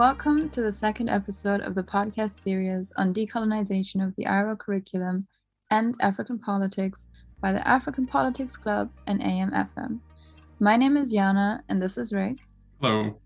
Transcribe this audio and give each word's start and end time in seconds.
Welcome 0.00 0.48
to 0.52 0.62
the 0.62 0.72
second 0.72 1.10
episode 1.10 1.60
of 1.60 1.74
the 1.74 1.82
podcast 1.82 2.40
series 2.40 2.90
on 2.96 3.12
decolonization 3.12 4.02
of 4.02 4.16
the 4.16 4.26
IRO 4.26 4.56
curriculum 4.56 5.28
and 5.70 5.94
African 6.00 6.38
politics 6.38 7.06
by 7.42 7.52
the 7.52 7.68
African 7.68 8.06
Politics 8.06 8.56
Club 8.56 8.90
and 9.06 9.20
AMFM. 9.20 10.00
My 10.58 10.78
name 10.78 10.96
is 10.96 11.12
Yana, 11.12 11.60
and 11.68 11.82
this 11.82 11.98
is 11.98 12.14
Rick. 12.14 12.38
Hello. 12.80 13.20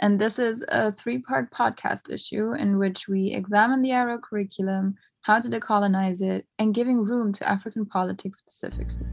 And 0.00 0.18
this 0.18 0.38
is 0.38 0.62
a 0.68 0.92
three 0.92 1.20
part 1.20 1.50
podcast 1.52 2.12
issue 2.12 2.52
in 2.52 2.76
which 2.76 3.08
we 3.08 3.32
examine 3.32 3.80
the 3.80 3.94
IRO 3.94 4.18
curriculum, 4.18 4.94
how 5.22 5.40
to 5.40 5.48
decolonize 5.48 6.20
it, 6.20 6.44
and 6.58 6.74
giving 6.74 7.02
room 7.02 7.32
to 7.32 7.48
African 7.48 7.86
politics 7.86 8.40
specifically. 8.40 9.06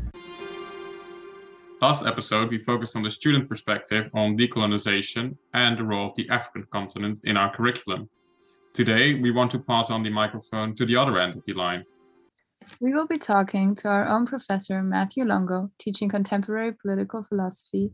Last 1.88 2.04
episode, 2.04 2.50
we 2.50 2.58
focused 2.58 2.96
on 2.96 3.04
the 3.04 3.12
student 3.12 3.48
perspective 3.48 4.10
on 4.16 4.36
decolonization 4.36 5.38
and 5.54 5.78
the 5.78 5.84
role 5.84 6.10
of 6.10 6.16
the 6.16 6.28
African 6.30 6.66
continent 6.72 7.20
in 7.26 7.38
our 7.38 7.56
curriculum. 7.56 8.10
Today, 8.74 9.14
we 9.14 9.30
want 9.30 9.52
to 9.52 9.60
pass 9.60 9.92
on 9.92 10.02
the 10.02 10.10
microphone 10.10 10.74
to 10.78 10.86
the 10.88 10.96
other 10.96 11.20
end 11.20 11.36
of 11.36 11.44
the 11.44 11.54
line. 11.54 11.84
We 12.82 12.92
will 12.92 13.06
be 13.06 13.20
talking 13.20 13.76
to 13.76 13.88
our 13.88 14.08
own 14.08 14.26
professor, 14.26 14.82
Matthew 14.82 15.26
Longo, 15.26 15.70
teaching 15.78 16.10
contemporary 16.10 16.74
political 16.74 17.24
philosophy, 17.24 17.92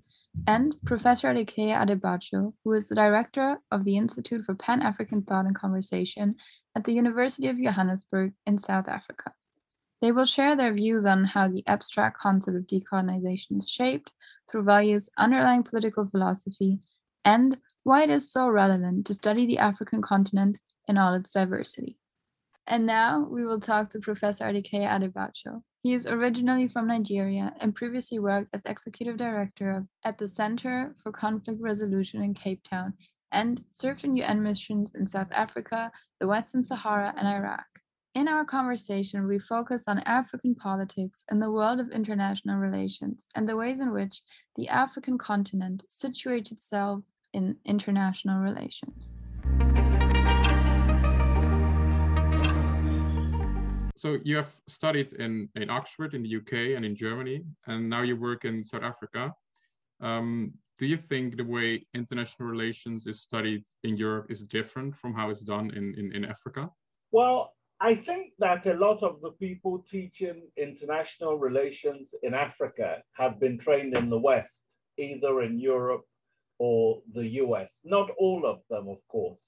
and 0.48 0.74
Professor 0.86 1.28
Adekeye 1.28 1.76
Adebajo, 1.76 2.54
who 2.64 2.72
is 2.72 2.88
the 2.88 2.96
director 2.96 3.58
of 3.72 3.84
the 3.84 3.98
Institute 3.98 4.46
for 4.46 4.56
Pan 4.56 4.82
African 4.82 5.22
Thought 5.24 5.48
and 5.48 5.56
Conversation 5.64 6.36
at 6.78 6.86
the 6.86 6.94
University 6.94 7.50
of 7.50 7.62
Johannesburg 7.62 8.32
in 8.48 8.58
South 8.58 8.88
Africa. 8.88 9.34
They 10.02 10.12
will 10.12 10.26
share 10.26 10.56
their 10.56 10.74
views 10.74 11.06
on 11.06 11.24
how 11.24 11.48
the 11.48 11.64
abstract 11.68 12.18
concept 12.18 12.58
of 12.58 12.64
decolonization 12.64 13.60
is 13.60 13.70
shaped 13.70 14.12
through 14.50 14.64
values 14.64 15.10
underlying 15.18 15.64
political 15.64 16.08
philosophy 16.08 16.80
and 17.24 17.58
why 17.84 18.04
it 18.04 18.10
is 18.10 18.32
so 18.32 18.48
relevant 18.50 19.06
to 19.08 19.14
study 19.14 19.46
the 19.46 19.60
African 19.60 20.02
continent 20.02 20.58
in 20.88 20.98
all 20.98 21.14
its 21.14 21.32
diversity. 21.32 21.98
And 22.68 22.86
now 22.86 23.28
we 23.30 23.46
will 23.46 23.60
talk 23.60 23.90
to 23.90 24.00
Professor 24.00 24.46
Adekeye 24.46 24.88
Adebajo. 24.88 25.62
He 25.84 25.94
is 25.94 26.06
originally 26.06 26.68
from 26.68 26.88
Nigeria 26.88 27.54
and 27.60 27.76
previously 27.76 28.20
worked 28.20 28.50
as 28.54 28.64
executive 28.66 29.18
director 29.18 29.86
at 30.04 30.18
the 30.18 30.28
Center 30.28 30.96
for 31.02 31.12
Conflict 31.12 31.60
Resolution 31.62 32.22
in 32.22 32.34
Cape 32.34 32.64
Town 32.64 32.94
and 33.32 33.64
served 33.70 34.04
in 34.04 34.16
UN 34.16 34.44
missions 34.44 34.94
in 34.94 35.08
South 35.08 35.32
Africa, 35.32 35.92
the 36.20 36.28
Western 36.28 36.64
Sahara, 36.64 37.14
and 37.18 37.28
Iraq. 37.28 37.66
In 38.14 38.28
our 38.28 38.44
conversation, 38.44 39.26
we 39.26 39.40
focus 39.40 39.86
on 39.88 40.00
African 40.00 40.54
politics 40.54 41.24
and 41.30 41.42
the 41.42 41.50
world 41.50 41.80
of 41.80 41.92
international 41.92 42.58
relations 42.58 43.26
and 43.36 43.48
the 43.48 43.56
ways 43.56 43.80
in 43.80 43.94
which 43.94 44.22
the 44.58 44.68
African 44.68 45.18
continent 45.18 45.84
situates 45.90 46.52
itself 46.52 47.06
in 47.32 47.56
international 47.64 48.40
relations. 48.40 49.16
So 53.96 54.20
you 54.26 54.36
have 54.36 54.52
studied 54.68 55.14
in, 55.14 55.48
in 55.56 55.70
Oxford, 55.70 56.14
in 56.14 56.24
the 56.24 56.36
UK, 56.36 56.76
and 56.76 56.84
in 56.84 56.98
Germany, 56.98 57.46
and 57.68 57.90
now 57.90 58.02
you 58.02 58.18
work 58.18 58.44
in 58.44 58.62
South 58.62 58.84
Africa. 58.84 59.34
Um, 60.02 60.52
do 60.78 60.86
you 60.86 60.98
think 60.98 61.38
the 61.38 61.46
way 61.46 61.86
international 61.94 62.50
relations 62.50 63.08
is 63.08 63.22
studied 63.22 63.64
in 63.86 63.96
Europe 63.96 64.26
is 64.30 64.42
different 64.42 64.98
from 64.98 65.14
how 65.14 65.30
it's 65.30 65.44
done 65.44 65.72
in, 65.78 65.96
in, 65.98 66.12
in 66.12 66.26
Africa? 66.26 66.70
Well, 67.14 67.54
I 67.84 67.96
think 67.96 68.34
that 68.38 68.68
a 68.68 68.76
lot 68.76 69.02
of 69.02 69.22
the 69.22 69.32
people 69.32 69.84
teaching 69.90 70.44
international 70.56 71.40
relations 71.40 72.08
in 72.22 72.36
Africa 72.36 73.02
have 73.14 73.40
been 73.40 73.58
trained 73.58 73.98
in 73.98 74.08
the 74.08 74.20
West, 74.20 74.54
either 75.00 75.42
in 75.42 75.60
Europe 75.60 76.06
or 76.60 77.02
the 77.16 77.28
US. 77.44 77.70
Not 77.84 78.12
all 78.20 78.46
of 78.46 78.60
them, 78.70 78.88
of 78.88 79.00
course. 79.08 79.40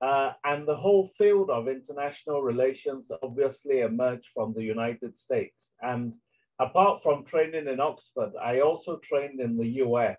Uh, 0.00 0.32
and 0.44 0.66
the 0.66 0.74
whole 0.74 1.10
field 1.18 1.50
of 1.50 1.68
international 1.68 2.40
relations 2.40 3.04
obviously 3.22 3.80
emerged 3.80 4.28
from 4.32 4.54
the 4.54 4.64
United 4.64 5.12
States. 5.22 5.54
And 5.82 6.14
apart 6.58 7.02
from 7.02 7.26
training 7.26 7.68
in 7.68 7.78
Oxford, 7.78 8.32
I 8.42 8.60
also 8.60 9.00
trained 9.06 9.38
in 9.40 9.58
the 9.58 9.84
US 9.84 10.16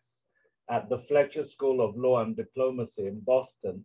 at 0.69 0.90
the 0.90 1.01
Fletcher 1.07 1.47
School 1.53 1.81
of 1.81 1.97
Law 1.97 2.22
and 2.22 2.35
Diplomacy 2.35 3.07
in 3.07 3.19
Boston, 3.22 3.84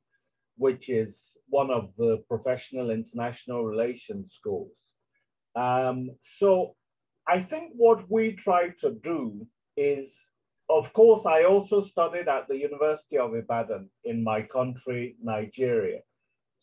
which 0.58 0.90
is 0.90 1.14
one 1.52 1.70
of 1.70 1.90
the 1.98 2.24
professional 2.28 2.90
international 2.90 3.62
relations 3.64 4.32
schools. 4.38 4.72
Um, 5.54 6.10
so 6.38 6.74
I 7.28 7.40
think 7.42 7.72
what 7.76 8.10
we 8.10 8.32
try 8.32 8.70
to 8.80 8.90
do 9.04 9.46
is, 9.76 10.08
of 10.70 10.90
course, 10.94 11.24
I 11.26 11.44
also 11.44 11.84
studied 11.84 12.26
at 12.26 12.48
the 12.48 12.56
University 12.56 13.18
of 13.18 13.34
Ibadan 13.34 13.90
in 14.04 14.24
my 14.24 14.40
country, 14.42 15.16
Nigeria. 15.22 16.00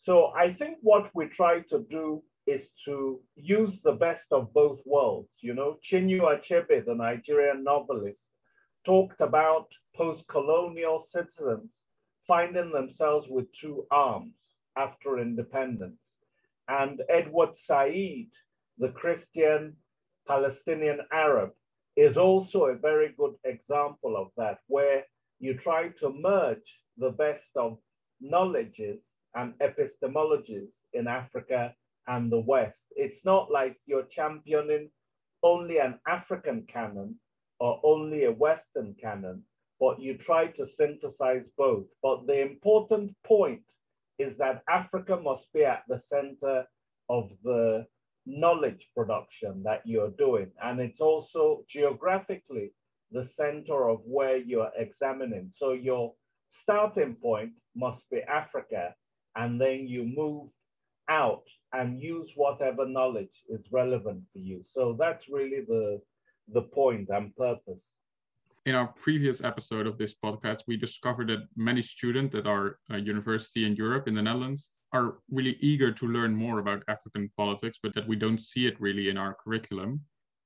So 0.02 0.32
I 0.44 0.54
think 0.54 0.78
what 0.82 1.08
we 1.14 1.26
try 1.26 1.60
to 1.70 1.86
do 1.88 2.22
is 2.48 2.66
to 2.86 3.20
use 3.36 3.74
the 3.84 3.92
best 3.92 4.26
of 4.32 4.52
both 4.52 4.80
worlds. 4.84 5.30
You 5.40 5.54
know, 5.54 5.78
Chinua 5.88 6.40
Achebe, 6.40 6.84
the 6.84 6.96
Nigerian 6.96 7.62
novelist, 7.62 8.18
talked 8.84 9.20
about 9.20 9.68
post-colonial 9.94 11.06
citizens 11.14 11.70
finding 12.26 12.72
themselves 12.72 13.26
with 13.28 13.46
two 13.60 13.86
arms 13.92 14.34
after 14.84 15.18
independence. 15.18 16.00
And 16.68 16.96
Edward 17.18 17.52
Said, 17.66 18.30
the 18.82 18.92
Christian 19.02 19.76
Palestinian 20.26 21.00
Arab, 21.12 21.50
is 21.96 22.16
also 22.16 22.58
a 22.66 22.82
very 22.90 23.10
good 23.20 23.34
example 23.44 24.14
of 24.16 24.28
that, 24.36 24.58
where 24.68 25.04
you 25.38 25.52
try 25.58 25.82
to 26.00 26.08
merge 26.30 26.68
the 26.96 27.10
best 27.24 27.50
of 27.56 27.78
knowledges 28.20 28.98
and 29.34 29.54
epistemologies 29.68 30.70
in 30.92 31.06
Africa 31.06 31.74
and 32.06 32.30
the 32.30 32.44
West. 32.52 32.78
It's 33.04 33.24
not 33.24 33.50
like 33.50 33.76
you're 33.86 34.08
championing 34.16 34.90
only 35.42 35.78
an 35.78 35.94
African 36.06 36.66
canon 36.72 37.16
or 37.58 37.80
only 37.82 38.24
a 38.24 38.32
Western 38.32 38.94
canon, 39.00 39.42
but 39.78 40.00
you 40.00 40.12
try 40.18 40.42
to 40.56 40.66
synthesize 40.78 41.46
both. 41.56 41.86
But 42.02 42.26
the 42.26 42.40
important 42.40 43.14
point 43.24 43.62
is 44.20 44.36
that 44.38 44.62
Africa 44.68 45.18
must 45.22 45.44
be 45.52 45.64
at 45.64 45.82
the 45.88 46.00
center 46.12 46.64
of 47.08 47.30
the 47.42 47.86
knowledge 48.26 48.86
production 48.96 49.62
that 49.64 49.82
you're 49.84 50.10
doing. 50.10 50.50
And 50.62 50.80
it's 50.80 51.00
also 51.00 51.64
geographically 51.68 52.72
the 53.10 53.28
center 53.36 53.88
of 53.88 54.00
where 54.04 54.36
you're 54.36 54.70
examining. 54.76 55.52
So 55.58 55.72
your 55.72 56.14
starting 56.62 57.16
point 57.16 57.52
must 57.74 58.02
be 58.10 58.20
Africa, 58.28 58.94
and 59.36 59.60
then 59.60 59.86
you 59.88 60.04
move 60.04 60.48
out 61.08 61.44
and 61.72 62.00
use 62.00 62.28
whatever 62.36 62.86
knowledge 62.86 63.36
is 63.48 63.60
relevant 63.72 64.22
for 64.32 64.38
you. 64.38 64.64
So 64.74 64.96
that's 64.98 65.24
really 65.28 65.64
the, 65.66 66.00
the 66.52 66.62
point 66.62 67.08
and 67.10 67.34
purpose 67.36 67.82
in 68.66 68.74
our 68.74 68.88
previous 68.88 69.42
episode 69.42 69.86
of 69.86 69.96
this 69.96 70.14
podcast, 70.22 70.58
we 70.66 70.76
discovered 70.76 71.28
that 71.28 71.46
many 71.56 71.80
students 71.80 72.34
at 72.34 72.46
our 72.46 72.78
uh, 72.92 72.96
university 72.96 73.64
in 73.64 73.74
Europe, 73.74 74.06
in 74.06 74.14
the 74.14 74.22
Netherlands, 74.22 74.72
are 74.92 75.18
really 75.30 75.56
eager 75.60 75.90
to 75.92 76.06
learn 76.06 76.34
more 76.34 76.58
about 76.58 76.82
African 76.88 77.30
politics, 77.36 77.78
but 77.82 77.94
that 77.94 78.06
we 78.06 78.16
don't 78.16 78.40
see 78.40 78.66
it 78.66 78.80
really 78.80 79.08
in 79.08 79.16
our 79.16 79.34
curriculum. 79.42 80.00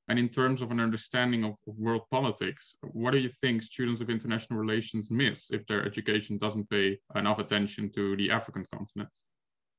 And 0.09 0.19
in 0.19 0.29
terms 0.29 0.61
of 0.61 0.71
an 0.71 0.81
understanding 0.81 1.45
of, 1.45 1.57
world 1.67 2.03
politics, 2.11 2.77
what 2.93 3.13
do 3.13 3.19
you 3.19 3.31
think 3.41 3.63
students 3.63 4.03
of 4.03 4.11
international 4.11 4.61
relations 4.61 5.11
miss 5.11 5.51
if 5.51 5.67
their 5.67 5.85
education 5.85 6.37
doesn't 6.37 6.69
pay 6.69 6.99
enough 7.15 7.39
attention 7.39 7.91
to 7.93 8.15
the 8.17 8.31
African 8.31 8.67
continent? 8.73 9.09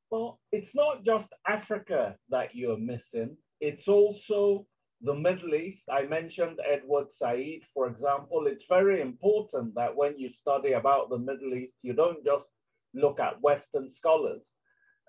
Well, 0.09 0.40
it's 0.51 0.74
not 0.74 1.06
just 1.06 1.28
Africa 1.47 2.16
that 2.29 2.56
you're 2.56 2.78
missing, 2.78 3.38
it's 3.62 3.88
also 3.88 4.65
the 5.01 5.13
Middle 5.13 5.53
East, 5.56 5.81
I 5.92 6.03
mentioned 6.03 6.59
Edward 6.71 7.07
Said, 7.19 7.59
for 7.74 7.88
example. 7.88 8.47
It's 8.47 8.63
very 8.69 9.01
important 9.01 9.75
that 9.75 9.95
when 9.95 10.18
you 10.18 10.30
study 10.42 10.74
about 10.74 11.09
the 11.09 11.18
Middle 11.18 11.53
East, 11.53 11.74
you 11.81 11.94
don't 11.94 12.24
just 12.24 12.45
look 12.94 13.19
at 13.19 13.42
Western 13.42 13.92
scholars, 13.97 14.42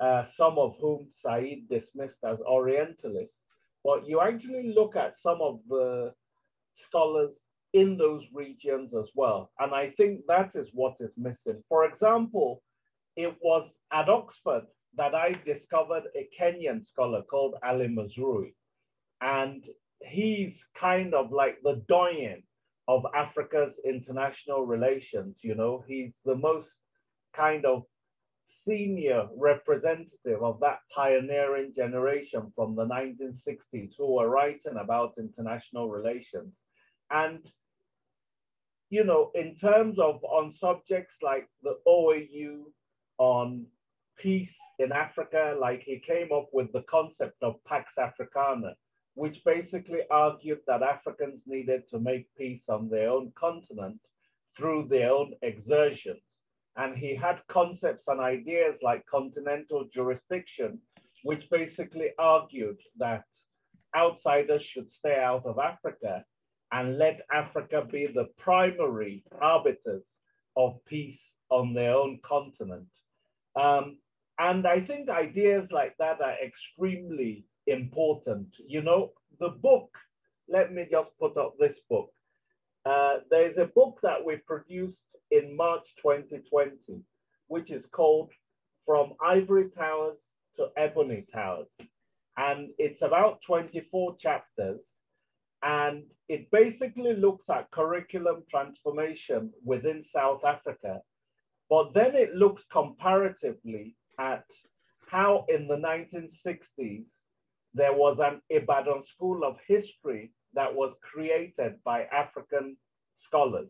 uh, 0.00 0.24
some 0.36 0.58
of 0.58 0.74
whom 0.80 1.06
Said 1.24 1.68
dismissed 1.70 2.22
as 2.24 2.38
Orientalists, 2.40 3.34
but 3.84 4.06
you 4.06 4.20
actually 4.20 4.72
look 4.74 4.96
at 4.96 5.14
some 5.22 5.40
of 5.40 5.60
the 5.68 6.12
scholars 6.88 7.30
in 7.72 7.96
those 7.96 8.22
regions 8.32 8.92
as 8.98 9.08
well. 9.14 9.50
And 9.60 9.74
I 9.74 9.92
think 9.96 10.20
that 10.26 10.50
is 10.54 10.68
what 10.72 10.96
is 10.98 11.10
missing. 11.16 11.62
For 11.68 11.84
example, 11.84 12.62
it 13.16 13.34
was 13.42 13.68
at 13.92 14.08
Oxford 14.08 14.66
that 14.96 15.14
I 15.14 15.34
discovered 15.44 16.04
a 16.16 16.28
Kenyan 16.38 16.86
scholar 16.88 17.22
called 17.22 17.54
Ali 17.62 17.86
Mazrui 17.86 18.52
and 19.20 19.64
he's 20.00 20.54
kind 20.78 21.14
of 21.14 21.32
like 21.32 21.58
the 21.62 21.82
doyen 21.88 22.42
of 22.88 23.04
Africa's 23.14 23.72
international 23.84 24.66
relations. 24.66 25.36
You 25.42 25.54
know, 25.54 25.84
he's 25.86 26.12
the 26.24 26.36
most 26.36 26.68
kind 27.34 27.64
of 27.64 27.84
senior 28.66 29.28
representative 29.36 30.42
of 30.42 30.58
that 30.60 30.80
pioneering 30.94 31.72
generation 31.76 32.52
from 32.54 32.74
the 32.74 32.84
1960s 32.84 33.92
who 33.96 34.14
were 34.14 34.28
writing 34.28 34.76
about 34.78 35.14
international 35.18 35.88
relations. 35.88 36.52
And 37.10 37.40
you 38.90 39.04
know, 39.04 39.30
in 39.34 39.56
terms 39.56 39.98
of 39.98 40.22
on 40.22 40.54
subjects 40.60 41.14
like 41.22 41.48
the 41.62 41.76
OAU 41.88 42.62
on 43.18 43.66
peace 44.18 44.54
in 44.78 44.92
Africa, 44.92 45.56
like 45.60 45.82
he 45.84 46.00
came 46.06 46.28
up 46.32 46.48
with 46.52 46.72
the 46.72 46.84
concept 46.88 47.42
of 47.42 47.56
Pax 47.64 47.90
Africana, 47.98 48.74
which 49.16 49.42
basically 49.46 50.00
argued 50.10 50.60
that 50.66 50.82
Africans 50.82 51.40
needed 51.46 51.84
to 51.90 51.98
make 51.98 52.26
peace 52.36 52.60
on 52.68 52.90
their 52.90 53.08
own 53.08 53.32
continent 53.34 53.98
through 54.56 54.86
their 54.88 55.10
own 55.10 55.32
exertions. 55.40 56.20
And 56.76 56.94
he 56.94 57.16
had 57.16 57.40
concepts 57.50 58.04
and 58.08 58.20
ideas 58.20 58.74
like 58.82 59.06
continental 59.06 59.88
jurisdiction, 59.92 60.78
which 61.22 61.42
basically 61.50 62.08
argued 62.18 62.76
that 62.98 63.24
outsiders 63.96 64.62
should 64.62 64.88
stay 64.98 65.18
out 65.18 65.46
of 65.46 65.58
Africa 65.58 66.22
and 66.72 66.98
let 66.98 67.22
Africa 67.32 67.86
be 67.90 68.08
the 68.14 68.28
primary 68.36 69.24
arbiters 69.40 70.02
of 70.58 70.84
peace 70.84 71.18
on 71.48 71.72
their 71.72 71.94
own 71.94 72.20
continent. 72.22 72.86
Um, 73.58 73.96
and 74.38 74.66
I 74.66 74.80
think 74.80 75.08
ideas 75.08 75.66
like 75.70 75.96
that 75.98 76.20
are 76.20 76.36
extremely 76.44 77.46
important. 77.66 78.48
You 78.66 78.82
know, 78.82 79.12
the 79.40 79.48
book, 79.48 79.90
let 80.48 80.72
me 80.72 80.86
just 80.90 81.10
put 81.18 81.36
up 81.36 81.54
this 81.58 81.78
book. 81.88 82.10
Uh, 82.84 83.18
there's 83.30 83.56
a 83.58 83.66
book 83.66 83.98
that 84.02 84.24
we 84.24 84.36
produced 84.36 84.96
in 85.30 85.56
March 85.56 85.86
2020, 86.02 86.76
which 87.48 87.70
is 87.70 87.84
called 87.92 88.30
From 88.84 89.14
Ivory 89.24 89.70
Towers 89.76 90.18
to 90.56 90.68
Ebony 90.76 91.26
Towers. 91.32 91.66
And 92.36 92.68
it's 92.78 93.02
about 93.02 93.40
24 93.46 94.16
chapters. 94.20 94.80
And 95.62 96.04
it 96.28 96.50
basically 96.50 97.14
looks 97.14 97.44
at 97.50 97.70
curriculum 97.72 98.44
transformation 98.50 99.50
within 99.64 100.04
South 100.14 100.44
Africa. 100.44 101.00
But 101.68 101.92
then 101.94 102.14
it 102.14 102.34
looks 102.34 102.62
comparatively 102.70 103.96
at 104.20 104.44
how 105.10 105.44
in 105.48 105.66
the 105.66 105.76
1960s 105.76 107.04
there 107.76 107.92
was 107.92 108.16
an 108.20 108.40
Ibadan 108.48 109.02
School 109.14 109.44
of 109.44 109.56
History 109.68 110.32
that 110.54 110.74
was 110.74 110.94
created 111.02 111.74
by 111.84 112.04
African 112.04 112.76
scholars. 113.26 113.68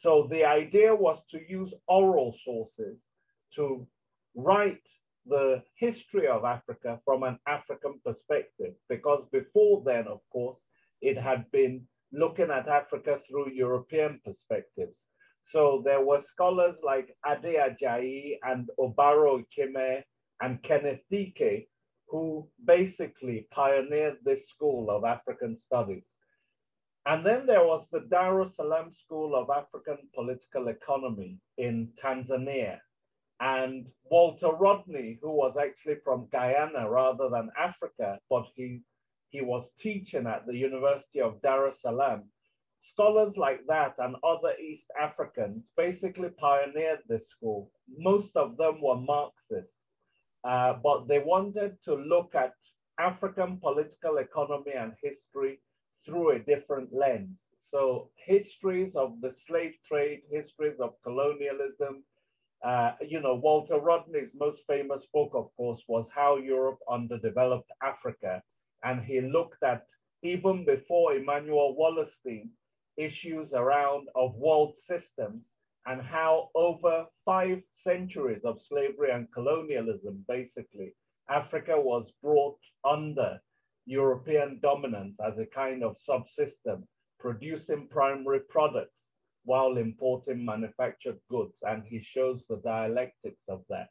So 0.00 0.26
the 0.30 0.44
idea 0.44 0.94
was 0.94 1.18
to 1.30 1.38
use 1.46 1.72
oral 1.86 2.34
sources 2.44 2.96
to 3.56 3.86
write 4.34 4.80
the 5.26 5.62
history 5.76 6.26
of 6.26 6.44
Africa 6.44 6.98
from 7.04 7.22
an 7.22 7.38
African 7.46 8.00
perspective, 8.04 8.74
because 8.88 9.22
before 9.30 9.82
then, 9.84 10.08
of 10.08 10.20
course, 10.32 10.58
it 11.02 11.16
had 11.18 11.44
been 11.52 11.82
looking 12.10 12.50
at 12.50 12.68
Africa 12.68 13.20
through 13.28 13.52
European 13.52 14.20
perspectives. 14.24 14.96
So 15.52 15.82
there 15.84 16.00
were 16.00 16.22
scholars 16.32 16.76
like 16.82 17.14
Ade 17.26 17.56
Ajayi 17.66 18.38
and 18.42 18.70
Obaro 18.80 19.44
Ikime 19.44 20.02
and 20.40 20.62
Kenneth 20.62 21.00
Dike 21.10 21.68
who 22.12 22.46
basically 22.66 23.48
pioneered 23.50 24.18
this 24.22 24.46
school 24.54 24.90
of 24.90 25.02
African 25.02 25.56
studies. 25.66 26.04
And 27.06 27.24
then 27.24 27.46
there 27.46 27.64
was 27.64 27.86
the 27.90 28.00
Dar 28.10 28.42
es 28.42 28.54
Salaam 28.54 28.92
School 29.04 29.34
of 29.34 29.48
African 29.48 29.96
Political 30.14 30.68
Economy 30.68 31.38
in 31.56 31.88
Tanzania. 32.04 32.80
And 33.40 33.86
Walter 34.10 34.50
Rodney, 34.50 35.18
who 35.22 35.30
was 35.30 35.56
actually 35.58 35.96
from 36.04 36.28
Guyana 36.30 36.88
rather 36.88 37.30
than 37.30 37.50
Africa, 37.58 38.18
but 38.28 38.44
he, 38.54 38.82
he 39.30 39.40
was 39.40 39.64
teaching 39.80 40.26
at 40.26 40.46
the 40.46 40.54
University 40.54 41.22
of 41.22 41.40
Dar 41.40 41.68
es 41.68 41.74
Salaam. 41.80 42.24
Scholars 42.92 43.32
like 43.38 43.66
that 43.68 43.94
and 43.98 44.16
other 44.22 44.52
East 44.62 44.84
Africans 45.00 45.64
basically 45.78 46.28
pioneered 46.28 47.00
this 47.08 47.22
school. 47.34 47.70
Most 47.96 48.36
of 48.36 48.58
them 48.58 48.82
were 48.82 48.96
Marxists, 48.96 49.72
uh, 50.44 50.74
but 50.82 51.06
they 51.08 51.18
wanted 51.18 51.76
to 51.84 51.94
look 51.94 52.34
at 52.34 52.54
African 52.98 53.58
political 53.58 54.18
economy 54.18 54.72
and 54.78 54.92
history 55.02 55.60
through 56.04 56.30
a 56.30 56.38
different 56.40 56.92
lens. 56.92 57.36
So 57.70 58.10
histories 58.26 58.92
of 58.94 59.20
the 59.22 59.34
slave 59.46 59.74
trade, 59.88 60.22
histories 60.30 60.78
of 60.80 60.94
colonialism, 61.02 62.04
uh, 62.64 62.92
you 63.06 63.20
know, 63.20 63.34
Walter 63.34 63.78
Rodney's 63.78 64.30
most 64.38 64.60
famous 64.68 65.02
book, 65.12 65.30
of 65.34 65.48
course, 65.56 65.80
was 65.88 66.06
How 66.14 66.36
Europe 66.36 66.78
Underdeveloped 66.90 67.70
Africa. 67.82 68.42
And 68.84 69.02
he 69.04 69.20
looked 69.20 69.62
at, 69.62 69.86
even 70.22 70.64
before 70.64 71.14
Immanuel 71.14 71.76
Wallerstein, 71.78 72.50
issues 72.96 73.48
around 73.54 74.08
of 74.14 74.34
world 74.34 74.74
systems 74.88 75.42
and 75.86 76.00
how 76.00 76.50
over 76.54 77.06
five 77.24 77.60
centuries 77.84 78.42
of 78.44 78.58
slavery 78.68 79.10
and 79.10 79.26
colonialism, 79.32 80.24
basically, 80.28 80.94
Africa 81.28 81.74
was 81.76 82.06
brought 82.22 82.58
under 82.84 83.40
European 83.86 84.60
dominance 84.62 85.14
as 85.24 85.38
a 85.38 85.46
kind 85.46 85.82
of 85.82 85.96
subsystem, 86.08 86.82
producing 87.18 87.88
primary 87.90 88.40
products 88.40 88.94
while 89.44 89.76
importing 89.76 90.44
manufactured 90.44 91.18
goods. 91.28 91.54
And 91.62 91.82
he 91.84 92.04
shows 92.14 92.40
the 92.48 92.60
dialectics 92.64 93.42
of 93.48 93.62
that. 93.68 93.88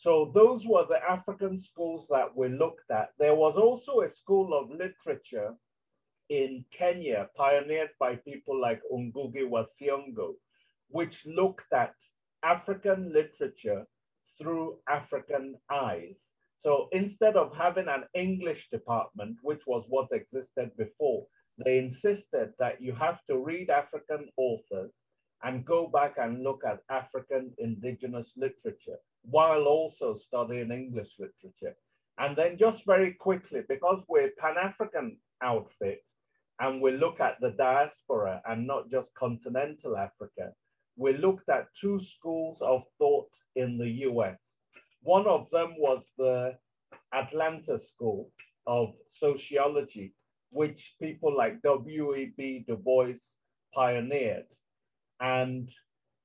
So 0.00 0.32
those 0.34 0.62
were 0.66 0.86
the 0.88 1.02
African 1.06 1.62
schools 1.70 2.06
that 2.08 2.34
we 2.34 2.48
looked 2.48 2.90
at. 2.90 3.10
There 3.18 3.34
was 3.34 3.56
also 3.56 4.00
a 4.00 4.14
school 4.22 4.54
of 4.54 4.70
literature 4.70 5.54
in 6.30 6.64
Kenya, 6.76 7.28
pioneered 7.36 7.90
by 7.98 8.16
people 8.16 8.58
like 8.58 8.80
Ngugi 8.90 9.46
wa 9.46 9.64
which 10.90 11.14
looked 11.24 11.72
at 11.72 11.94
African 12.42 13.12
literature 13.12 13.84
through 14.40 14.76
African 14.88 15.56
eyes. 15.70 16.14
So 16.64 16.88
instead 16.92 17.36
of 17.36 17.52
having 17.56 17.88
an 17.88 18.04
English 18.14 18.60
department, 18.70 19.36
which 19.42 19.60
was 19.66 19.84
what 19.88 20.08
existed 20.12 20.70
before, 20.76 21.26
they 21.64 21.78
insisted 21.78 22.52
that 22.58 22.80
you 22.80 22.94
have 22.94 23.18
to 23.28 23.38
read 23.38 23.70
African 23.70 24.28
authors 24.36 24.90
and 25.42 25.64
go 25.64 25.88
back 25.92 26.14
and 26.18 26.42
look 26.42 26.62
at 26.66 26.80
African 26.90 27.52
indigenous 27.58 28.26
literature 28.36 28.98
while 29.22 29.64
also 29.64 30.18
studying 30.26 30.70
English 30.70 31.08
literature. 31.18 31.76
And 32.18 32.36
then 32.36 32.58
just 32.58 32.84
very 32.86 33.14
quickly, 33.14 33.60
because 33.68 34.02
we're 34.08 34.30
Pan-African 34.38 35.16
outfit 35.42 36.02
and 36.58 36.82
we 36.82 36.92
look 36.92 37.20
at 37.20 37.40
the 37.40 37.50
diaspora 37.50 38.42
and 38.46 38.66
not 38.66 38.90
just 38.90 39.08
continental 39.18 39.96
Africa, 39.96 40.52
we 40.96 41.16
looked 41.16 41.48
at 41.48 41.68
two 41.80 42.00
schools 42.16 42.58
of 42.60 42.82
thought 42.98 43.28
in 43.56 43.78
the 43.78 43.88
US. 44.08 44.38
One 45.02 45.26
of 45.26 45.46
them 45.50 45.74
was 45.78 46.02
the 46.18 46.56
Atlanta 47.12 47.80
School 47.94 48.30
of 48.66 48.92
Sociology, 49.18 50.12
which 50.50 50.80
people 51.00 51.36
like 51.36 51.62
W.E.B. 51.62 52.64
Du 52.66 52.76
Bois 52.76 53.14
pioneered. 53.74 54.46
And 55.20 55.68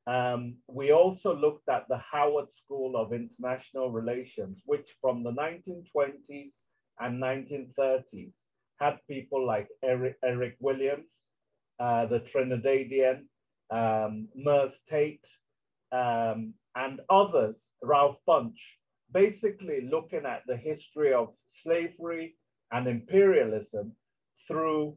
um, 0.07 0.55
we 0.67 0.91
also 0.91 1.35
looked 1.35 1.67
at 1.69 1.87
the 1.87 1.97
Howard 1.97 2.47
School 2.63 2.95
of 2.95 3.13
International 3.13 3.91
Relations, 3.91 4.57
which 4.65 4.87
from 5.01 5.23
the 5.23 5.31
1920s 5.31 6.51
and 6.99 7.21
1930s 7.21 8.31
had 8.79 8.99
people 9.09 9.45
like 9.45 9.67
Eric, 9.83 10.17
Eric 10.23 10.55
Williams, 10.59 11.07
uh, 11.79 12.05
the 12.05 12.19
Trinidadian, 12.33 13.23
um, 13.71 14.27
Tate, 14.89 15.25
um, 15.91 16.53
and 16.75 17.01
others, 17.09 17.55
Ralph 17.81 18.17
Bunche, 18.27 18.53
basically 19.13 19.87
looking 19.89 20.25
at 20.25 20.43
the 20.47 20.57
history 20.57 21.13
of 21.13 21.29
slavery 21.63 22.35
and 22.71 22.87
imperialism 22.87 23.93
through 24.47 24.95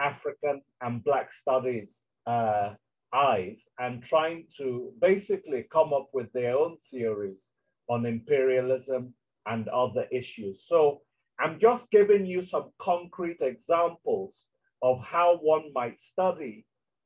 African 0.00 0.62
and 0.80 1.04
Black 1.04 1.28
studies 1.40 1.88
uh, 2.26 2.74
eyes 3.14 3.56
and 3.78 4.02
trying 4.08 4.46
to 4.58 4.92
basically 5.00 5.66
come 5.72 5.92
up 5.92 6.08
with 6.12 6.32
their 6.32 6.56
own 6.56 6.76
theories 6.90 7.36
on 7.88 8.06
imperialism 8.06 9.14
and 9.46 9.68
other 9.68 10.06
issues. 10.10 10.62
So 10.68 11.00
I'm 11.38 11.58
just 11.60 11.90
giving 11.90 12.26
you 12.26 12.46
some 12.46 12.70
concrete 12.80 13.38
examples 13.40 14.32
of 14.82 15.00
how 15.00 15.38
one 15.42 15.72
might 15.74 15.98
study 16.12 16.64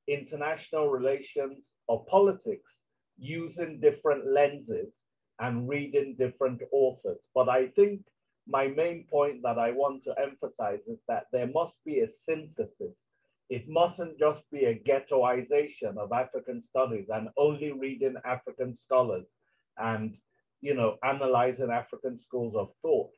international 0.09 0.89
relations 0.89 1.59
or 1.89 2.05
politics 2.07 2.71
using 3.19 3.81
different 3.81 4.27
lenses 4.27 4.89
and 5.39 5.69
reading 5.69 6.17
different 6.19 6.61
authors. 6.73 7.19
But 7.35 7.49
I 7.49 7.69
think 7.69 8.01
my 8.49 8.69
main 8.69 9.07
point 9.11 9.43
that 9.43 9.59
I 9.59 9.73
want 9.73 10.05
to 10.05 10.15
emphasize 10.21 10.81
is 10.87 10.99
that 11.09 11.27
there 11.33 11.49
must 11.49 11.75
be 11.85 12.01
a 12.01 12.09
synthesis. 12.29 12.95
It 13.49 13.69
mustn't 13.69 14.19
just 14.19 14.41
be 14.51 14.65
a 14.65 14.79
ghettoization 14.79 15.97
of 15.99 16.13
African 16.13 16.63
studies 16.71 17.07
and 17.13 17.29
only 17.37 17.73
reading 17.73 18.15
African 18.25 18.77
scholars 18.87 19.25
and 19.79 20.17
you 20.61 20.75
know 20.75 20.97
analyzing 21.05 21.71
African 21.71 22.19
schools 22.27 22.55
of 22.57 22.71
thought. 22.83 23.11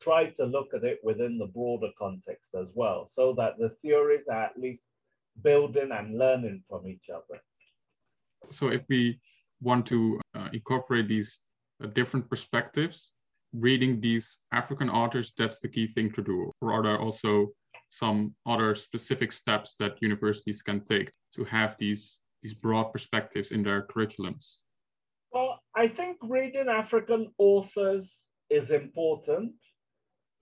Try 0.00 0.30
to 0.30 0.44
look 0.44 0.68
at 0.74 0.84
it 0.84 1.00
within 1.02 1.38
the 1.38 1.46
broader 1.46 1.90
context 1.98 2.46
as 2.58 2.66
well, 2.74 3.10
so 3.16 3.34
that 3.36 3.58
the 3.58 3.70
theories 3.82 4.24
are 4.30 4.44
at 4.44 4.58
least 4.58 4.82
building 5.42 5.90
and 5.92 6.18
learning 6.18 6.62
from 6.68 6.86
each 6.86 7.06
other. 7.12 7.40
So, 8.50 8.68
if 8.68 8.86
we 8.88 9.20
want 9.60 9.86
to 9.86 10.20
uh, 10.34 10.48
incorporate 10.52 11.08
these 11.08 11.40
uh, 11.82 11.88
different 11.88 12.28
perspectives, 12.28 13.12
reading 13.52 14.00
these 14.00 14.38
African 14.52 14.90
authors, 14.90 15.32
that's 15.36 15.60
the 15.60 15.68
key 15.68 15.86
thing 15.86 16.12
to 16.12 16.22
do. 16.22 16.52
Or 16.60 16.72
are 16.72 16.82
there 16.82 17.00
also 17.00 17.48
some 17.88 18.34
other 18.46 18.74
specific 18.74 19.32
steps 19.32 19.76
that 19.76 20.02
universities 20.02 20.62
can 20.62 20.84
take 20.84 21.10
to 21.34 21.44
have 21.44 21.76
these, 21.78 22.20
these 22.42 22.54
broad 22.54 22.92
perspectives 22.92 23.52
in 23.52 23.62
their 23.62 23.86
curriculums? 23.86 24.60
Well, 25.32 25.60
I 25.76 25.88
think 25.88 26.18
reading 26.22 26.68
African 26.68 27.32
authors 27.38 28.06
is 28.50 28.70
important, 28.70 29.52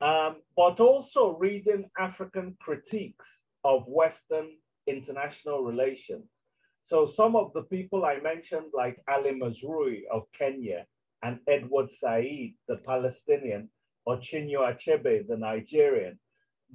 um, 0.00 0.36
but 0.56 0.80
also 0.80 1.36
reading 1.38 1.88
African 1.98 2.56
critiques 2.60 3.24
of 3.64 3.84
Western 3.86 4.50
international 4.86 5.62
relations. 5.64 6.24
So 6.88 7.12
some 7.16 7.34
of 7.34 7.52
the 7.52 7.62
people 7.62 8.04
I 8.04 8.20
mentioned, 8.20 8.72
like 8.72 9.02
Ali 9.08 9.32
Mazrui 9.32 10.02
of 10.12 10.22
Kenya 10.38 10.86
and 11.22 11.40
Edward 11.48 11.88
Said, 12.00 12.52
the 12.68 12.76
Palestinian, 12.86 13.68
or 14.04 14.18
Chinua 14.18 14.76
Achebe, 14.76 15.26
the 15.26 15.36
Nigerian, 15.36 16.18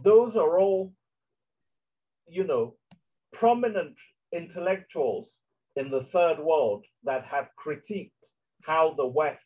those 0.04 0.36
are 0.36 0.60
all, 0.60 0.92
you 2.28 2.44
know, 2.44 2.76
prominent 3.34 3.96
intellectuals 4.34 5.28
in 5.76 5.90
the 5.90 6.06
third 6.12 6.40
world 6.40 6.86
that 7.04 7.26
have 7.26 7.48
critiqued 7.66 8.12
how 8.64 8.94
the 8.98 9.06
West 9.06 9.40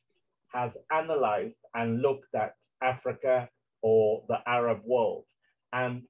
has 0.47 0.71
analyzed 0.91 1.55
and 1.73 2.01
looked 2.01 2.33
at 2.33 2.55
Africa 2.81 3.47
or 3.81 4.23
the 4.27 4.37
Arab 4.47 4.81
world. 4.83 5.25
And 5.73 6.03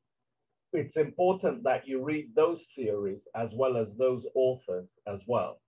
it's 0.76 0.98
important 0.98 1.64
that 1.64 1.88
you 1.88 2.04
read 2.04 2.30
those 2.36 2.62
theories 2.76 3.22
as 3.36 3.50
well 3.54 3.78
as 3.78 3.88
those 3.98 4.24
authors 4.36 4.88
as 5.08 5.20
well. 5.28 5.62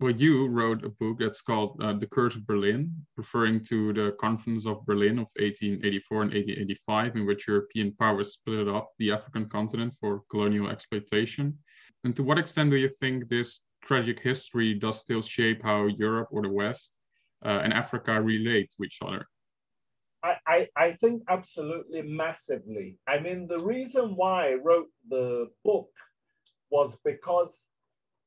Well, 0.00 0.12
you 0.12 0.48
wrote 0.48 0.84
a 0.84 0.88
book 0.88 1.18
that's 1.20 1.40
called 1.40 1.80
uh, 1.80 1.92
The 1.92 2.06
Curse 2.06 2.34
of 2.34 2.46
Berlin, 2.46 2.92
referring 3.16 3.60
to 3.70 3.92
the 3.92 4.12
Conference 4.20 4.66
of 4.66 4.84
Berlin 4.84 5.18
of 5.18 5.28
1884 5.36 6.22
and 6.22 6.32
1885, 6.32 7.16
in 7.16 7.26
which 7.26 7.46
European 7.46 7.94
powers 7.94 8.32
split 8.32 8.68
up 8.68 8.90
the 8.98 9.12
African 9.12 9.48
continent 9.48 9.94
for 10.00 10.22
colonial 10.30 10.68
exploitation. 10.68 11.56
And 12.02 12.14
to 12.16 12.24
what 12.24 12.38
extent 12.38 12.70
do 12.70 12.76
you 12.76 12.88
think 13.00 13.28
this 13.28 13.60
tragic 13.84 14.20
history 14.20 14.74
does 14.74 15.00
still 15.00 15.22
shape 15.22 15.62
how 15.62 15.86
Europe 15.86 16.28
or 16.32 16.42
the 16.42 16.50
West 16.50 16.96
uh, 17.44 17.60
and 17.62 17.72
Africa 17.72 18.20
relate 18.20 18.70
to 18.76 18.84
each 18.84 18.98
other? 19.00 19.26
I, 20.46 20.68
I, 20.76 20.92
think 21.00 21.22
absolutely 21.28 22.02
massively. 22.02 22.98
I 23.06 23.20
mean, 23.20 23.46
the 23.46 23.58
reason 23.58 24.16
why 24.16 24.52
I 24.52 24.54
wrote 24.54 24.88
the 25.10 25.50
book 25.64 25.90
was 26.70 26.92
because 27.04 27.50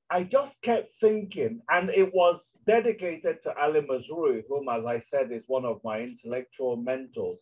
I 0.10 0.24
just 0.24 0.62
kept 0.62 0.94
thinking, 1.02 1.62
and 1.70 1.90
it 1.90 2.14
was 2.14 2.40
dedicated 2.68 3.42
to 3.44 3.58
Ali 3.58 3.82
Mazrui, 3.82 4.44
whom, 4.48 4.70
as 4.70 4.86
I 4.86 5.02
said, 5.10 5.32
is 5.32 5.44
one 5.48 5.66
of 5.66 5.82
my 5.84 6.02
intellectual 6.02 6.76
mentors. 6.76 7.40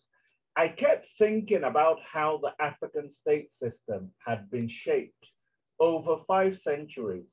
I 0.55 0.69
kept 0.69 1.05
thinking 1.17 1.63
about 1.63 1.97
how 2.11 2.39
the 2.41 2.51
African 2.63 3.11
state 3.21 3.49
system 3.61 4.11
had 4.25 4.49
been 4.49 4.69
shaped 4.69 5.25
over 5.79 6.17
five 6.27 6.57
centuries 6.63 7.25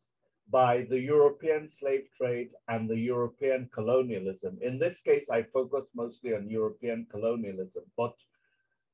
by 0.50 0.86
the 0.90 0.98
European 0.98 1.70
slave 1.78 2.06
trade 2.16 2.50
and 2.68 2.88
the 2.88 2.98
European 2.98 3.68
colonialism. 3.72 4.58
In 4.60 4.78
this 4.78 4.96
case, 5.04 5.24
I 5.30 5.44
focus 5.52 5.84
mostly 5.94 6.34
on 6.34 6.48
European 6.48 7.06
colonialism, 7.10 7.84
but 7.96 8.14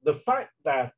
the 0.04 0.20
fact 0.24 0.52
that 0.64 0.92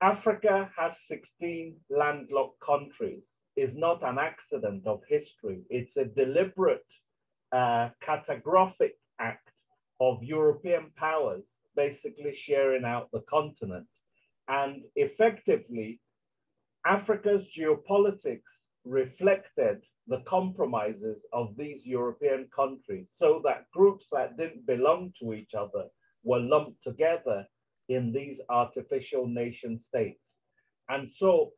Africa 0.00 0.70
has 0.76 0.92
16 1.08 1.76
landlocked 1.90 2.60
countries 2.60 3.22
is 3.56 3.70
not 3.74 4.02
an 4.02 4.18
accident 4.18 4.86
of 4.86 5.00
history. 5.08 5.62
It's 5.70 5.96
a 5.96 6.04
deliberate 6.04 6.86
uh, 7.50 7.88
catastrophic 8.04 8.96
act 9.18 9.48
of 10.00 10.22
European 10.22 10.92
powers 10.96 11.42
basically 11.74 12.36
sharing 12.46 12.84
out 12.84 13.10
the 13.12 13.22
continent. 13.28 13.86
And 14.48 14.82
effectively, 14.94 16.00
Africa's 16.86 17.44
geopolitics 17.56 18.52
reflected 18.84 19.82
the 20.06 20.22
compromises 20.26 21.18
of 21.32 21.54
these 21.56 21.84
European 21.84 22.48
countries 22.54 23.06
so 23.18 23.40
that 23.44 23.70
groups 23.72 24.06
that 24.12 24.36
didn't 24.36 24.66
belong 24.66 25.12
to 25.20 25.34
each 25.34 25.52
other 25.54 25.84
were 26.24 26.40
lumped 26.40 26.82
together 26.82 27.46
in 27.88 28.12
these 28.12 28.38
artificial 28.48 29.26
nation 29.26 29.80
states. 29.88 30.20
And 30.88 31.10
so, 31.14 31.52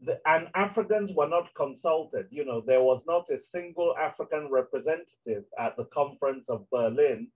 the, 0.00 0.20
and 0.26 0.48
Africans 0.54 1.10
were 1.14 1.28
not 1.28 1.48
consulted. 1.56 2.26
You 2.30 2.44
know, 2.44 2.62
there 2.64 2.82
was 2.82 3.02
not 3.06 3.26
a 3.30 3.40
single 3.40 3.96
African 3.96 4.48
representative 4.50 5.44
at 5.58 5.76
the 5.76 5.86
conference 5.92 6.44
of 6.48 6.68
Berlin 6.70 7.28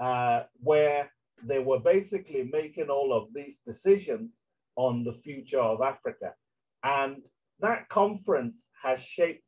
uh, 0.00 0.42
where 0.62 1.10
they 1.44 1.58
were 1.58 1.78
basically 1.78 2.48
making 2.52 2.88
all 2.90 3.12
of 3.12 3.28
these 3.34 3.56
decisions 3.66 4.30
on 4.76 5.04
the 5.04 5.18
future 5.24 5.60
of 5.60 5.80
Africa. 5.80 6.34
And 6.82 7.22
that 7.60 7.88
conference 7.88 8.54
has 8.82 9.00
shaped 9.16 9.44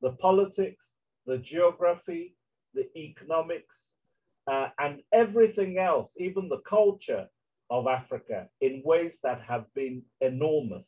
the 0.00 0.12
politics, 0.12 0.82
the 1.26 1.38
geography, 1.38 2.34
the 2.74 2.86
economics, 2.96 3.74
uh, 4.50 4.68
and 4.78 5.00
everything 5.12 5.78
else, 5.78 6.10
even 6.16 6.48
the 6.48 6.62
culture 6.68 7.26
of 7.70 7.86
Africa 7.86 8.48
in 8.60 8.82
ways 8.84 9.12
that 9.22 9.40
have 9.46 9.64
been 9.74 10.02
enormous. 10.20 10.84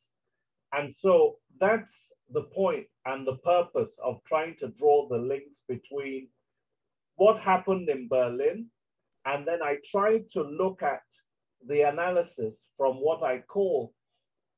And 0.73 0.95
so 1.01 1.37
that's 1.61 1.93
the 2.33 2.43
point 2.55 2.87
and 3.05 3.27
the 3.27 3.37
purpose 3.37 3.91
of 4.03 4.21
trying 4.27 4.57
to 4.61 4.69
draw 4.69 5.09
the 5.09 5.19
links 5.19 5.61
between 5.69 6.29
what 7.17 7.41
happened 7.41 7.89
in 7.89 8.09
Berlin. 8.09 8.67
And 9.27 9.47
then 9.47 9.63
I 9.63 9.77
tried 9.91 10.25
to 10.33 10.43
look 10.43 10.83
at 10.83 11.03
the 11.69 11.83
analysis 11.83 12.55
from 12.77 12.97
what 12.97 13.23
I 13.23 13.41
call 13.41 13.93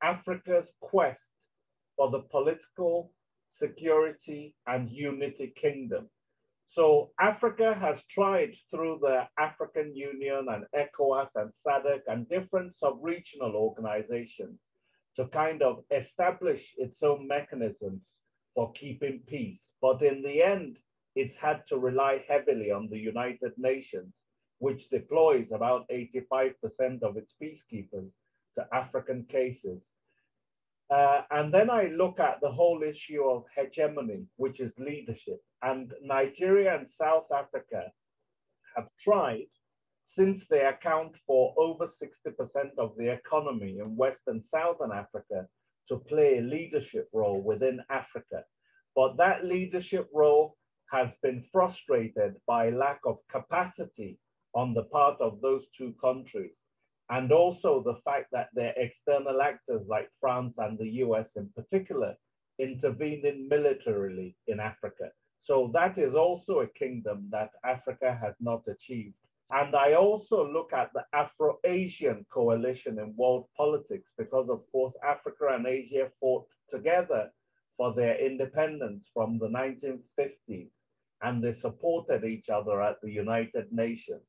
Africa's 0.02 0.68
quest 0.80 1.20
for 1.96 2.10
the 2.10 2.20
political 2.30 3.10
security, 3.58 4.54
and 4.66 4.90
unity 4.90 5.52
kingdom. 5.60 6.08
So 6.72 7.10
Africa 7.20 7.74
has 7.80 8.00
tried 8.10 8.52
through 8.70 8.98
the 9.00 9.28
African 9.38 9.94
Union 9.94 10.46
and 10.48 10.64
ECOWAS 10.74 11.28
and 11.36 11.52
SADC 11.64 12.00
and 12.08 12.28
different 12.28 12.74
sub-regional 12.80 13.54
organizations 13.54 14.58
to 15.16 15.26
kind 15.28 15.62
of 15.62 15.84
establish 15.92 16.62
its 16.76 16.96
own 17.02 17.28
mechanisms 17.28 18.00
for 18.54 18.72
keeping 18.72 19.20
peace. 19.28 19.60
But 19.80 20.02
in 20.02 20.22
the 20.22 20.42
end, 20.42 20.78
it's 21.14 21.36
had 21.40 21.62
to 21.68 21.78
rely 21.78 22.24
heavily 22.28 22.72
on 22.72 22.88
the 22.90 22.98
United 22.98 23.52
Nations, 23.56 24.12
which 24.58 24.88
deploys 24.90 25.46
about 25.52 25.86
85% 25.88 27.02
of 27.02 27.16
its 27.16 27.32
peacekeepers 27.40 28.10
to 28.58 28.66
African 28.72 29.26
cases. 29.30 29.80
Uh, 30.90 31.22
and 31.30 31.52
then 31.52 31.70
I 31.70 31.84
look 31.96 32.20
at 32.20 32.40
the 32.40 32.50
whole 32.50 32.82
issue 32.82 33.22
of 33.22 33.44
hegemony, 33.56 34.26
which 34.36 34.60
is 34.60 34.72
leadership. 34.78 35.40
And 35.62 35.92
Nigeria 36.02 36.76
and 36.76 36.86
South 37.00 37.26
Africa 37.34 37.90
have 38.76 38.88
tried, 39.02 39.46
since 40.16 40.42
they 40.50 40.64
account 40.66 41.12
for 41.26 41.54
over 41.56 41.88
60% 42.02 42.78
of 42.78 42.92
the 42.96 43.10
economy 43.10 43.78
in 43.78 43.96
West 43.96 44.20
and 44.26 44.42
Southern 44.54 44.92
Africa, 44.92 45.46
to 45.88 45.96
play 45.96 46.38
a 46.38 46.42
leadership 46.42 47.08
role 47.12 47.40
within 47.42 47.80
Africa. 47.90 48.44
But 48.94 49.16
that 49.16 49.44
leadership 49.44 50.08
role 50.12 50.56
has 50.90 51.08
been 51.22 51.44
frustrated 51.50 52.36
by 52.46 52.70
lack 52.70 53.00
of 53.06 53.18
capacity 53.30 54.18
on 54.54 54.74
the 54.74 54.84
part 54.84 55.20
of 55.20 55.40
those 55.40 55.62
two 55.76 55.94
countries 56.00 56.52
and 57.10 57.32
also 57.32 57.82
the 57.84 58.00
fact 58.04 58.28
that 58.32 58.48
their 58.54 58.74
external 58.76 59.42
actors 59.42 59.82
like 59.88 60.08
France 60.20 60.54
and 60.58 60.78
the 60.78 60.88
US 61.04 61.26
in 61.36 61.50
particular 61.54 62.14
intervening 62.58 63.48
militarily 63.48 64.36
in 64.46 64.60
Africa. 64.60 65.10
So 65.44 65.70
that 65.74 65.98
is 65.98 66.14
also 66.14 66.60
a 66.60 66.78
kingdom 66.78 67.28
that 67.30 67.50
Africa 67.64 68.18
has 68.20 68.34
not 68.40 68.62
achieved. 68.68 69.14
And 69.50 69.76
I 69.76 69.94
also 69.94 70.50
look 70.50 70.72
at 70.72 70.90
the 70.94 71.04
Afro-Asian 71.12 72.24
coalition 72.32 72.98
in 72.98 73.14
world 73.16 73.46
politics 73.56 74.10
because 74.16 74.48
of 74.48 74.62
course 74.72 74.94
Africa 75.06 75.48
and 75.50 75.66
Asia 75.66 76.10
fought 76.18 76.46
together 76.70 77.30
for 77.76 77.92
their 77.92 78.16
independence 78.24 79.04
from 79.12 79.38
the 79.38 79.48
1950s 79.48 80.70
and 81.22 81.42
they 81.42 81.56
supported 81.60 82.24
each 82.24 82.48
other 82.48 82.82
at 82.82 83.00
the 83.02 83.10
United 83.10 83.70
Nations. 83.70 84.22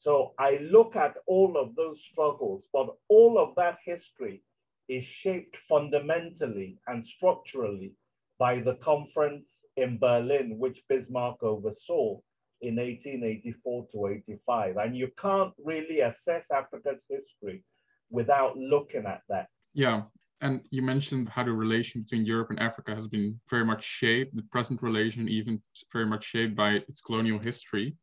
So 0.00 0.32
I 0.38 0.58
look 0.70 0.96
at 0.96 1.16
all 1.26 1.56
of 1.56 1.74
those 1.74 1.98
struggles, 2.12 2.62
but 2.72 2.94
all 3.08 3.38
of 3.38 3.54
that 3.56 3.78
history 3.84 4.42
is 4.88 5.04
shaped 5.04 5.56
fundamentally 5.68 6.78
and 6.86 7.06
structurally 7.16 7.92
by 8.38 8.60
the 8.60 8.74
conference 8.76 9.44
in 9.76 9.98
Berlin, 9.98 10.56
which 10.58 10.78
Bismarck 10.88 11.42
oversaw 11.42 12.20
in 12.60 12.76
1884 12.76 13.86
to 13.92 14.06
85. 14.06 14.76
And 14.76 14.96
you 14.96 15.08
can't 15.20 15.52
really 15.62 16.00
assess 16.00 16.44
Africa's 16.52 17.00
history 17.08 17.62
without 18.10 18.56
looking 18.56 19.04
at 19.06 19.22
that. 19.28 19.48
Yeah. 19.74 20.02
And 20.40 20.62
you 20.70 20.82
mentioned 20.82 21.28
how 21.28 21.42
the 21.42 21.52
relation 21.52 22.02
between 22.02 22.24
Europe 22.24 22.50
and 22.50 22.60
Africa 22.60 22.94
has 22.94 23.08
been 23.08 23.40
very 23.50 23.64
much 23.64 23.84
shaped, 23.84 24.36
the 24.36 24.42
present 24.44 24.82
relation 24.82 25.28
even 25.28 25.60
very 25.92 26.06
much 26.06 26.24
shaped 26.24 26.54
by 26.54 26.74
its 26.88 27.00
colonial 27.00 27.40
history. 27.40 27.96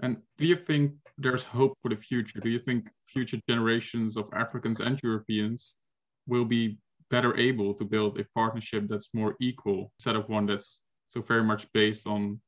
And 0.00 0.22
do 0.38 0.46
you 0.46 0.56
think 0.56 0.92
there's 1.18 1.44
hope 1.44 1.74
for 1.82 1.88
the 1.88 1.96
future? 1.96 2.40
Do 2.40 2.50
you 2.50 2.58
think 2.58 2.90
future 3.04 3.38
generations 3.48 4.16
of 4.16 4.28
Africans 4.34 4.80
and 4.80 5.00
Europeans 5.02 5.76
will 6.26 6.44
be 6.44 6.78
better 7.10 7.36
able 7.36 7.72
to 7.74 7.84
build 7.84 8.18
a 8.18 8.24
partnership 8.34 8.86
that's 8.86 9.10
more 9.14 9.36
equal 9.40 9.92
instead 9.98 10.16
of 10.16 10.28
one 10.28 10.46
that's 10.46 10.82
so 11.06 11.20
very 11.20 11.44
much 11.44 11.70
based 11.72 12.06
on 12.06 12.40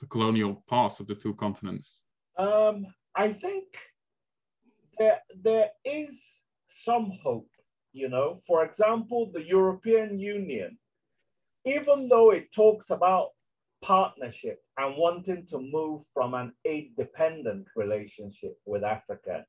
the 0.00 0.06
colonial 0.06 0.64
past 0.68 1.00
of 1.00 1.06
the 1.06 1.14
two 1.14 1.34
continents? 1.34 2.02
Um, 2.38 2.86
I 3.14 3.32
think 3.32 3.64
there, 4.98 5.20
there 5.42 5.68
is 5.84 6.08
some 6.86 7.12
hope, 7.22 7.48
you 7.92 8.08
know. 8.08 8.40
For 8.46 8.64
example, 8.64 9.30
the 9.32 9.42
European 9.42 10.18
Union, 10.18 10.78
even 11.64 12.08
though 12.08 12.30
it 12.32 12.48
talks 12.54 12.86
about 12.90 13.30
partnership 13.82 14.62
and 14.78 14.96
wanting 14.96 15.46
to 15.50 15.58
move 15.58 16.02
from 16.12 16.34
an 16.34 16.52
aid 16.64 16.92
dependent 16.96 17.66
relationship 17.76 18.58
with 18.64 18.84
Africa, 18.84 19.44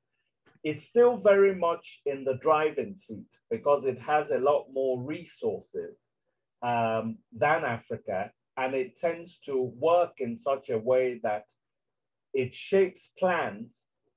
it's 0.63 0.85
still 0.85 1.17
very 1.17 1.55
much 1.55 1.85
in 2.05 2.23
the 2.23 2.39
driving 2.41 2.95
seat 3.07 3.25
because 3.49 3.83
it 3.85 3.99
has 3.99 4.25
a 4.33 4.39
lot 4.39 4.65
more 4.73 5.01
resources 5.01 5.95
um, 6.61 7.17
than 7.31 7.63
Africa. 7.63 8.31
And 8.57 8.73
it 8.73 8.99
tends 8.99 9.31
to 9.45 9.71
work 9.79 10.13
in 10.17 10.39
such 10.43 10.69
a 10.69 10.77
way 10.79 11.19
that 11.23 11.45
it 12.33 12.53
shapes 12.53 13.01
plans 13.19 13.67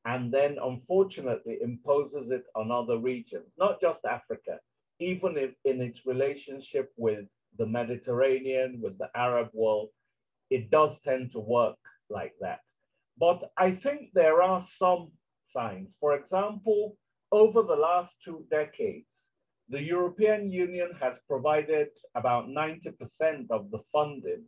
and 0.07 0.33
then 0.33 0.57
unfortunately 0.63 1.59
imposes 1.63 2.31
it 2.31 2.45
on 2.55 2.71
other 2.71 2.97
regions, 2.99 3.47
not 3.59 3.81
just 3.81 4.01
Africa, 4.05 4.59
even 4.99 5.37
if 5.37 5.51
in 5.65 5.81
its 5.81 6.01
relationship 6.07 6.91
with 6.97 7.27
the 7.59 7.67
Mediterranean, 7.67 8.81
with 8.83 8.97
the 8.99 9.09
Arab 9.15 9.51
world, 9.53 9.89
it 10.51 10.71
does 10.71 10.97
tend 11.05 11.33
to 11.33 11.41
work 11.41 11.77
like 12.09 12.35
that. 12.41 12.61
But 13.19 13.53
I 13.57 13.79
think 13.83 14.11
there 14.15 14.43
are 14.43 14.67
some 14.79 15.11
signs. 15.55 15.89
For 16.01 16.15
example, 16.15 16.97
over 17.33 17.63
the 17.63 17.77
last 17.77 18.13
two 18.25 18.45
decades, 18.51 19.07
the 19.69 19.81
European 19.81 20.51
Union 20.51 20.91
has 21.01 21.15
provided 21.29 21.89
about 22.17 22.49
90% 22.49 23.51
of 23.51 23.71
the 23.71 23.79
funding 23.93 24.45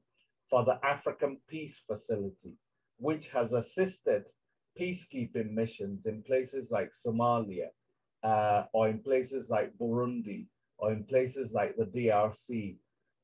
for 0.51 0.65
the 0.65 0.79
African 0.85 1.39
Peace 1.49 1.75
Facility, 1.87 2.55
which 2.99 3.25
has 3.33 3.49
assisted 3.53 4.25
peacekeeping 4.79 5.53
missions 5.53 6.01
in 6.07 6.23
places 6.25 6.67
like 6.71 6.91
Somalia, 7.07 7.69
uh, 8.25 8.65
or 8.73 8.89
in 8.89 8.99
places 8.99 9.45
like 9.49 9.73
Burundi, 9.79 10.47
or 10.79 10.93
in 10.93 11.05
places 11.05 11.49
like 11.53 11.77
the 11.77 11.85
DRC 11.85 12.77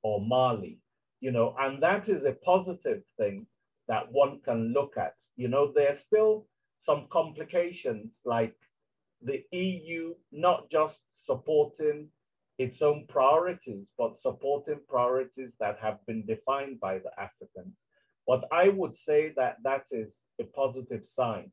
or 0.02 0.20
Mali, 0.20 0.78
you 1.20 1.32
know, 1.32 1.54
and 1.58 1.82
that 1.82 2.08
is 2.08 2.24
a 2.24 2.36
positive 2.44 3.02
thing 3.16 3.46
that 3.88 4.10
one 4.12 4.40
can 4.44 4.72
look 4.72 4.94
at. 4.96 5.14
You 5.36 5.48
know, 5.48 5.72
there's 5.74 6.00
still 6.06 6.46
some 6.86 7.06
complications 7.12 8.10
like 8.24 8.54
the 9.22 9.42
EU 9.52 10.14
not 10.32 10.70
just 10.70 10.96
supporting 11.26 12.08
its 12.58 12.82
own 12.82 13.06
priorities, 13.08 13.86
but 13.96 14.20
supporting 14.22 14.80
priorities 14.88 15.50
that 15.60 15.78
have 15.80 15.98
been 16.06 16.24
defined 16.26 16.80
by 16.80 16.98
the 16.98 17.10
Africans. 17.18 17.74
But 18.26 18.44
I 18.52 18.68
would 18.68 18.94
say 19.06 19.32
that 19.36 19.56
that 19.64 19.84
is 19.90 20.08
a 20.40 20.44
positive 20.44 21.02
sign. 21.16 21.50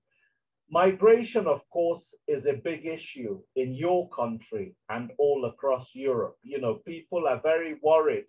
Migration, 0.70 1.46
of 1.46 1.62
course, 1.70 2.04
is 2.28 2.46
a 2.46 2.54
big 2.54 2.86
issue 2.86 3.40
in 3.56 3.76
your 3.76 4.10
country 4.10 4.76
and 4.90 5.12
all 5.20 5.46
across 5.46 5.88
Europe. 5.94 6.38
You 6.42 6.60
know, 6.60 6.76
people 6.86 7.28
are 7.28 7.40
very 7.42 7.76
worried 7.84 8.26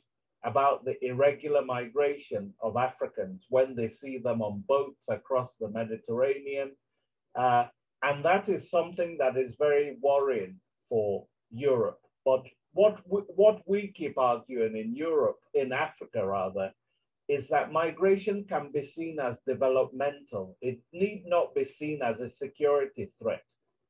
about 0.46 0.84
the 0.84 0.94
irregular 1.04 1.64
migration 1.64 2.54
of 2.62 2.76
Africans 2.76 3.42
when 3.50 3.74
they 3.76 3.92
see 4.02 4.18
them 4.18 4.40
on 4.40 4.64
boats 4.66 5.00
across 5.08 5.50
the 5.60 5.68
Mediterranean. 5.68 6.70
Uh, 7.34 7.66
and 8.02 8.24
that 8.24 8.48
is 8.48 8.62
something 8.70 9.16
that 9.18 9.36
is 9.36 9.52
very 9.58 9.96
worrying 10.00 10.56
for 10.88 11.26
Europe. 11.50 12.00
But 12.24 12.44
what 12.72 12.96
we, 13.08 13.20
what 13.34 13.60
we 13.66 13.92
keep 13.96 14.16
arguing 14.18 14.76
in 14.76 14.94
Europe, 14.94 15.38
in 15.54 15.72
Africa 15.72 16.24
rather, 16.24 16.70
is 17.28 17.44
that 17.50 17.72
migration 17.72 18.44
can 18.48 18.70
be 18.72 18.92
seen 18.94 19.18
as 19.20 19.34
developmental. 19.46 20.56
It 20.60 20.78
need 20.92 21.24
not 21.26 21.54
be 21.54 21.66
seen 21.78 22.00
as 22.02 22.16
a 22.20 22.30
security 22.40 23.10
threat 23.20 23.42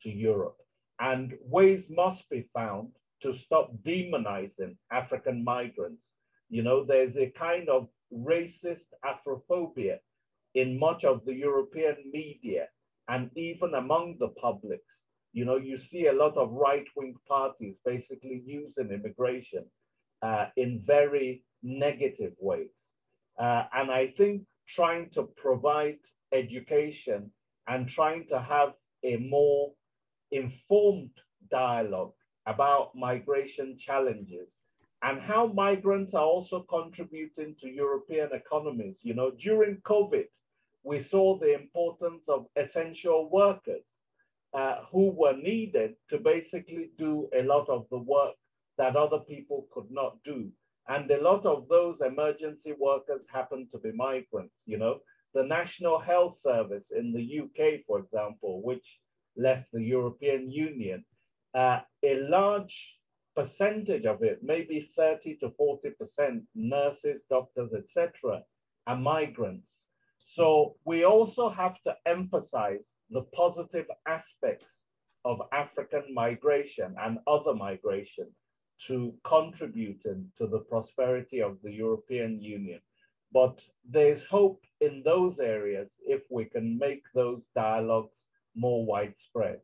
to 0.03 0.09
Europe. 0.09 0.57
And 1.01 1.35
ways 1.43 1.85
must 1.91 2.23
be 2.31 2.49
found 2.55 2.89
to 3.23 3.35
stop 3.45 3.73
demonizing 3.85 4.77
African 4.91 5.45
migrants. 5.45 6.01
You 6.49 6.63
know, 6.63 6.85
there's 6.85 7.17
a 7.17 7.33
kind 7.39 7.69
of 7.69 7.89
racist 8.13 8.87
Afrophobia 9.05 9.99
in 10.55 10.79
much 10.79 11.05
of 11.05 11.25
the 11.25 11.35
European 11.35 11.97
media 12.13 12.69
and 13.09 13.31
even 13.37 13.75
among 13.75 14.17
the 14.19 14.29
publics. 14.29 14.85
You 15.33 15.45
know, 15.45 15.57
you 15.57 15.79
see 15.79 16.07
a 16.07 16.13
lot 16.13 16.37
of 16.37 16.53
right-wing 16.53 17.15
parties 17.29 17.75
basically 17.85 18.43
using 18.47 18.91
immigration 18.91 19.67
uh, 20.23 20.47
in 20.57 20.83
very 20.87 21.45
negative 21.63 22.33
ways. 22.41 22.71
Uh, 23.39 23.65
and 23.75 23.91
I 23.91 24.15
think 24.17 24.43
trying 24.75 25.11
to 25.15 25.25
provide 25.37 25.99
education 26.33 27.31
and 27.69 27.89
trying 27.89 28.27
to 28.31 28.41
have 28.41 28.73
a 29.05 29.17
more 29.17 29.73
informed 30.31 31.11
dialogue 31.51 32.13
about 32.47 32.93
migration 32.95 33.77
challenges 33.79 34.49
and 35.07 35.21
how 35.21 35.47
migrants 35.47 36.13
are 36.15 36.25
also 36.25 36.67
contributing 36.69 37.55
to 37.61 37.69
European 37.69 38.29
economies. 38.33 38.97
You 39.03 39.15
know, 39.15 39.31
during 39.41 39.77
COVID, 39.87 40.25
we 40.83 41.07
saw 41.13 41.39
the 41.39 41.55
importance 41.55 42.23
of 42.27 42.47
essential 42.57 43.31
workers 43.31 43.85
uh, 44.53 44.79
who 44.91 45.11
were 45.11 45.37
needed 45.37 45.95
to 46.11 46.19
basically 46.19 46.91
do 46.99 47.29
a 47.39 47.43
lot 47.45 47.69
of 47.69 47.87
the 47.91 47.99
work 47.99 48.35
that 48.79 48.97
other 48.97 49.19
people 49.19 49.69
could 49.73 49.89
not 49.91 50.17
do. 50.25 50.49
And 50.89 51.09
a 51.09 51.23
lot 51.23 51.47
of 51.47 51.69
those 51.69 51.97
emergency 52.05 52.73
workers 52.77 53.21
happen 53.33 53.69
to 53.73 53.79
be 53.79 53.93
migrants, 53.93 54.55
you 54.67 54.79
know. 54.79 54.99
The 55.35 55.45
National 55.45 56.01
Health 56.01 56.37
Service 56.45 56.85
in 56.97 57.13
the 57.13 57.41
UK, 57.43 57.85
for 57.87 58.01
example, 58.01 58.61
which 58.63 58.85
left 59.37 59.67
the 59.73 59.83
European 59.83 60.51
Union, 60.51 61.05
uh, 61.55 61.81
a 62.05 62.21
large 62.29 62.75
percentage 63.37 64.07
of 64.07 64.23
it, 64.23 64.41
maybe 64.43 64.91
30 64.97 65.37
to 65.37 65.51
40%, 65.61 66.43
nurses, 66.55 67.21
doctors, 67.29 67.71
etc., 67.75 68.43
are 68.87 68.97
migrants. 68.97 69.67
So 70.35 70.77
we 70.85 71.05
also 71.05 71.51
have 71.51 71.75
to 71.85 71.95
emphasize 72.07 72.81
the 73.11 73.23
positive 73.35 73.87
aspects 74.07 74.67
of 75.25 75.41
African 75.53 76.05
migration 76.13 76.95
and 77.03 77.19
other 77.27 77.55
migration 77.55 78.29
to 78.87 79.15
contributing 79.27 80.31
to 80.39 80.47
the 80.47 80.61
prosperity 80.61 81.41
of 81.41 81.59
the 81.63 81.73
European 81.73 82.41
Union. 82.41 82.81
But 83.33 83.59
there's 83.91 84.23
hope 84.31 84.63
in 84.81 85.03
those 85.05 85.35
areas 85.43 85.89
if 86.07 86.23
we 86.31 86.45
can 86.45 86.79
make 86.79 87.03
those 87.15 87.41
dialogues 87.55 88.15
more 88.55 88.85
widespread. 88.85 89.61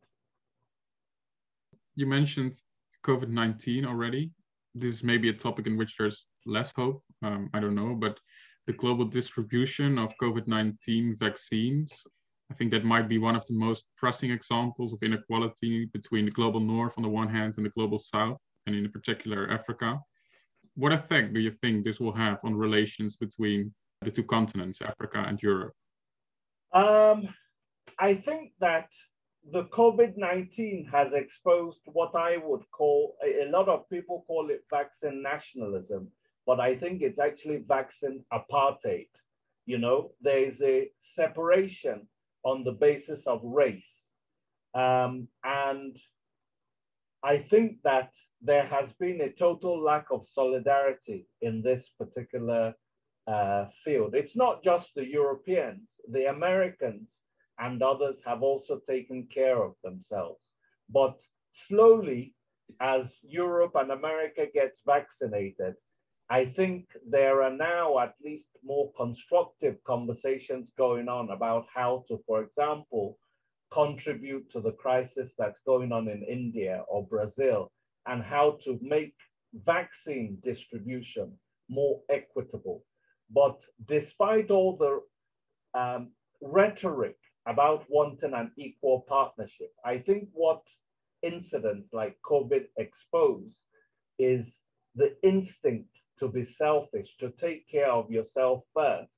You 1.94 2.06
mentioned 2.06 2.62
COVID 3.02 3.28
19 3.28 3.84
already. 3.84 4.30
This 4.74 4.92
is 4.94 5.04
maybe 5.04 5.28
a 5.28 5.32
topic 5.32 5.66
in 5.66 5.76
which 5.76 5.96
there's 5.96 6.26
less 6.46 6.72
hope. 6.74 7.02
Um, 7.22 7.50
I 7.52 7.60
don't 7.60 7.74
know, 7.74 7.94
but 7.94 8.18
the 8.66 8.72
global 8.72 9.04
distribution 9.04 9.98
of 9.98 10.16
COVID 10.18 10.46
19 10.46 11.16
vaccines, 11.18 12.06
I 12.50 12.54
think 12.54 12.70
that 12.70 12.84
might 12.84 13.08
be 13.08 13.18
one 13.18 13.36
of 13.36 13.44
the 13.46 13.54
most 13.54 13.86
pressing 13.96 14.30
examples 14.30 14.92
of 14.92 15.02
inequality 15.02 15.86
between 15.86 16.24
the 16.26 16.30
global 16.30 16.60
north 16.60 16.94
on 16.96 17.02
the 17.02 17.08
one 17.08 17.28
hand 17.28 17.54
and 17.56 17.66
the 17.66 17.70
global 17.70 17.98
south 17.98 18.38
and 18.66 18.76
in 18.76 18.90
particular 18.90 19.50
Africa. 19.50 19.98
What 20.74 20.92
effect 20.92 21.34
do 21.34 21.40
you 21.40 21.50
think 21.50 21.84
this 21.84 22.00
will 22.00 22.12
have 22.12 22.38
on 22.44 22.54
relations 22.54 23.16
between 23.16 23.74
the 24.00 24.10
two 24.10 24.24
continents, 24.24 24.80
Africa 24.80 25.24
and 25.26 25.42
Europe? 25.42 25.74
Um, 26.72 27.28
I 27.98 28.14
think 28.24 28.52
that 28.60 28.88
the 29.50 29.64
COVID 29.64 30.16
19 30.16 30.88
has 30.92 31.08
exposed 31.12 31.78
what 31.86 32.14
I 32.14 32.36
would 32.36 32.62
call 32.70 33.16
a, 33.24 33.50
lot 33.50 33.68
of 33.68 33.88
people 33.90 34.24
call 34.26 34.50
it 34.50 34.64
vaccine 34.70 35.22
nationalism, 35.22 36.08
but 36.46 36.60
I 36.60 36.76
think 36.76 37.02
it's 37.02 37.18
actually 37.18 37.64
vaccine 37.66 38.24
apartheid. 38.32 39.08
You 39.66 39.78
know, 39.78 40.12
there 40.20 40.48
is 40.48 40.54
a 40.62 40.90
separation 41.16 42.06
on 42.44 42.64
the 42.64 42.72
basis 42.72 43.20
of 43.26 43.40
race. 43.42 43.82
Um, 44.74 45.28
and 45.44 45.96
I 47.24 47.44
think 47.50 47.76
that 47.84 48.10
there 48.40 48.66
has 48.66 48.88
been 48.98 49.20
a 49.20 49.32
total 49.38 49.82
lack 49.82 50.06
of 50.10 50.24
solidarity 50.34 51.26
in 51.40 51.62
this 51.62 51.84
particular 51.98 52.74
uh, 53.26 53.66
field. 53.84 54.14
It's 54.14 54.34
not 54.34 54.64
just 54.64 54.86
the 54.96 55.06
Europeans, 55.06 55.82
the 56.10 56.26
Americans 56.26 57.06
and 57.58 57.82
others 57.82 58.16
have 58.24 58.42
also 58.42 58.80
taken 58.88 59.28
care 59.32 59.62
of 59.62 59.74
themselves. 59.82 60.40
But 60.88 61.16
slowly, 61.68 62.34
as 62.80 63.02
Europe 63.22 63.72
and 63.74 63.90
America 63.90 64.46
gets 64.52 64.76
vaccinated, 64.86 65.74
I 66.30 66.46
think 66.56 66.86
there 67.08 67.42
are 67.42 67.54
now 67.54 67.98
at 67.98 68.14
least 68.24 68.46
more 68.64 68.92
constructive 68.96 69.76
conversations 69.84 70.68
going 70.78 71.08
on 71.08 71.30
about 71.30 71.66
how 71.74 72.04
to, 72.08 72.22
for 72.26 72.42
example, 72.42 73.18
contribute 73.72 74.50
to 74.52 74.60
the 74.60 74.72
crisis 74.72 75.30
that's 75.38 75.58
going 75.66 75.92
on 75.92 76.08
in 76.08 76.22
India 76.22 76.84
or 76.88 77.06
Brazil 77.06 77.70
and 78.06 78.22
how 78.22 78.58
to 78.64 78.78
make 78.82 79.14
vaccine 79.64 80.38
distribution 80.44 81.32
more 81.68 82.00
equitable. 82.10 82.84
But 83.30 83.58
despite 83.88 84.50
all 84.50 84.76
the 84.76 85.78
um, 85.78 86.10
rhetoric 86.40 87.16
about 87.46 87.84
wanting 87.88 88.34
an 88.34 88.52
equal 88.56 89.04
partnership, 89.08 89.72
I 89.84 89.98
think 89.98 90.28
what 90.32 90.62
incidents 91.22 91.88
like 91.92 92.16
COVID 92.24 92.66
expose 92.76 93.50
is 94.18 94.46
the 94.94 95.16
instinct 95.22 95.88
to 96.18 96.28
be 96.28 96.46
selfish, 96.56 97.08
to 97.18 97.32
take 97.40 97.68
care 97.68 97.90
of 97.90 98.10
yourself 98.10 98.62
first, 98.74 99.10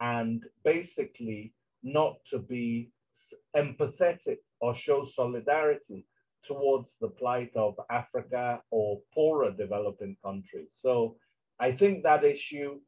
and 0.00 0.42
basically 0.64 1.54
not 1.82 2.16
to 2.30 2.38
be 2.38 2.90
empathetic 3.56 4.38
or 4.60 4.74
show 4.74 5.06
solidarity 5.14 6.06
towards 6.46 6.88
the 7.00 7.08
plight 7.08 7.52
of 7.56 7.74
Africa 7.90 8.60
or 8.70 9.00
poorer 9.14 9.50
developing 9.50 10.16
countries. 10.22 10.68
So 10.82 11.16
I 11.60 11.72
think 11.72 12.02
that 12.02 12.24
issue 12.24 12.80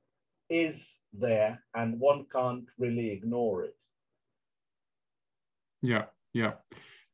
is 0.51 0.77
there 1.13 1.63
and 1.75 1.99
one 1.99 2.27
can't 2.33 2.67
really 2.79 3.11
ignore 3.11 3.65
it. 3.65 3.77
Yeah, 5.83 6.05
yeah. 6.33 6.53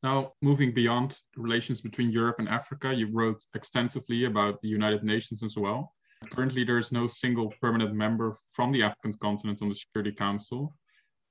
Now, 0.03 0.33
moving 0.41 0.73
beyond 0.73 1.17
relations 1.37 1.79
between 1.79 2.11
Europe 2.11 2.37
and 2.39 2.49
Africa, 2.49 2.93
you 2.93 3.07
wrote 3.11 3.41
extensively 3.55 4.25
about 4.25 4.61
the 4.61 4.67
United 4.67 5.03
Nations 5.03 5.43
as 5.43 5.55
well. 5.55 5.93
Currently, 6.29 6.63
there 6.63 6.77
is 6.77 6.91
no 6.91 7.07
single 7.07 7.53
permanent 7.61 7.93
member 7.93 8.35
from 8.49 8.71
the 8.71 8.83
African 8.83 9.13
continent 9.13 9.61
on 9.61 9.69
the 9.69 9.75
Security 9.75 10.11
Council. 10.11 10.75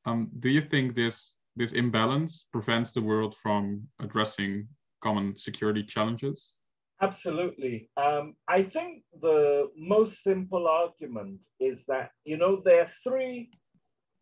Um, 0.07 0.31
do 0.39 0.49
you 0.49 0.61
think 0.61 0.95
this 0.95 1.37
this 1.55 1.73
imbalance 1.73 2.47
prevents 2.51 2.93
the 2.93 3.03
world 3.03 3.35
from 3.37 3.87
addressing 4.01 4.69
common 5.03 5.37
security 5.37 5.83
challenges? 5.83 6.57
Absolutely. 7.03 7.91
Um, 7.97 8.35
I 8.49 8.63
think 8.63 9.03
the 9.21 9.69
most 9.77 10.13
simple 10.25 10.67
argument 10.67 11.41
is 11.61 11.79
that, 11.89 12.11
you 12.25 12.37
know, 12.37 12.63
there 12.65 12.83
are 12.83 12.91
three 13.07 13.51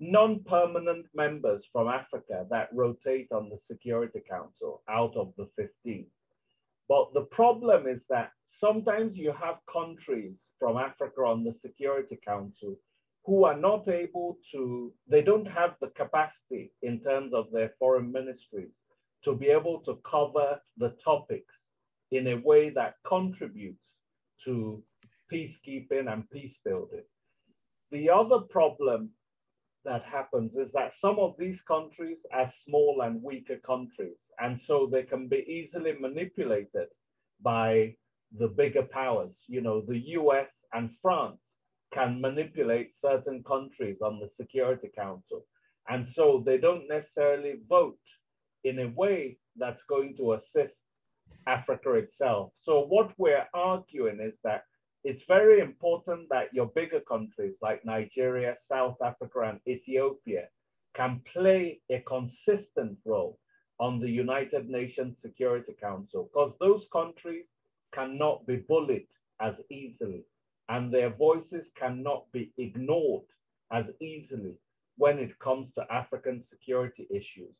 non-permanent 0.01 1.07
members 1.15 1.63
from 1.73 1.87
Africa 1.87 2.47
that 2.51 2.71
rotate 2.73 3.29
on 3.31 3.51
the 3.51 3.59
Security 3.71 4.21
Council 4.29 4.83
out 4.89 5.15
of 5.15 5.33
the 5.37 5.47
15. 5.57 6.07
But 6.89 7.13
the 7.13 7.27
problem 7.31 7.87
is 7.87 8.01
that 8.09 8.33
sometimes 8.61 9.17
you 9.17 9.33
have 9.33 9.57
countries 9.71 10.35
from 10.59 10.79
Africa 10.79 11.21
on 11.21 11.45
the 11.45 11.55
Security 11.63 12.19
Council 12.27 12.77
who 13.27 13.45
are 13.45 13.57
not 13.57 13.87
able 13.89 14.39
to, 14.53 14.93
they 15.07 15.21
don't 15.21 15.47
have 15.47 15.75
the 15.81 15.89
capacity 15.89 16.73
in 16.83 17.01
terms 17.01 17.35
of 17.35 17.47
their 17.53 17.75
foreign 17.79 18.11
ministries 18.11 18.73
to 19.25 19.35
be 19.35 19.49
able 19.49 19.81
to 19.81 19.99
cover 20.11 20.59
the 20.79 20.95
topics 21.05 21.55
in 22.11 22.27
a 22.29 22.37
way 22.37 22.71
that 22.71 22.95
contributes 23.07 23.79
to 24.45 24.83
peacekeeping 25.31 26.11
and 26.11 26.29
peace 26.31 26.57
building. 26.65 27.05
The 27.93 28.09
other 28.09 28.39
problem 28.39 29.11
that 29.85 30.05
happens 30.05 30.53
is 30.55 30.71
that 30.75 30.93
some 31.01 31.19
of 31.19 31.35
these 31.39 31.59
countries 31.67 32.19
are 32.33 32.51
small 32.67 33.01
and 33.03 33.23
weaker 33.23 33.59
countries, 33.67 34.19
and 34.39 34.61
so 34.67 34.89
they 34.91 35.03
can 35.03 35.29
be 35.29 35.39
easily 35.49 35.95
manipulated 35.99 36.89
by 37.43 37.95
the 38.39 38.49
bigger 38.49 38.83
powers. 38.83 39.35
You 39.49 39.61
know, 39.61 39.81
the 39.81 39.99
US 40.19 40.49
and 40.73 40.91
France 41.03 41.41
can 41.93 42.21
manipulate 42.21 42.93
certain 43.05 43.43
countries 43.43 43.97
on 44.03 44.21
the 44.21 44.31
Security 44.41 44.91
Council. 44.97 45.45
And 45.89 46.07
so 46.15 46.43
they 46.45 46.59
don't 46.59 46.87
necessarily 46.89 47.55
vote 47.69 47.99
in 48.65 48.79
a 48.79 48.89
way 48.89 49.39
that's 49.57 49.83
going 49.89 50.15
to 50.19 50.35
assist 50.35 50.75
Africa 51.47 51.95
itself. 51.95 52.53
So 52.63 52.85
what 52.87 53.11
we're 53.19 53.47
arguing 53.55 54.21
is 54.21 54.35
that 54.45 54.65
it's 55.05 55.23
very 55.27 55.61
important 55.61 56.29
that 56.29 56.53
your 56.53 56.67
bigger 56.67 57.01
countries 57.01 57.55
like 57.63 57.85
Nigeria, 57.85 58.57
South 58.71 58.97
Africa, 59.03 59.41
and 59.41 59.61
Ethiopia 59.67 60.49
can 60.95 61.21
play 61.33 61.81
a 61.91 62.01
consistent 62.01 62.99
role 63.05 63.39
on 63.79 63.99
the 63.99 64.11
United 64.11 64.69
Nations 64.69 65.17
Security 65.23 65.75
Council 65.81 66.29
because 66.33 66.53
those 66.61 66.83
countries 66.93 67.47
cannot 67.95 68.47
be 68.47 68.57
bullied 68.57 69.07
as 69.41 69.55
easily 69.71 70.25
and 70.69 70.93
their 70.93 71.11
voices 71.11 71.65
cannot 71.79 72.31
be 72.33 72.53
ignored 72.59 73.25
as 73.73 73.85
easily 74.01 74.55
when 74.99 75.19
it 75.19 75.39
comes 75.39 75.69
to 75.75 75.93
African 75.93 76.45
security 76.51 77.07
issues. 77.11 77.55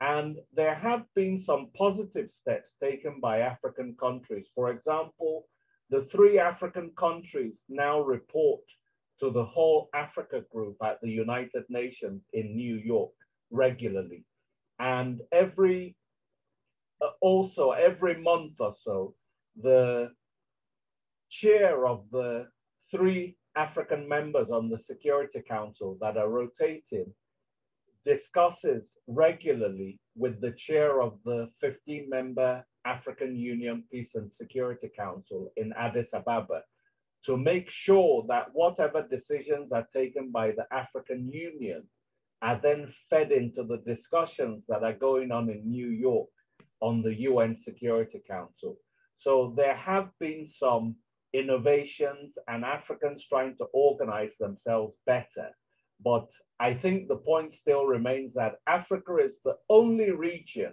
And 0.00 0.36
there 0.52 0.74
have 0.74 1.04
been 1.14 1.44
some 1.46 1.68
positive 1.78 2.28
steps 2.40 2.68
taken 2.82 3.20
by 3.20 3.38
African 3.38 3.94
countries. 4.00 4.46
For 4.54 4.70
example, 4.70 5.46
the 5.92 6.08
three 6.10 6.38
African 6.38 6.90
countries 6.98 7.52
now 7.68 8.00
report 8.00 8.62
to 9.20 9.30
the 9.30 9.44
whole 9.44 9.90
Africa 9.94 10.42
group 10.50 10.76
at 10.82 10.98
the 11.02 11.10
United 11.10 11.64
Nations 11.68 12.22
in 12.32 12.56
New 12.56 12.76
York 12.76 13.12
regularly. 13.50 14.24
And 14.78 15.20
every, 15.32 15.94
uh, 17.02 17.10
also 17.20 17.72
every 17.72 18.16
month 18.22 18.54
or 18.58 18.74
so, 18.82 19.14
the 19.62 20.10
chair 21.30 21.86
of 21.86 22.04
the 22.10 22.46
three 22.90 23.36
African 23.54 24.08
members 24.08 24.48
on 24.50 24.70
the 24.70 24.80
Security 24.90 25.42
Council 25.46 25.98
that 26.00 26.16
are 26.16 26.30
rotating 26.30 27.12
discusses 28.06 28.82
regularly 29.06 29.98
with 30.16 30.40
the 30.40 30.52
chair 30.52 31.02
of 31.02 31.18
the 31.24 31.48
15 31.60 32.08
member 32.08 32.64
African 32.84 33.36
Union 33.36 33.84
Peace 33.90 34.10
and 34.14 34.30
Security 34.40 34.90
Council 34.96 35.52
in 35.56 35.72
Addis 35.74 36.08
Ababa 36.12 36.62
to 37.26 37.36
make 37.36 37.68
sure 37.70 38.24
that 38.28 38.48
whatever 38.52 39.06
decisions 39.08 39.70
are 39.72 39.86
taken 39.94 40.30
by 40.32 40.50
the 40.50 40.66
African 40.72 41.30
Union 41.30 41.84
are 42.42 42.60
then 42.60 42.92
fed 43.08 43.30
into 43.30 43.62
the 43.62 43.78
discussions 43.86 44.64
that 44.68 44.82
are 44.82 44.94
going 44.94 45.30
on 45.30 45.48
in 45.48 45.70
New 45.70 45.88
York 45.88 46.28
on 46.80 47.00
the 47.02 47.14
UN 47.20 47.56
Security 47.64 48.20
Council. 48.28 48.76
So 49.18 49.54
there 49.56 49.76
have 49.76 50.08
been 50.18 50.50
some 50.58 50.96
innovations 51.32 52.34
and 52.48 52.64
Africans 52.64 53.24
trying 53.28 53.56
to 53.58 53.64
organize 53.72 54.32
themselves 54.40 54.94
better. 55.06 55.50
But 56.04 56.28
I 56.60 56.74
think 56.74 57.08
the 57.08 57.16
point 57.16 57.54
still 57.60 57.86
remains 57.86 58.32
that 58.34 58.60
Africa 58.66 59.16
is 59.16 59.32
the 59.44 59.56
only 59.68 60.10
region, 60.10 60.72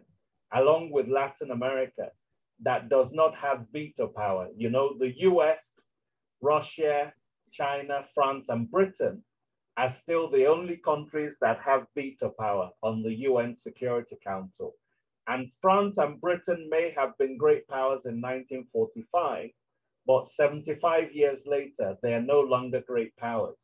along 0.54 0.92
with 0.92 1.08
Latin 1.08 1.52
America, 1.52 2.12
that 2.63 2.89
does 2.89 3.08
not 3.12 3.36
have 3.36 3.65
veto 3.72 4.08
power. 4.08 4.50
You 4.56 4.70
know, 4.70 4.96
the 4.98 5.13
US, 5.30 5.60
Russia, 6.42 7.13
China, 7.52 8.06
France, 8.13 8.46
and 8.50 8.70
Britain 8.70 9.24
are 9.78 9.96
still 10.04 10.30
the 10.30 10.46
only 10.46 10.78
countries 10.78 11.34
that 11.42 11.60
have 11.65 11.88
veto 11.96 12.34
power 12.38 12.70
on 12.84 13.02
the 13.02 13.13
UN 13.30 13.56
Security 13.63 14.18
Council. 14.24 14.74
And 15.28 15.52
France 15.62 15.96
and 15.98 16.20
Britain 16.20 16.68
may 16.70 16.94
have 16.98 17.18
been 17.18 17.38
great 17.38 17.68
powers 17.68 18.02
in 18.06 18.20
1945, 18.20 19.50
but 20.06 20.28
75 20.36 21.13
years 21.13 21.39
later, 21.46 21.96
they 22.02 22.13
are 22.13 22.22
no 22.22 22.42
longer 22.42 22.82
great 22.86 23.15
powers. 23.18 23.56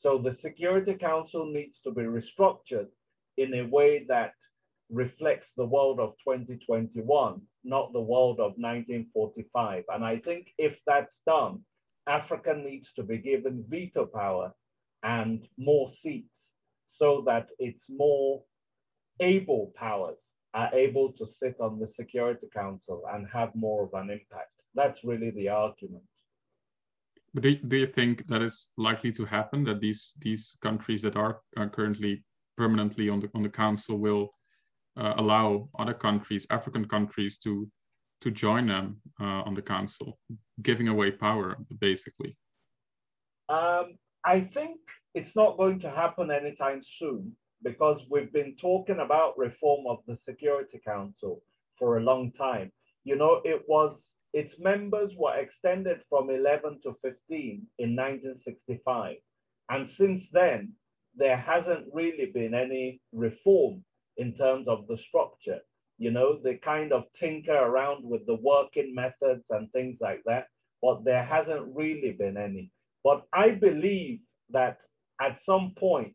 So 0.00 0.18
the 0.18 0.36
Security 0.42 0.94
Council 0.94 1.46
needs 1.46 1.76
to 1.84 1.90
be 1.90 2.02
restructured 2.02 2.88
in 3.36 3.54
a 3.54 3.66
way 3.66 4.04
that 4.08 4.32
reflects 4.90 5.46
the 5.56 5.64
world 5.64 5.98
of 5.98 6.14
2021, 6.24 7.40
not 7.64 7.92
the 7.92 8.00
world 8.00 8.38
of 8.38 8.52
1945. 8.56 9.84
And 9.88 10.04
I 10.04 10.18
think 10.18 10.46
if 10.58 10.74
that's 10.86 11.12
done, 11.26 11.60
Africa 12.06 12.54
needs 12.54 12.86
to 12.96 13.02
be 13.02 13.18
given 13.18 13.64
veto 13.68 14.06
power 14.06 14.52
and 15.02 15.46
more 15.58 15.92
seats 16.02 16.30
so 16.98 17.22
that 17.26 17.48
its 17.58 17.80
more 17.88 18.42
able 19.20 19.72
powers 19.74 20.16
are 20.54 20.72
able 20.74 21.12
to 21.12 21.26
sit 21.42 21.56
on 21.60 21.78
the 21.78 21.90
Security 21.98 22.46
Council 22.54 23.02
and 23.12 23.26
have 23.32 23.54
more 23.54 23.84
of 23.84 23.94
an 23.94 24.10
impact. 24.10 24.52
That's 24.74 24.98
really 25.04 25.30
the 25.30 25.48
argument. 25.48 26.04
But 27.36 27.42
do, 27.42 27.54
do 27.54 27.76
you 27.76 27.86
think 27.86 28.26
that 28.28 28.40
is 28.40 28.70
likely 28.78 29.12
to 29.12 29.26
happen? 29.26 29.62
That 29.64 29.78
these 29.78 30.14
these 30.20 30.56
countries 30.62 31.02
that 31.02 31.16
are, 31.16 31.42
currently 31.70 32.24
permanently 32.56 33.10
on 33.10 33.20
the 33.20 33.28
on 33.34 33.42
the 33.42 33.50
council 33.50 33.98
will 33.98 34.30
uh, 34.96 35.12
allow 35.18 35.68
other 35.78 35.92
countries, 35.92 36.46
African 36.48 36.86
countries, 36.88 37.36
to 37.40 37.70
to 38.22 38.30
join 38.30 38.68
them 38.68 39.02
uh, 39.20 39.42
on 39.44 39.52
the 39.52 39.60
council, 39.60 40.18
giving 40.62 40.88
away 40.88 41.10
power, 41.10 41.58
basically? 41.78 42.34
Um, 43.50 43.98
I 44.24 44.48
think 44.54 44.80
it's 45.14 45.36
not 45.36 45.58
going 45.58 45.78
to 45.80 45.90
happen 45.90 46.30
anytime 46.30 46.80
soon 46.98 47.36
because 47.62 48.00
we've 48.10 48.32
been 48.32 48.56
talking 48.58 49.00
about 49.00 49.36
reform 49.36 49.84
of 49.86 49.98
the 50.06 50.16
Security 50.26 50.80
Council 50.82 51.42
for 51.78 51.98
a 51.98 52.02
long 52.02 52.32
time. 52.32 52.72
You 53.04 53.16
know, 53.16 53.42
it 53.44 53.62
was 53.68 53.94
its 54.36 54.54
members 54.58 55.10
were 55.16 55.34
extended 55.34 55.98
from 56.10 56.28
11 56.28 56.80
to 56.82 56.94
15 57.00 57.66
in 57.78 57.96
1965. 57.96 59.16
And 59.70 59.88
since 59.96 60.24
then, 60.30 60.74
there 61.14 61.38
hasn't 61.38 61.86
really 61.90 62.26
been 62.26 62.52
any 62.52 63.00
reform 63.14 63.82
in 64.18 64.36
terms 64.36 64.68
of 64.68 64.86
the 64.88 64.98
structure. 65.08 65.60
You 65.96 66.10
know, 66.10 66.38
they 66.44 66.56
kind 66.56 66.92
of 66.92 67.04
tinker 67.18 67.56
around 67.56 68.04
with 68.04 68.26
the 68.26 68.34
working 68.34 68.94
methods 68.94 69.42
and 69.48 69.72
things 69.72 69.96
like 70.02 70.22
that, 70.26 70.48
but 70.82 71.02
there 71.02 71.24
hasn't 71.24 71.74
really 71.74 72.12
been 72.12 72.36
any. 72.36 72.70
But 73.02 73.22
I 73.32 73.52
believe 73.52 74.20
that 74.50 74.76
at 75.18 75.38
some 75.46 75.72
point, 75.78 76.14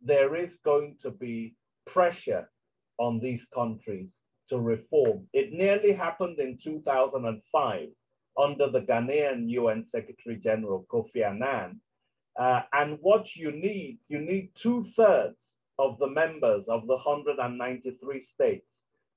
there 0.00 0.34
is 0.36 0.52
going 0.64 0.96
to 1.02 1.10
be 1.10 1.54
pressure 1.86 2.48
on 2.96 3.20
these 3.20 3.44
countries 3.54 4.08
to 4.50 4.58
reform. 4.58 5.26
It 5.32 5.52
nearly 5.52 5.92
happened 5.92 6.38
in 6.38 6.58
2005 6.62 7.88
under 8.38 8.70
the 8.70 8.80
Ghanaian 8.80 9.48
UN 9.48 9.84
Secretary 9.90 10.36
General 10.36 10.86
Kofi 10.90 11.24
Annan. 11.24 11.80
Uh, 12.38 12.62
and 12.72 12.98
what 13.00 13.34
you 13.34 13.50
need, 13.50 13.98
you 14.08 14.20
need 14.20 14.50
two 14.62 14.86
thirds 14.96 15.36
of 15.78 15.98
the 15.98 16.06
members 16.08 16.64
of 16.68 16.86
the 16.86 16.94
193 16.94 18.24
states. 18.34 18.66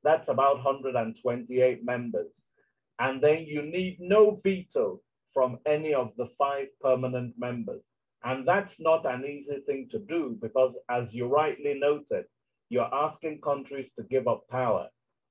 That's 0.04 0.28
about 0.28 0.56
128 0.56 1.86
members. 1.86 2.32
And 3.00 3.22
then 3.22 3.46
you 3.48 3.62
need 3.62 3.98
no 4.00 4.40
veto 4.44 5.02
from 5.34 5.60
any 5.66 5.94
of 5.94 6.12
the 6.18 6.30
five 6.38 6.68
permanent 6.82 7.36
members. 7.38 7.82
And 8.24 8.48
that's 8.48 8.76
not 8.80 9.06
an 9.06 9.26
easy 9.26 9.62
thing 9.66 9.88
to 9.92 10.00
do 10.00 10.38
because, 10.42 10.74
as 10.90 11.06
you 11.12 11.26
rightly 11.26 11.76
noted, 11.80 12.26
you're 12.70 12.94
asking 12.94 13.42
countries 13.42 13.90
to 13.98 14.04
give 14.04 14.28
up 14.28 14.48
power, 14.50 14.88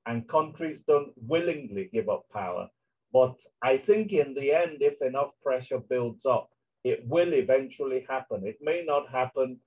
and 0.06 0.28
countries 0.28 0.80
don't 0.86 1.12
willingly 1.16 1.90
give 1.92 2.08
up 2.08 2.24
power. 2.32 2.68
But 3.12 3.34
I 3.62 3.78
think 3.78 4.12
in 4.12 4.34
the 4.34 4.52
end, 4.52 4.78
if 4.80 5.00
enough 5.02 5.30
pressure 5.42 5.78
builds 5.78 6.24
up, 6.24 6.50
it 6.84 7.06
will 7.06 7.34
eventually 7.34 8.06
happen. 8.08 8.46
It 8.46 8.58
may 8.60 8.82
not 8.86 9.10
happen 9.10 9.58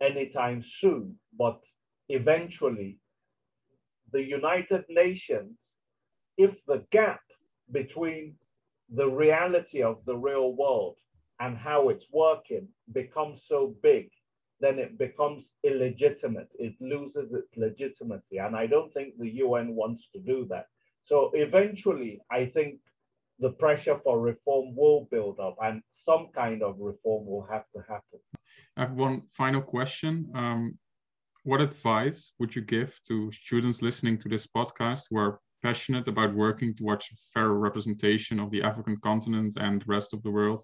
anytime 0.00 0.64
soon, 0.80 1.18
but 1.38 1.60
eventually, 2.08 2.98
the 4.12 4.22
United 4.22 4.84
Nations, 4.88 5.56
if 6.36 6.50
the 6.66 6.84
gap 6.90 7.20
between 7.72 8.34
the 8.94 9.06
reality 9.06 9.82
of 9.82 9.98
the 10.06 10.16
real 10.16 10.54
world 10.54 10.96
and 11.40 11.56
how 11.56 11.90
it's 11.90 12.06
working 12.12 12.68
becomes 12.92 13.40
so 13.48 13.74
big, 13.82 14.10
then 14.60 14.78
it 14.78 14.98
becomes 14.98 15.44
illegitimate. 15.64 16.48
It 16.58 16.74
loses 16.80 17.32
its 17.32 17.48
legitimacy. 17.56 18.38
And 18.38 18.56
I 18.56 18.66
don't 18.66 18.92
think 18.92 19.18
the 19.18 19.30
UN 19.44 19.74
wants 19.74 20.04
to 20.14 20.20
do 20.20 20.46
that. 20.50 20.66
So 21.06 21.30
eventually, 21.34 22.20
I 22.30 22.46
think 22.46 22.80
the 23.38 23.50
pressure 23.50 23.98
for 24.02 24.20
reform 24.20 24.74
will 24.76 25.08
build 25.10 25.38
up 25.40 25.56
and 25.62 25.82
some 26.04 26.28
kind 26.34 26.62
of 26.62 26.76
reform 26.78 27.26
will 27.26 27.46
have 27.50 27.64
to 27.74 27.82
happen. 27.88 28.18
I 28.76 28.80
have 28.82 28.92
one 28.92 29.22
final 29.30 29.62
question. 29.62 30.30
Um, 30.34 30.78
what 31.44 31.60
advice 31.60 32.32
would 32.38 32.54
you 32.54 32.62
give 32.62 33.00
to 33.08 33.30
students 33.30 33.80
listening 33.80 34.18
to 34.18 34.28
this 34.28 34.46
podcast 34.46 35.04
who 35.08 35.18
are 35.18 35.40
passionate 35.62 36.08
about 36.08 36.34
working 36.34 36.74
towards 36.74 37.06
a 37.06 37.16
fair 37.32 37.50
representation 37.50 38.40
of 38.40 38.50
the 38.50 38.62
African 38.62 38.96
continent 38.98 39.54
and 39.58 39.82
the 39.82 39.86
rest 39.86 40.14
of 40.14 40.22
the 40.22 40.30
world 40.30 40.62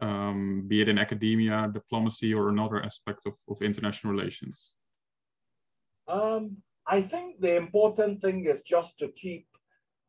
um, 0.00 0.64
be 0.66 0.80
it 0.80 0.88
in 0.88 0.98
academia, 0.98 1.70
diplomacy, 1.72 2.34
or 2.34 2.48
another 2.48 2.82
aspect 2.82 3.26
of, 3.26 3.36
of 3.48 3.60
international 3.62 4.12
relations? 4.12 4.74
Um, 6.06 6.56
I 6.86 7.02
think 7.02 7.40
the 7.40 7.56
important 7.56 8.22
thing 8.22 8.46
is 8.46 8.60
just 8.66 8.98
to 9.00 9.08
keep 9.20 9.46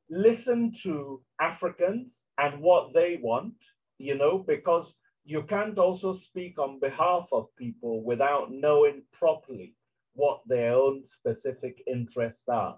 listen 0.09 0.73
to 0.83 1.21
Africans 1.39 2.07
and 2.37 2.61
what 2.61 2.93
they 2.93 3.19
want, 3.21 3.53
you 3.97 4.15
know, 4.15 4.39
because 4.39 4.87
you 5.25 5.43
can't 5.43 5.77
also 5.77 6.17
speak 6.27 6.57
on 6.57 6.79
behalf 6.79 7.27
of 7.31 7.47
people 7.57 8.03
without 8.03 8.51
knowing 8.51 9.03
properly 9.13 9.75
what 10.13 10.41
their 10.47 10.73
own 10.73 11.03
specific 11.19 11.83
interests 11.85 12.47
are. 12.47 12.77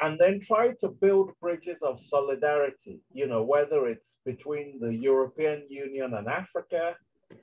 And 0.00 0.18
then 0.18 0.40
try 0.40 0.74
to 0.80 0.88
build 0.88 1.32
bridges 1.40 1.78
of 1.82 1.98
solidarity, 2.08 3.00
you 3.12 3.26
know, 3.26 3.42
whether 3.42 3.86
it's 3.86 4.06
between 4.24 4.78
the 4.80 4.94
European 4.94 5.64
Union 5.68 6.14
and 6.14 6.28
Africa, 6.28 6.94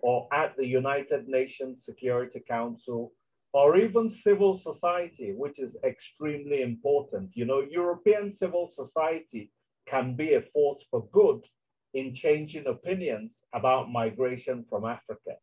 or 0.02 0.28
at 0.32 0.56
the 0.58 0.66
United 0.66 1.28
Nations 1.28 1.84
Security 1.86 2.42
Council, 2.48 3.12
or 3.54 3.78
even 3.78 4.10
civil 4.10 4.60
society, 4.60 5.34
which 5.36 5.60
is 5.60 5.76
extremely 5.84 6.62
important. 6.62 7.32
You 7.34 7.46
know, 7.46 7.62
European 7.62 8.36
civil 8.40 8.72
society 8.76 9.52
can 9.88 10.16
be 10.16 10.34
a 10.34 10.42
force 10.54 10.84
for 10.90 11.08
good 11.12 11.42
in 11.94 12.16
changing 12.16 12.68
opinions 12.68 13.32
about 13.54 13.92
migration 13.92 14.66
from 14.70 14.86
Africa. 14.86 15.36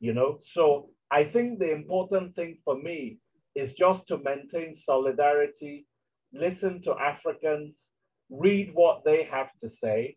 You 0.00 0.14
know, 0.14 0.40
so 0.54 0.90
I 1.10 1.24
think 1.24 1.58
the 1.58 1.72
important 1.72 2.34
thing 2.34 2.58
for 2.64 2.76
me 2.76 3.18
is 3.54 3.72
just 3.74 4.06
to 4.08 4.18
maintain 4.18 4.76
solidarity, 4.76 5.86
listen 6.32 6.82
to 6.82 6.94
Africans, 6.94 7.74
read 8.30 8.70
what 8.74 9.02
they 9.04 9.28
have 9.30 9.48
to 9.62 9.70
say, 9.82 10.16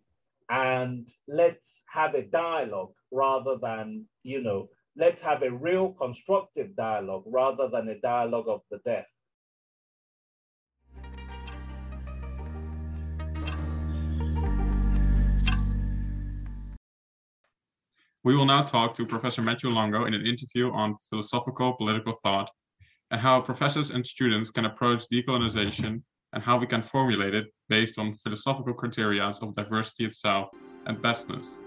and 0.50 1.08
let's 1.28 1.64
have 1.92 2.16
a 2.16 2.24
dialogue 2.24 2.94
rather 3.12 3.58
than, 3.62 4.06
you 4.24 4.42
know, 4.42 4.70
let's 4.96 5.22
have 5.22 5.44
a 5.44 5.52
real 5.52 5.90
constructive 5.94 6.76
dialogue 6.76 7.24
rather 7.26 7.70
than 7.70 7.90
a 7.90 8.00
dialogue 8.00 8.48
of 8.48 8.62
the 8.70 8.78
deaf. 8.86 9.06
We 18.26 18.38
will 18.38 18.46
now 18.46 18.64
talk 18.64 18.94
to 18.96 19.06
Professor 19.06 19.42
Matthew 19.42 19.70
Longo 19.70 20.06
in 20.06 20.14
an 20.14 20.26
interview 20.26 20.72
on 20.72 20.96
philosophical 21.10 21.74
political 21.74 22.14
thought 22.24 22.50
and 23.14 23.22
how 23.22 23.40
professors 23.40 23.92
and 23.92 24.06
students 24.06 24.50
can 24.50 24.66
approach 24.66 25.04
decolonization 25.08 26.02
and 26.34 26.44
how 26.44 26.58
we 26.58 26.66
can 26.66 26.82
formulate 26.82 27.36
it 27.36 27.46
based 27.70 28.00
on 28.00 28.12
philosophical 28.16 28.74
criteria 28.74 29.24
of 29.24 29.56
diversity 29.56 30.06
itself 30.06 30.50
and 30.88 30.98
bestness. 30.98 31.60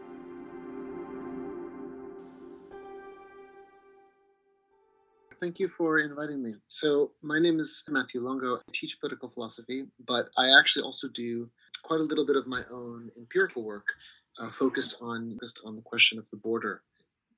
Thank 5.39 5.61
you 5.61 5.69
for 5.69 6.01
inviting 6.01 6.43
me. 6.43 6.55
So, 6.67 7.13
my 7.23 7.39
name 7.39 7.61
is 7.61 7.85
Matthew 7.89 8.23
Longo. 8.23 8.57
I 8.57 8.61
teach 8.73 8.99
political 8.99 9.29
philosophy, 9.29 9.85
but 10.05 10.31
I 10.37 10.59
actually 10.59 10.83
also 10.83 11.07
do 11.09 11.49
quite 11.85 12.01
a 12.01 12.03
little 12.03 12.27
bit 12.27 12.35
of 12.35 12.49
my 12.49 12.63
own 12.73 13.09
empirical 13.17 13.63
work 13.63 13.87
uh, 14.41 14.51
focused 14.51 14.97
on 15.01 15.35
focused 15.35 15.61
on 15.65 15.77
the 15.77 15.83
question 15.83 16.19
of 16.19 16.29
the 16.31 16.39
border. 16.39 16.83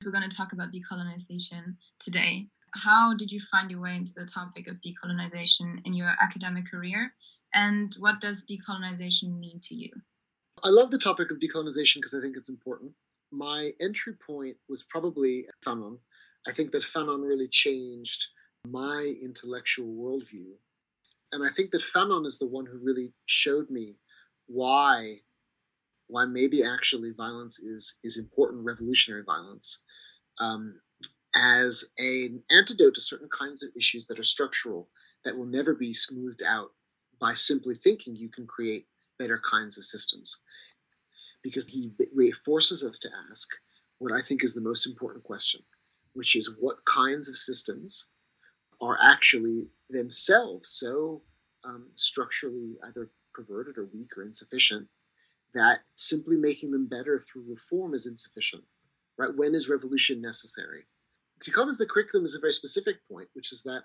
We're 0.02 0.12
going 0.12 0.30
to 0.30 0.34
talk 0.34 0.54
about 0.54 0.70
decolonization 0.72 1.74
today. 1.98 2.46
How 2.74 3.14
did 3.14 3.30
you 3.30 3.40
find 3.50 3.70
your 3.70 3.80
way 3.80 3.96
into 3.96 4.12
the 4.14 4.26
topic 4.26 4.68
of 4.68 4.76
decolonization 4.76 5.80
in 5.84 5.94
your 5.94 6.14
academic 6.20 6.70
career? 6.70 7.12
And 7.54 7.94
what 7.98 8.20
does 8.20 8.44
decolonization 8.44 9.38
mean 9.38 9.60
to 9.64 9.74
you? 9.74 9.90
I 10.62 10.68
love 10.68 10.90
the 10.90 10.98
topic 10.98 11.30
of 11.30 11.38
decolonization 11.38 11.96
because 11.96 12.14
I 12.14 12.20
think 12.20 12.36
it's 12.36 12.48
important. 12.48 12.92
My 13.30 13.72
entry 13.80 14.14
point 14.14 14.56
was 14.68 14.84
probably 14.88 15.46
Fanon. 15.64 15.98
I 16.46 16.52
think 16.52 16.70
that 16.72 16.82
Fanon 16.82 17.26
really 17.26 17.48
changed 17.48 18.26
my 18.66 19.14
intellectual 19.22 19.86
worldview. 19.86 20.52
And 21.32 21.46
I 21.46 21.52
think 21.54 21.70
that 21.70 21.82
Fanon 21.82 22.26
is 22.26 22.38
the 22.38 22.46
one 22.46 22.66
who 22.66 22.78
really 22.82 23.12
showed 23.26 23.70
me 23.70 23.96
why 24.46 25.18
why 26.08 26.24
maybe 26.24 26.64
actually 26.64 27.12
violence 27.12 27.58
is 27.58 27.96
is 28.02 28.16
important 28.16 28.64
revolutionary 28.64 29.22
violence 29.24 29.82
um, 30.40 30.80
as 31.38 31.84
an 31.98 32.42
antidote 32.50 32.94
to 32.94 33.00
certain 33.00 33.28
kinds 33.28 33.62
of 33.62 33.70
issues 33.76 34.06
that 34.06 34.18
are 34.18 34.24
structural 34.24 34.88
that 35.24 35.36
will 35.36 35.46
never 35.46 35.74
be 35.74 35.94
smoothed 35.94 36.42
out 36.42 36.72
by 37.20 37.34
simply 37.34 37.76
thinking 37.76 38.16
you 38.16 38.28
can 38.28 38.46
create 38.46 38.86
better 39.18 39.40
kinds 39.48 39.78
of 39.78 39.84
systems. 39.84 40.38
Because 41.42 41.64
he 41.66 41.92
forces 42.44 42.84
us 42.84 42.98
to 43.00 43.10
ask 43.30 43.48
what 43.98 44.12
I 44.12 44.20
think 44.20 44.42
is 44.42 44.54
the 44.54 44.60
most 44.60 44.86
important 44.86 45.24
question, 45.24 45.60
which 46.12 46.34
is 46.34 46.56
what 46.58 46.84
kinds 46.84 47.28
of 47.28 47.36
systems 47.36 48.08
are 48.80 48.98
actually 49.02 49.68
themselves 49.90 50.68
so 50.68 51.22
um, 51.64 51.86
structurally 51.94 52.76
either 52.84 53.10
perverted 53.32 53.78
or 53.78 53.86
weak 53.86 54.16
or 54.16 54.22
insufficient 54.22 54.88
that 55.54 55.80
simply 55.94 56.36
making 56.36 56.70
them 56.70 56.86
better 56.86 57.20
through 57.20 57.44
reform 57.48 57.94
is 57.94 58.06
insufficient. 58.06 58.62
Right? 59.16 59.34
When 59.34 59.54
is 59.54 59.68
revolution 59.68 60.20
necessary? 60.20 60.86
Because 61.44 61.78
the 61.78 61.86
curriculum 61.86 62.24
is 62.24 62.34
a 62.34 62.40
very 62.40 62.52
specific 62.52 62.96
point, 63.10 63.28
which 63.34 63.52
is 63.52 63.62
that 63.62 63.82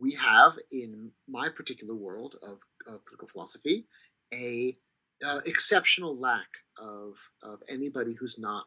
we 0.00 0.14
have 0.14 0.54
in 0.72 1.10
my 1.28 1.48
particular 1.48 1.94
world 1.94 2.36
of, 2.42 2.58
of 2.86 3.04
political 3.04 3.28
philosophy 3.28 3.86
a 4.32 4.74
uh, 5.24 5.40
exceptional 5.44 6.16
lack 6.18 6.48
of, 6.78 7.16
of 7.42 7.62
anybody 7.68 8.14
who's 8.14 8.38
not 8.38 8.64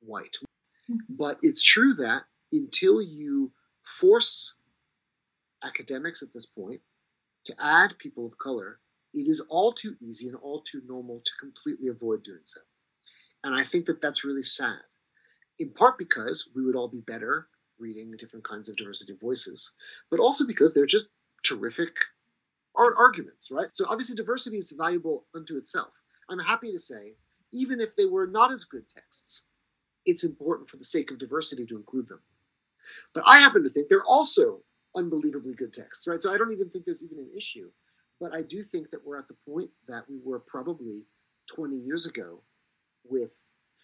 white. 0.00 0.36
Mm-hmm. 0.90 1.14
But 1.16 1.38
it's 1.42 1.62
true 1.64 1.94
that 1.94 2.22
until 2.52 3.02
you 3.02 3.50
force 4.00 4.54
academics 5.64 6.22
at 6.22 6.32
this 6.32 6.46
point 6.46 6.80
to 7.46 7.54
add 7.60 7.98
people 7.98 8.26
of 8.26 8.38
color 8.38 8.78
It 9.14 9.26
is 9.28 9.40
all 9.48 9.72
too 9.72 9.96
easy 10.00 10.28
and 10.28 10.36
all 10.36 10.60
too 10.60 10.82
normal 10.86 11.20
to 11.24 11.30
completely 11.40 11.88
avoid 11.88 12.22
doing 12.22 12.44
so. 12.44 12.60
And 13.42 13.54
I 13.54 13.64
think 13.64 13.86
that 13.86 14.02
that's 14.02 14.24
really 14.24 14.42
sad, 14.42 14.80
in 15.58 15.70
part 15.70 15.96
because 15.96 16.48
we 16.54 16.64
would 16.64 16.76
all 16.76 16.88
be 16.88 17.00
better 17.00 17.48
reading 17.78 18.14
different 18.18 18.44
kinds 18.44 18.68
of 18.68 18.76
diversity 18.76 19.12
of 19.12 19.20
voices, 19.20 19.74
but 20.10 20.20
also 20.20 20.46
because 20.46 20.72
they're 20.72 20.86
just 20.86 21.08
terrific 21.44 21.90
arguments, 22.76 23.50
right? 23.50 23.68
So 23.72 23.86
obviously 23.88 24.16
diversity 24.16 24.58
is 24.58 24.70
valuable 24.70 25.24
unto 25.34 25.56
itself. 25.56 25.92
I'm 26.28 26.38
happy 26.38 26.72
to 26.72 26.78
say, 26.78 27.14
even 27.52 27.80
if 27.80 27.96
they 27.96 28.04
were 28.04 28.26
not 28.26 28.52
as 28.52 28.64
good 28.64 28.88
texts, 28.88 29.44
it's 30.04 30.24
important 30.24 30.68
for 30.68 30.76
the 30.76 30.84
sake 30.84 31.10
of 31.10 31.18
diversity 31.18 31.64
to 31.66 31.76
include 31.76 32.08
them. 32.08 32.20
But 33.14 33.24
I 33.26 33.38
happen 33.38 33.62
to 33.64 33.70
think 33.70 33.88
they're 33.88 34.04
also 34.04 34.60
unbelievably 34.94 35.54
good 35.54 35.72
texts, 35.72 36.06
right? 36.06 36.22
So 36.22 36.32
I 36.32 36.38
don't 36.38 36.52
even 36.52 36.68
think 36.68 36.84
there's 36.84 37.02
even 37.02 37.18
an 37.18 37.30
issue. 37.34 37.70
But 38.20 38.34
I 38.34 38.42
do 38.42 38.62
think 38.62 38.90
that 38.90 39.04
we're 39.04 39.18
at 39.18 39.28
the 39.28 39.36
point 39.46 39.70
that 39.88 40.08
we 40.08 40.18
were 40.24 40.40
probably 40.40 41.04
20 41.54 41.76
years 41.76 42.06
ago 42.06 42.42
with 43.04 43.32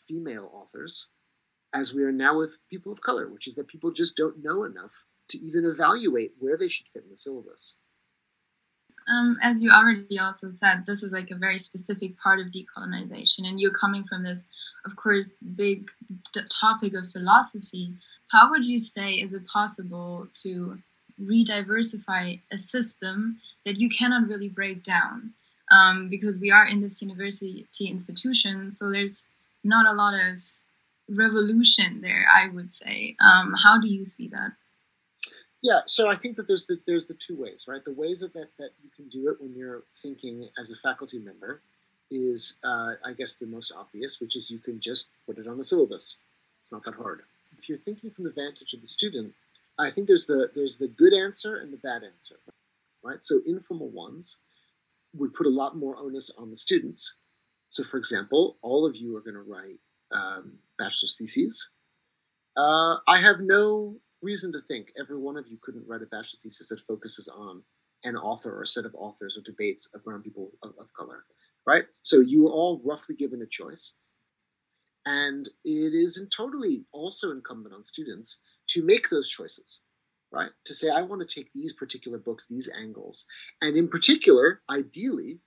female 0.08 0.50
authors, 0.52 1.08
as 1.74 1.94
we 1.94 2.02
are 2.02 2.12
now 2.12 2.38
with 2.38 2.56
people 2.70 2.92
of 2.92 3.00
color, 3.00 3.28
which 3.28 3.46
is 3.46 3.54
that 3.54 3.68
people 3.68 3.90
just 3.90 4.16
don't 4.16 4.42
know 4.42 4.64
enough 4.64 4.92
to 5.28 5.38
even 5.38 5.64
evaluate 5.64 6.32
where 6.38 6.56
they 6.56 6.68
should 6.68 6.86
fit 6.92 7.04
in 7.04 7.10
the 7.10 7.16
syllabus. 7.16 7.74
Um, 9.08 9.38
as 9.42 9.60
you 9.60 9.70
already 9.70 10.18
also 10.18 10.50
said, 10.50 10.84
this 10.86 11.02
is 11.02 11.12
like 11.12 11.30
a 11.30 11.36
very 11.36 11.58
specific 11.58 12.16
part 12.18 12.38
of 12.38 12.48
decolonization, 12.48 13.46
and 13.46 13.60
you're 13.60 13.72
coming 13.72 14.04
from 14.04 14.22
this, 14.22 14.44
of 14.84 14.94
course, 14.96 15.34
big 15.56 15.90
topic 16.60 16.94
of 16.94 17.10
philosophy. 17.10 17.92
How 18.30 18.50
would 18.50 18.64
you 18.64 18.78
say 18.78 19.14
is 19.14 19.32
it 19.32 19.46
possible 19.46 20.28
to 20.42 20.78
re-diversify 21.18 22.36
a 22.52 22.58
system 22.58 23.40
that 23.64 23.76
you 23.76 23.90
cannot 23.90 24.28
really 24.28 24.48
break 24.48 24.84
down? 24.84 25.32
Um, 25.70 26.08
because 26.08 26.38
we 26.38 26.50
are 26.50 26.66
in 26.66 26.80
this 26.80 27.00
university 27.00 27.66
institution, 27.80 28.70
so 28.70 28.90
there's 28.90 29.24
not 29.64 29.86
a 29.86 29.96
lot 29.96 30.14
of 30.14 30.38
revolution 31.16 32.00
there. 32.00 32.26
I 32.34 32.48
would 32.48 32.74
say. 32.74 33.16
Um, 33.20 33.54
how 33.62 33.80
do 33.80 33.88
you 33.88 34.04
see 34.04 34.28
that? 34.28 34.52
Yeah, 35.62 35.80
so 35.86 36.10
I 36.10 36.16
think 36.16 36.36
that 36.36 36.48
there's 36.48 36.66
the 36.66 36.80
there's 36.86 37.06
the 37.06 37.14
two 37.14 37.36
ways, 37.40 37.66
right? 37.68 37.84
The 37.84 37.92
ways 37.92 38.20
that 38.20 38.34
that, 38.34 38.48
that 38.58 38.70
you 38.82 38.90
can 38.94 39.08
do 39.08 39.28
it 39.28 39.40
when 39.40 39.54
you're 39.54 39.84
thinking 40.02 40.48
as 40.58 40.70
a 40.70 40.76
faculty 40.82 41.18
member 41.18 41.60
is, 42.10 42.58
uh, 42.64 42.94
I 43.04 43.12
guess, 43.16 43.36
the 43.36 43.46
most 43.46 43.72
obvious, 43.76 44.20
which 44.20 44.36
is 44.36 44.50
you 44.50 44.58
can 44.58 44.80
just 44.80 45.10
put 45.24 45.38
it 45.38 45.46
on 45.46 45.56
the 45.58 45.64
syllabus. 45.64 46.16
It's 46.60 46.72
not 46.72 46.84
that 46.84 46.94
hard. 46.94 47.22
If 47.58 47.68
you're 47.68 47.78
thinking 47.78 48.10
from 48.10 48.24
the 48.24 48.30
vantage 48.30 48.74
of 48.74 48.80
the 48.80 48.86
student, 48.86 49.32
I 49.78 49.90
think 49.90 50.08
there's 50.08 50.26
the 50.26 50.50
there's 50.54 50.76
the 50.76 50.88
good 50.88 51.12
answer 51.12 51.56
and 51.56 51.72
the 51.72 51.78
bad 51.78 52.02
answer, 52.02 52.36
right? 53.02 53.24
So 53.24 53.40
informal 53.46 53.88
ones 53.88 54.38
would 55.14 55.32
put 55.34 55.46
a 55.46 55.50
lot 55.50 55.76
more 55.76 55.96
onus 55.96 56.30
on 56.38 56.50
the 56.50 56.56
students. 56.56 57.14
So, 57.68 57.84
for 57.84 57.98
example, 57.98 58.56
all 58.62 58.84
of 58.84 58.96
you 58.96 59.16
are 59.16 59.20
going 59.20 59.34
to 59.34 59.40
write 59.42 59.78
um, 60.12 60.58
bachelor's 60.78 61.16
theses. 61.18 61.70
Uh, 62.56 62.96
I 63.08 63.18
have 63.18 63.40
no 63.40 63.96
reason 64.20 64.52
to 64.52 64.60
think 64.68 64.88
every 64.98 65.18
one 65.18 65.36
of 65.36 65.48
you 65.48 65.58
couldn't 65.62 65.86
write 65.86 66.02
a 66.02 66.06
bachelor's 66.06 66.40
thesis 66.42 66.68
that 66.68 66.80
focuses 66.80 67.28
on 67.28 67.62
an 68.04 68.16
author 68.16 68.56
or 68.56 68.62
a 68.62 68.66
set 68.66 68.84
of 68.84 68.94
authors 68.94 69.36
or 69.36 69.42
debates 69.42 69.88
around 70.06 70.22
people 70.22 70.50
of, 70.62 70.70
of 70.78 70.92
color, 70.94 71.24
right? 71.66 71.84
So 72.02 72.20
you 72.20 72.48
are 72.48 72.52
all 72.52 72.80
roughly 72.84 73.14
given 73.14 73.42
a 73.42 73.46
choice. 73.46 73.96
And 75.06 75.48
it 75.64 75.94
is 75.94 76.24
totally 76.34 76.84
also 76.92 77.32
incumbent 77.32 77.74
on 77.74 77.82
students 77.82 78.38
to 78.68 78.84
make 78.84 79.08
those 79.08 79.28
choices, 79.28 79.80
right? 80.30 80.50
To 80.64 80.74
say, 80.74 80.90
I 80.90 81.02
want 81.02 81.26
to 81.26 81.34
take 81.34 81.52
these 81.52 81.72
particular 81.72 82.18
books, 82.18 82.46
these 82.48 82.70
angles, 82.76 83.26
and 83.60 83.76
in 83.76 83.88
particular, 83.88 84.62
ideally, 84.70 85.40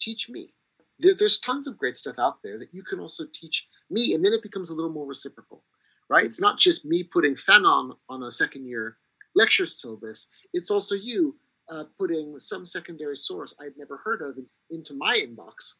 teach 0.00 0.28
me. 0.28 0.52
There, 1.00 1.14
there's 1.14 1.40
tons 1.40 1.66
of 1.66 1.78
great 1.78 1.96
stuff 1.96 2.18
out 2.18 2.38
there 2.44 2.58
that 2.58 2.72
you 2.72 2.84
can 2.84 3.00
also 3.00 3.24
teach 3.32 3.66
me, 3.90 4.14
and 4.14 4.24
then 4.24 4.32
it 4.32 4.42
becomes 4.42 4.70
a 4.70 4.74
little 4.74 4.92
more 4.92 5.06
reciprocal 5.06 5.62
right? 6.08 6.24
It's 6.24 6.40
not 6.40 6.58
just 6.58 6.84
me 6.84 7.02
putting 7.02 7.34
Fanon 7.34 7.96
on 8.08 8.22
a 8.24 8.30
second 8.30 8.66
year 8.66 8.96
lecture 9.34 9.66
syllabus. 9.66 10.28
It's 10.52 10.70
also 10.70 10.94
you 10.94 11.36
uh, 11.70 11.84
putting 11.98 12.38
some 12.38 12.66
secondary 12.66 13.16
source 13.16 13.54
I'd 13.60 13.76
never 13.76 13.96
heard 14.04 14.22
of 14.22 14.38
into 14.70 14.94
my 14.94 15.18
inbox, 15.18 15.74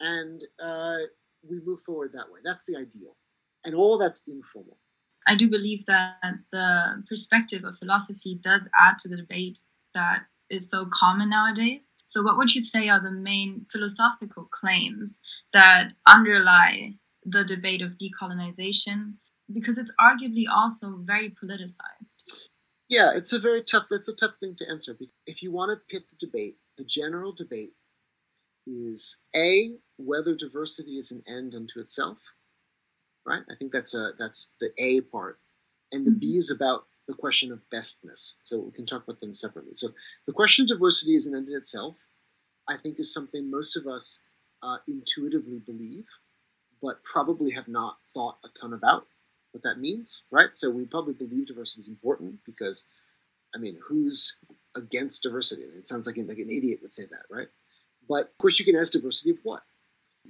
and 0.00 0.42
uh, 0.62 0.98
we 1.48 1.60
move 1.64 1.80
forward 1.82 2.12
that 2.14 2.30
way. 2.30 2.40
That's 2.42 2.64
the 2.66 2.76
ideal, 2.76 3.16
and 3.64 3.74
all 3.74 3.98
that's 3.98 4.22
informal. 4.26 4.78
I 5.26 5.36
do 5.36 5.48
believe 5.48 5.84
that 5.86 6.34
the 6.52 7.02
perspective 7.08 7.64
of 7.64 7.78
philosophy 7.78 8.38
does 8.42 8.62
add 8.78 8.98
to 9.00 9.08
the 9.08 9.16
debate 9.16 9.58
that 9.94 10.22
is 10.50 10.68
so 10.68 10.86
common 10.92 11.30
nowadays. 11.30 11.82
So, 12.06 12.22
what 12.22 12.36
would 12.36 12.54
you 12.54 12.62
say 12.62 12.88
are 12.88 13.00
the 13.00 13.10
main 13.10 13.66
philosophical 13.72 14.48
claims 14.50 15.18
that 15.52 15.92
underlie 16.06 16.94
the 17.24 17.44
debate 17.44 17.82
of 17.82 17.92
decolonization 17.92 19.14
because 19.52 19.78
it's 19.78 19.92
arguably 20.00 20.44
also 20.50 20.98
very 21.04 21.30
politicized. 21.30 22.48
Yeah, 22.88 23.12
it's 23.14 23.32
a 23.32 23.40
very 23.40 23.62
tough. 23.62 23.86
That's 23.90 24.08
a 24.08 24.16
tough 24.16 24.34
thing 24.40 24.54
to 24.56 24.70
answer. 24.70 24.96
If 25.26 25.42
you 25.42 25.52
want 25.52 25.70
to 25.70 25.94
pit 25.94 26.04
the 26.10 26.26
debate, 26.26 26.56
the 26.76 26.84
general 26.84 27.32
debate 27.32 27.72
is 28.66 29.18
a 29.34 29.72
whether 29.96 30.34
diversity 30.34 30.98
is 30.98 31.10
an 31.10 31.22
end 31.26 31.54
unto 31.54 31.80
itself, 31.80 32.18
right? 33.26 33.42
I 33.50 33.54
think 33.56 33.72
that's 33.72 33.94
a 33.94 34.12
that's 34.18 34.52
the 34.60 34.70
A 34.78 35.00
part, 35.02 35.38
and 35.92 36.06
the 36.06 36.10
mm-hmm. 36.10 36.20
B 36.20 36.36
is 36.36 36.50
about 36.50 36.86
the 37.06 37.14
question 37.14 37.52
of 37.52 37.60
bestness. 37.72 38.34
So 38.42 38.58
we 38.58 38.72
can 38.72 38.86
talk 38.86 39.04
about 39.04 39.20
them 39.20 39.34
separately. 39.34 39.74
So 39.74 39.88
the 40.26 40.32
question 40.32 40.64
of 40.64 40.68
diversity 40.68 41.14
is 41.14 41.26
an 41.26 41.34
end 41.34 41.48
in 41.48 41.56
itself. 41.56 41.96
I 42.68 42.76
think 42.78 42.98
is 42.98 43.12
something 43.12 43.50
most 43.50 43.76
of 43.76 43.86
us 43.86 44.20
uh, 44.62 44.78
intuitively 44.88 45.58
believe, 45.58 46.06
but 46.84 47.02
probably 47.02 47.50
have 47.50 47.66
not 47.66 47.96
thought 48.12 48.36
a 48.44 48.48
ton 48.60 48.74
about 48.74 49.06
what 49.52 49.62
that 49.62 49.78
means, 49.78 50.20
right? 50.30 50.54
So 50.54 50.68
we 50.68 50.84
probably 50.84 51.14
believe 51.14 51.46
diversity 51.46 51.80
is 51.80 51.88
important 51.88 52.44
because, 52.44 52.86
I 53.54 53.58
mean, 53.58 53.78
who's 53.82 54.36
against 54.76 55.22
diversity? 55.22 55.62
It 55.62 55.86
sounds 55.86 56.06
like, 56.06 56.18
like 56.18 56.38
an 56.38 56.50
idiot 56.50 56.80
would 56.82 56.92
say 56.92 57.06
that, 57.06 57.24
right? 57.30 57.48
But 58.06 58.24
of 58.24 58.38
course, 58.38 58.58
you 58.58 58.66
can 58.66 58.76
ask 58.76 58.92
diversity 58.92 59.30
of 59.30 59.38
what? 59.44 59.62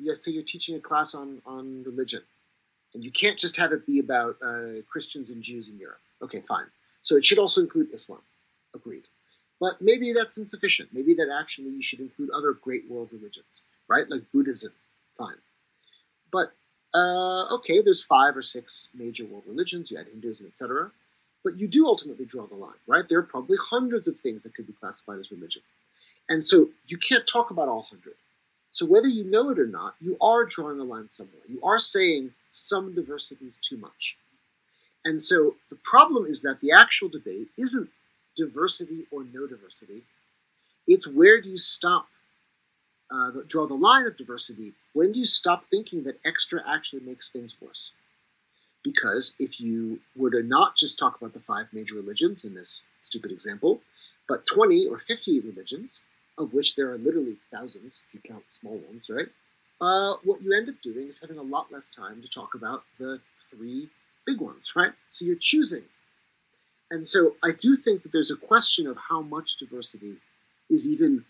Let's 0.00 0.24
say 0.24 0.30
you're 0.30 0.44
teaching 0.44 0.76
a 0.76 0.80
class 0.80 1.12
on, 1.16 1.42
on 1.44 1.82
religion, 1.84 2.22
and 2.94 3.02
you 3.02 3.10
can't 3.10 3.38
just 3.38 3.56
have 3.56 3.72
it 3.72 3.84
be 3.84 3.98
about 3.98 4.36
uh, 4.40 4.82
Christians 4.88 5.30
and 5.30 5.42
Jews 5.42 5.68
in 5.68 5.78
Europe. 5.78 6.02
Okay, 6.22 6.42
fine. 6.46 6.66
So 7.00 7.16
it 7.16 7.24
should 7.24 7.40
also 7.40 7.62
include 7.62 7.88
Islam. 7.92 8.20
Agreed. 8.74 9.04
But 9.58 9.82
maybe 9.82 10.12
that's 10.12 10.38
insufficient. 10.38 10.90
Maybe 10.92 11.14
that 11.14 11.34
actually 11.36 11.70
you 11.70 11.82
should 11.82 12.00
include 12.00 12.30
other 12.30 12.52
great 12.52 12.88
world 12.88 13.08
religions, 13.10 13.64
right? 13.88 14.08
Like 14.08 14.22
Buddhism. 14.32 14.72
Fine. 15.18 15.36
But 16.34 16.52
uh, 16.98 17.54
okay, 17.54 17.80
there's 17.80 18.02
five 18.02 18.36
or 18.36 18.42
six 18.42 18.90
major 18.92 19.24
world 19.24 19.44
religions, 19.46 19.90
you 19.90 19.98
add 19.98 20.08
Hinduism, 20.08 20.48
etc. 20.48 20.90
But 21.44 21.56
you 21.60 21.68
do 21.68 21.86
ultimately 21.86 22.24
draw 22.24 22.46
the 22.46 22.56
line, 22.56 22.82
right? 22.88 23.08
There 23.08 23.20
are 23.20 23.30
probably 23.34 23.56
hundreds 23.70 24.08
of 24.08 24.18
things 24.18 24.42
that 24.42 24.54
could 24.54 24.66
be 24.66 24.72
classified 24.72 25.20
as 25.20 25.30
religion. 25.30 25.62
And 26.28 26.44
so 26.44 26.70
you 26.88 26.98
can't 26.98 27.24
talk 27.24 27.50
about 27.50 27.68
all 27.68 27.82
hundred. 27.82 28.14
So 28.70 28.84
whether 28.84 29.06
you 29.06 29.22
know 29.22 29.50
it 29.50 29.60
or 29.60 29.68
not, 29.68 29.94
you 30.00 30.16
are 30.20 30.44
drawing 30.44 30.80
a 30.80 30.84
line 30.84 31.08
somewhere. 31.08 31.44
You 31.48 31.60
are 31.62 31.78
saying 31.78 32.32
some 32.50 32.96
diversity 32.96 33.44
is 33.46 33.56
too 33.56 33.76
much. 33.76 34.16
And 35.04 35.22
so 35.22 35.54
the 35.70 35.78
problem 35.84 36.26
is 36.26 36.42
that 36.42 36.60
the 36.60 36.72
actual 36.72 37.08
debate 37.08 37.48
isn't 37.56 37.90
diversity 38.34 39.06
or 39.12 39.22
no 39.32 39.46
diversity. 39.46 40.02
It's 40.88 41.06
where 41.06 41.40
do 41.40 41.48
you 41.48 41.58
stop 41.58 42.08
uh, 43.10 43.30
draw 43.48 43.66
the 43.66 43.74
line 43.74 44.06
of 44.06 44.16
diversity, 44.16 44.72
when 44.92 45.12
do 45.12 45.18
you 45.18 45.24
stop 45.24 45.64
thinking 45.70 46.04
that 46.04 46.18
extra 46.24 46.62
actually 46.66 47.02
makes 47.02 47.28
things 47.28 47.56
worse? 47.60 47.92
Because 48.82 49.34
if 49.38 49.60
you 49.60 50.00
were 50.14 50.30
to 50.30 50.42
not 50.42 50.76
just 50.76 50.98
talk 50.98 51.16
about 51.16 51.32
the 51.32 51.40
five 51.40 51.66
major 51.72 51.94
religions 51.94 52.44
in 52.44 52.54
this 52.54 52.84
stupid 53.00 53.32
example, 53.32 53.80
but 54.28 54.46
20 54.46 54.86
or 54.88 54.98
50 54.98 55.40
religions, 55.40 56.02
of 56.38 56.52
which 56.52 56.74
there 56.74 56.90
are 56.90 56.98
literally 56.98 57.36
thousands 57.50 58.02
if 58.08 58.14
you 58.14 58.20
count 58.20 58.44
small 58.48 58.76
ones, 58.88 59.10
right? 59.10 59.28
Uh, 59.80 60.14
what 60.24 60.42
you 60.42 60.56
end 60.56 60.68
up 60.68 60.80
doing 60.82 61.08
is 61.08 61.18
having 61.20 61.38
a 61.38 61.42
lot 61.42 61.72
less 61.72 61.88
time 61.88 62.20
to 62.22 62.28
talk 62.28 62.54
about 62.54 62.82
the 62.98 63.20
three 63.50 63.88
big 64.26 64.40
ones, 64.40 64.72
right? 64.76 64.92
So 65.10 65.24
you're 65.24 65.36
choosing. 65.36 65.82
And 66.90 67.06
so 67.06 67.36
I 67.42 67.50
do 67.52 67.76
think 67.76 68.02
that 68.02 68.12
there's 68.12 68.30
a 68.30 68.36
question 68.36 68.86
of 68.86 68.96
how 68.96 69.20
much 69.20 69.56
diversity 69.56 70.16
is 70.70 70.88
even 70.88 71.24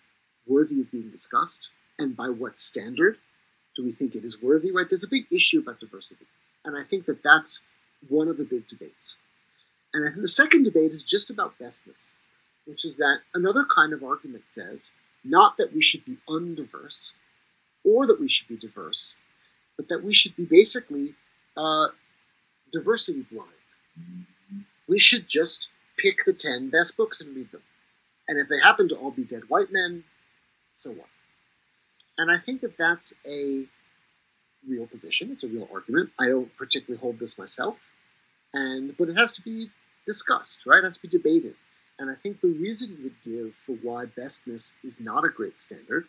worthy 0.47 0.81
of 0.81 0.91
being 0.91 1.11
discussed 1.11 1.71
and 1.99 2.17
by 2.17 2.29
what 2.29 2.57
standard 2.57 3.19
do 3.77 3.85
we 3.85 3.93
think 3.93 4.15
it 4.15 4.25
is 4.25 4.43
worthy 4.43 4.71
right? 4.71 4.89
There's 4.89 5.05
a 5.05 5.09
big 5.09 5.27
issue 5.31 5.61
about 5.61 5.81
diversity 5.81 6.27
and 6.65 6.77
i 6.77 6.83
think 6.83 7.07
that 7.07 7.23
that's 7.23 7.63
one 8.09 8.29
of 8.29 8.37
the 8.37 8.45
big 8.45 8.67
debates. 8.67 9.17
And 9.95 10.23
the 10.23 10.29
second 10.29 10.65
debate 10.65 10.93
is 10.93 11.05
just 11.05 11.31
about 11.31 11.59
bestness 11.59 12.13
which 12.67 12.85
is 12.85 12.97
that 12.97 13.19
another 13.35 13.65
kind 13.75 13.93
of 13.93 14.03
argument 14.03 14.49
says 14.49 14.93
not 15.23 15.57
that 15.57 15.75
we 15.75 15.83
should 15.83 16.05
be 16.05 16.19
undiverse 16.29 17.13
or 17.85 18.07
that 18.07 18.21
we 18.21 18.29
should 18.29 18.49
be 18.49 18.57
diverse 18.57 19.17
but 19.77 19.89
that 19.89 20.05
we 20.05 20.15
should 20.15 20.37
be 20.37 20.45
basically 20.45 21.15
uh, 21.57 21.89
diversity 22.73 23.25
blind. 23.31 24.27
We 24.89 24.99
should 24.99 25.29
just 25.29 25.69
pick 25.97 26.25
the 26.25 26.33
10 26.33 26.71
best 26.71 26.97
books 26.97 27.21
and 27.21 27.35
read 27.35 27.51
them. 27.53 27.63
And 28.29 28.39
if 28.39 28.49
they 28.49 28.59
happen 28.59 28.89
to 28.89 28.97
all 28.97 29.11
be 29.11 29.25
dead 29.25 29.43
white 29.49 29.73
men 29.73 30.05
So 30.75 30.91
what? 30.91 31.09
And 32.19 32.31
I 32.31 32.39
think 32.39 32.61
that 32.61 32.77
that's 32.77 33.13
a 33.27 33.65
real 34.69 34.87
position. 34.87 35.31
It's 35.31 35.45
a 35.45 35.49
real 35.49 35.69
argument. 35.73 36.11
I 36.19 36.29
don't 36.29 36.55
particularly 36.57 37.01
hold 37.01 37.19
this 37.19 37.39
myself, 37.39 37.79
and 38.53 38.97
but 38.97 39.09
it 39.09 39.17
has 39.17 39.33
to 39.33 39.43
be 39.43 39.71
discussed, 40.07 40.67
right? 40.67 40.79
It 40.79 40.85
has 40.85 40.97
to 40.97 41.03
be 41.03 41.09
debated. 41.09 41.55
And 41.99 42.11
I 42.11 42.15
think 42.15 42.41
the 42.41 42.49
reason 42.49 42.97
you 42.97 43.05
would 43.05 43.25
give 43.25 43.55
for 43.67 43.73
why 43.83 44.07
bestness 44.07 44.75
is 44.83 44.99
not 44.99 45.25
a 45.25 45.29
great 45.29 45.59
standard 45.59 46.07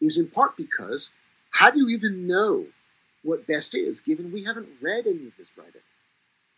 is 0.00 0.18
in 0.18 0.28
part 0.28 0.56
because 0.56 1.12
how 1.50 1.70
do 1.70 1.78
you 1.78 1.88
even 1.88 2.26
know 2.26 2.64
what 3.22 3.46
best 3.46 3.76
is, 3.76 4.00
given 4.00 4.32
we 4.32 4.44
haven't 4.44 4.68
read 4.80 5.06
any 5.06 5.26
of 5.26 5.34
his 5.36 5.52
writing, 5.56 5.82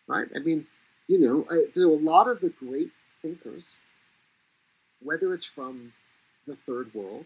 right? 0.07 0.27
I 0.35 0.39
mean, 0.39 0.65
you 1.07 1.19
know, 1.19 1.45
I, 1.51 1.65
there 1.75 1.85
are 1.85 1.91
a 1.91 1.95
lot 1.95 2.27
of 2.27 2.39
the 2.39 2.49
great 2.49 2.91
thinkers, 3.21 3.77
whether 5.01 5.33
it's 5.33 5.45
from 5.45 5.93
the 6.47 6.55
third 6.67 6.93
world 6.93 7.25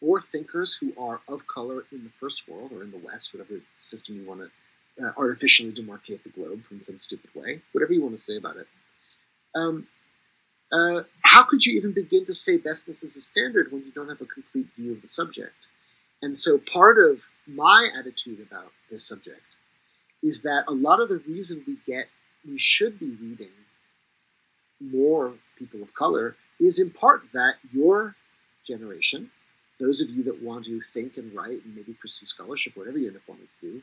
or 0.00 0.20
thinkers 0.20 0.74
who 0.74 0.92
are 0.98 1.20
of 1.28 1.46
color 1.46 1.84
in 1.92 2.04
the 2.04 2.10
first 2.20 2.48
world 2.48 2.72
or 2.72 2.82
in 2.82 2.90
the 2.90 2.98
West, 2.98 3.32
whatever 3.32 3.60
system 3.74 4.16
you 4.16 4.26
want 4.26 4.40
to 4.40 5.04
uh, 5.04 5.12
artificially 5.16 5.72
demarcate 5.72 6.22
the 6.22 6.30
globe 6.30 6.62
in 6.70 6.82
some 6.82 6.98
stupid 6.98 7.30
way, 7.34 7.60
whatever 7.72 7.92
you 7.92 8.02
want 8.02 8.14
to 8.14 8.22
say 8.22 8.36
about 8.36 8.56
it. 8.56 8.66
Um, 9.54 9.86
uh, 10.72 11.02
how 11.22 11.44
could 11.44 11.64
you 11.64 11.76
even 11.76 11.92
begin 11.92 12.24
to 12.26 12.34
say 12.34 12.58
bestness 12.58 13.04
is 13.04 13.16
a 13.16 13.20
standard 13.20 13.70
when 13.70 13.82
you 13.82 13.92
don't 13.92 14.08
have 14.08 14.20
a 14.20 14.26
complete 14.26 14.66
view 14.76 14.92
of 14.92 15.02
the 15.02 15.08
subject? 15.08 15.68
And 16.22 16.36
so 16.36 16.58
part 16.72 16.98
of 16.98 17.20
my 17.46 17.88
attitude 17.98 18.40
about 18.40 18.72
this 18.90 19.06
subject 19.06 19.42
is 20.22 20.42
that 20.42 20.64
a 20.66 20.72
lot 20.72 21.00
of 21.00 21.08
the 21.08 21.18
reason 21.28 21.62
we 21.66 21.76
get 21.86 22.06
we 22.46 22.58
should 22.58 22.98
be 22.98 23.10
reading 23.10 23.50
more 24.80 25.34
people 25.58 25.82
of 25.82 25.94
color 25.94 26.36
is 26.60 26.78
in 26.78 26.90
part 26.90 27.22
that 27.32 27.54
your 27.72 28.14
generation, 28.64 29.30
those 29.80 30.00
of 30.00 30.10
you 30.10 30.22
that 30.24 30.42
want 30.42 30.66
to 30.66 30.80
think 30.92 31.16
and 31.16 31.34
write 31.34 31.64
and 31.64 31.74
maybe 31.74 31.94
pursue 32.00 32.26
scholarship, 32.26 32.76
whatever 32.76 32.98
you 32.98 33.08
end 33.08 33.16
up 33.16 33.22
wanting 33.26 33.48
to 33.60 33.72
do, 33.72 33.82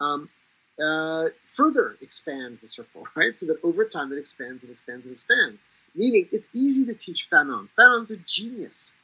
um, 0.00 0.28
uh, 0.82 1.28
further 1.56 1.96
expand 2.00 2.58
the 2.60 2.68
circle, 2.68 3.06
right? 3.14 3.36
So 3.36 3.46
that 3.46 3.58
over 3.62 3.84
time 3.84 4.12
it 4.12 4.18
expands 4.18 4.62
and 4.62 4.70
expands 4.70 5.04
and 5.04 5.12
expands. 5.12 5.66
Meaning 5.94 6.28
it's 6.30 6.48
easy 6.52 6.84
to 6.86 6.94
teach 6.94 7.28
Fanon. 7.30 7.68
Fanon's 7.76 8.10
a 8.10 8.16
genius. 8.18 8.94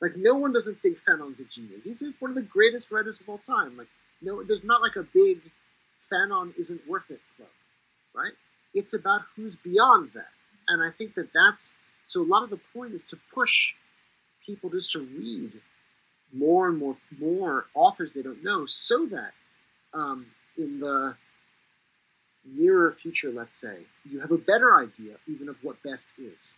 Like 0.00 0.16
no 0.16 0.34
one 0.34 0.52
doesn't 0.52 0.80
think 0.82 0.98
Fanon's 1.08 1.40
a 1.40 1.44
genius. 1.44 1.80
He's 1.84 2.04
one 2.18 2.30
of 2.30 2.34
the 2.34 2.42
greatest 2.42 2.90
writers 2.90 3.20
of 3.20 3.28
all 3.28 3.38
time. 3.38 3.76
Like 3.76 3.88
no, 4.20 4.42
there's 4.42 4.64
not 4.64 4.82
like 4.82 4.96
a 4.96 5.02
big 5.02 5.40
Fanon 6.12 6.52
isn't 6.58 6.86
worth 6.86 7.10
it 7.10 7.20
club, 7.36 7.48
right? 8.14 8.32
It's 8.74 8.94
about 8.94 9.22
who's 9.34 9.56
beyond 9.56 10.10
that, 10.14 10.30
and 10.68 10.82
I 10.82 10.90
think 10.90 11.14
that 11.14 11.32
that's 11.32 11.72
so. 12.04 12.22
A 12.22 12.24
lot 12.24 12.42
of 12.42 12.50
the 12.50 12.60
point 12.74 12.92
is 12.92 13.04
to 13.04 13.18
push 13.34 13.72
people 14.46 14.70
just 14.70 14.92
to 14.92 15.00
read 15.00 15.52
more 16.32 16.68
and 16.68 16.78
more 16.78 16.96
more 17.18 17.66
authors 17.74 18.12
they 18.12 18.22
don't 18.22 18.42
know, 18.42 18.64
so 18.66 19.06
that 19.06 19.32
um, 19.92 20.26
in 20.56 20.80
the 20.80 21.14
nearer 22.44 22.92
future, 22.92 23.30
let's 23.30 23.60
say, 23.60 23.78
you 24.08 24.20
have 24.20 24.30
a 24.30 24.38
better 24.38 24.76
idea 24.76 25.16
even 25.26 25.48
of 25.48 25.56
what 25.62 25.82
best 25.82 26.14
is. 26.18 26.54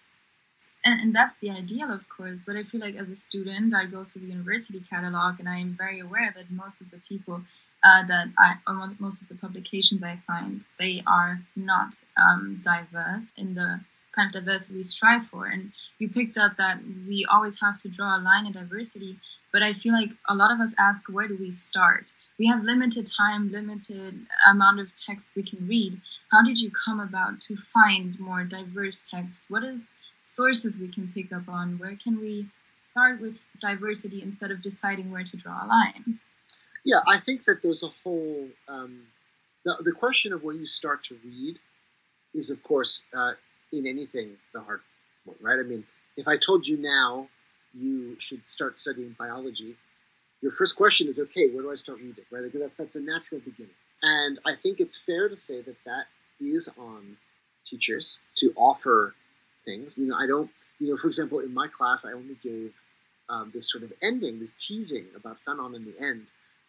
And, 0.85 1.01
and 1.01 1.15
that's 1.15 1.37
the 1.41 1.51
ideal, 1.51 1.91
of 1.93 2.09
course. 2.09 2.41
But 2.47 2.57
I 2.57 2.63
feel 2.63 2.81
like 2.81 2.95
as 2.95 3.09
a 3.09 3.17
student, 3.17 3.75
I 3.75 3.87
go 3.87 4.05
through 4.05 4.23
the 4.23 4.29
university 4.29 4.83
catalog 4.89 5.41
and 5.41 5.49
I 5.49 5.59
am 5.59 5.75
very 5.77 6.01
aware 6.01 6.33
that 6.37 6.51
most 6.51 6.81
of 6.81 6.91
the 6.91 7.01
people 7.09 7.43
uh, 7.83 8.07
that 8.07 8.29
I, 8.39 8.57
most 8.99 9.21
of 9.23 9.29
the 9.29 9.35
publications 9.35 10.03
I 10.03 10.19
find, 10.27 10.65
they 10.79 11.03
are 11.07 11.41
not 11.55 11.95
um, 12.17 12.61
diverse 12.65 13.27
in 13.37 13.55
the 13.55 13.81
of 14.27 14.33
diversity 14.33 14.77
we 14.77 14.83
strive 14.83 15.27
for. 15.29 15.47
And 15.47 15.73
you 15.99 16.09
picked 16.09 16.37
up 16.37 16.57
that 16.57 16.81
we 17.07 17.27
always 17.31 17.59
have 17.61 17.81
to 17.83 17.89
draw 17.89 18.19
a 18.19 18.21
line 18.21 18.47
in 18.47 18.53
diversity. 18.53 19.19
But 19.53 19.63
I 19.63 19.75
feel 19.75 19.93
like 19.93 20.11
a 20.29 20.35
lot 20.35 20.53
of 20.53 20.61
us 20.61 20.75
ask, 20.79 21.03
where 21.09 21.29
do 21.29 21.37
we 21.39 21.51
start? 21.51 22.05
we 22.39 22.47
have 22.47 22.63
limited 22.63 23.11
time, 23.17 23.51
limited 23.51 24.15
amount 24.49 24.81
of 24.81 24.89
text 25.05 25.29
we 25.35 25.43
can 25.43 25.67
read. 25.67 26.01
How 26.31 26.43
did 26.43 26.59
you 26.59 26.71
come 26.71 27.01
about 27.01 27.41
to 27.43 27.57
find 27.75 28.19
more 28.21 28.45
diverse 28.45 29.03
text? 29.11 29.43
What 29.49 29.65
is 29.65 29.87
sources 30.23 30.79
we 30.79 30.89
can 30.89 31.11
pick 31.13 31.33
up 31.33 31.49
on? 31.49 31.79
Where 31.79 31.97
can 32.03 32.21
we 32.21 32.47
start 32.93 33.21
with 33.21 33.35
diversity 33.61 34.23
instead 34.23 34.51
of 34.51 34.63
deciding 34.63 35.11
where 35.11 35.25
to 35.25 35.37
draw 35.37 35.65
a 35.65 35.67
line? 35.67 36.21
Yeah, 36.85 37.01
I 37.09 37.19
think 37.19 37.45
that 37.47 37.61
there's 37.63 37.83
a 37.83 37.91
whole 38.05 38.47
um, 38.69 39.03
the, 39.65 39.77
the 39.83 39.93
question 39.93 40.33
of 40.33 40.45
where 40.45 40.55
you 40.55 40.67
start 40.67 41.03
to 41.05 41.19
read 41.25 41.59
is, 42.35 42.51
of 42.51 42.63
course, 42.63 43.05
uh, 43.13 43.33
in 43.73 43.87
anything 43.87 44.31
the 44.53 44.61
hard 44.61 44.81
one, 45.25 45.37
right? 45.41 45.59
I 45.59 45.63
mean, 45.63 45.85
if 46.17 46.27
I 46.27 46.37
told 46.37 46.67
you 46.67 46.77
now 46.79 47.29
you 47.75 48.17
should 48.19 48.47
start 48.47 48.79
studying 48.79 49.15
biology, 49.19 49.77
your 50.41 50.53
first 50.53 50.77
question 50.77 51.09
is, 51.09 51.19
okay, 51.19 51.49
where 51.49 51.63
do 51.63 51.71
I 51.71 51.75
start 51.75 51.99
reading? 51.99 52.25
Right? 52.31 52.43
That, 52.53 52.71
that's 52.77 52.97
a 52.97 53.01
natural 53.01 53.41
beginning. 53.41 53.75
And 54.03 54.39
I 54.47 54.55
think 54.55 54.81
it's 54.81 54.97
fair 54.97 55.29
to 55.29 55.37
say 55.37 55.61
that 55.63 55.77
that 55.85 56.07
is 56.41 56.69
on 56.79 57.17
teachers 57.65 58.21
to 58.37 58.53
offer 58.57 59.15
things. 59.65 59.99
You 59.99 60.07
know, 60.07 60.17
I 60.17 60.27
don't, 60.27 60.51
you 60.79 60.89
know, 60.89 60.97
for 60.97 61.09
example, 61.09 61.41
in 61.41 61.53
my 61.53 61.67
class, 61.67 62.05
I 62.05 62.13
only 62.13 62.37
gave 62.43 62.73
um, 63.29 63.51
this 63.53 63.71
sort 63.71 63.85
of 63.85 63.93
ending, 64.03 64.39
this 64.39 64.53
teasing 64.53 65.07
about 65.17 65.39
Fanon 65.47 65.75
in 65.75 65.85
the 65.85 65.95
end. 66.01 66.27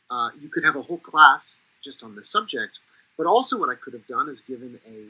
Uh, 0.09 0.29
you 0.41 0.49
could 0.49 0.63
have 0.63 0.75
a 0.75 0.81
whole 0.81 0.97
class 0.97 1.59
just 1.83 2.03
on 2.03 2.15
this 2.15 2.29
subject, 2.31 2.79
but 3.17 3.27
also 3.27 3.57
what 3.57 3.69
I 3.69 3.75
could 3.75 3.93
have 3.93 4.07
done 4.07 4.27
is 4.27 4.41
given 4.41 4.79
a, 4.87 5.05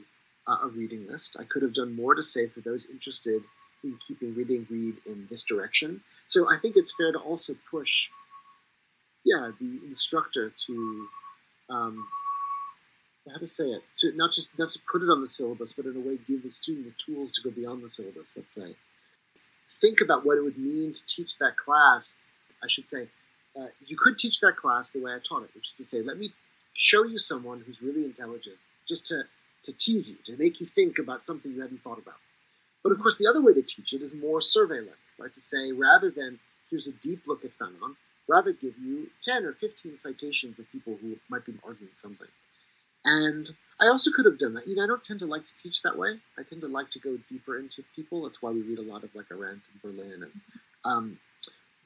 uh, 0.47 0.57
a 0.63 0.67
reading 0.67 1.07
list. 1.07 1.37
I 1.39 1.43
could 1.43 1.61
have 1.61 1.73
done 1.73 1.95
more 1.95 2.15
to 2.15 2.21
say 2.21 2.47
for 2.47 2.61
those 2.61 2.89
interested 2.89 3.43
in 3.83 3.97
keeping 4.07 4.35
reading 4.35 4.67
read 4.69 4.95
in 5.05 5.27
this 5.29 5.43
direction. 5.43 6.01
So 6.27 6.51
I 6.51 6.57
think 6.57 6.75
it's 6.75 6.93
fair 6.97 7.11
to 7.11 7.19
also 7.19 7.53
push 7.71 8.09
yeah, 9.25 9.51
the 9.59 9.79
instructor 9.85 10.51
to 10.65 11.07
um, 11.69 12.07
how 13.31 13.37
to 13.37 13.47
say 13.47 13.65
it 13.65 13.83
to 13.99 14.11
not 14.15 14.31
just 14.31 14.57
not 14.57 14.69
to 14.69 14.79
put 14.91 15.01
it 15.01 15.09
on 15.09 15.21
the 15.21 15.27
syllabus, 15.27 15.73
but 15.73 15.85
in 15.85 15.95
a 15.95 15.99
way 15.99 16.17
give 16.27 16.43
the 16.43 16.49
student 16.49 16.87
the 16.87 16.93
tools 17.03 17.31
to 17.33 17.41
go 17.41 17.51
beyond 17.51 17.83
the 17.83 17.89
syllabus. 17.89 18.33
Let's 18.35 18.55
say, 18.55 18.75
think 19.81 20.01
about 20.01 20.25
what 20.25 20.37
it 20.37 20.41
would 20.41 20.57
mean 20.57 20.93
to 20.93 21.05
teach 21.05 21.37
that 21.37 21.57
class. 21.57 22.17
I 22.63 22.67
should 22.67 22.87
say, 22.87 23.07
uh, 23.55 23.67
you 23.85 23.97
could 23.97 24.17
teach 24.17 24.39
that 24.41 24.57
class 24.57 24.89
the 24.89 25.01
way 25.01 25.11
I 25.11 25.19
taught 25.19 25.43
it, 25.43 25.49
which 25.53 25.67
is 25.67 25.73
to 25.73 25.85
say, 25.85 26.01
let 26.01 26.17
me 26.17 26.31
show 26.73 27.03
you 27.03 27.17
someone 27.17 27.61
who's 27.65 27.81
really 27.81 28.05
intelligent, 28.05 28.57
just 28.87 29.05
to 29.07 29.23
to 29.63 29.75
tease 29.75 30.09
you, 30.09 30.17
to 30.25 30.37
make 30.37 30.59
you 30.59 30.65
think 30.65 30.99
about 30.99 31.25
something 31.25 31.51
you 31.51 31.61
hadn't 31.61 31.83
thought 31.83 31.99
about. 31.99 32.15
But 32.83 32.91
of 32.91 32.99
course, 32.99 33.17
the 33.17 33.27
other 33.27 33.41
way 33.41 33.53
to 33.53 33.61
teach 33.61 33.93
it 33.93 34.01
is 34.01 34.13
more 34.13 34.41
survey-like, 34.41 34.93
right? 35.17 35.33
To 35.33 35.41
say 35.41 35.71
rather 35.71 36.09
than 36.09 36.39
here's 36.69 36.87
a 36.87 36.93
deep 36.93 37.23
look 37.27 37.43
at 37.43 37.57
Fanon, 37.57 37.95
rather 38.27 38.53
give 38.53 38.77
you 38.77 39.09
10 39.23 39.43
or 39.43 39.53
15 39.53 39.97
citations 39.97 40.59
of 40.59 40.71
people 40.71 40.97
who 41.01 41.17
might 41.29 41.45
be 41.45 41.53
arguing 41.65 41.91
something. 41.95 42.27
And 43.03 43.49
I 43.79 43.87
also 43.87 44.11
could 44.11 44.25
have 44.25 44.37
done 44.37 44.53
that. 44.53 44.67
You 44.67 44.75
know, 44.75 44.83
I 44.83 44.87
don't 44.87 45.03
tend 45.03 45.19
to 45.21 45.25
like 45.25 45.45
to 45.45 45.55
teach 45.55 45.81
that 45.81 45.97
way. 45.97 46.19
I 46.37 46.43
tend 46.43 46.61
to 46.61 46.67
like 46.67 46.89
to 46.91 46.99
go 46.99 47.17
deeper 47.29 47.57
into 47.57 47.83
people. 47.95 48.23
That's 48.23 48.41
why 48.41 48.51
we 48.51 48.61
read 48.61 48.79
a 48.79 48.83
lot 48.83 49.03
of 49.03 49.13
like 49.15 49.31
Arendt 49.31 49.61
and 49.71 49.81
Berlin. 49.81 50.23
And, 50.23 50.31
um, 50.85 51.19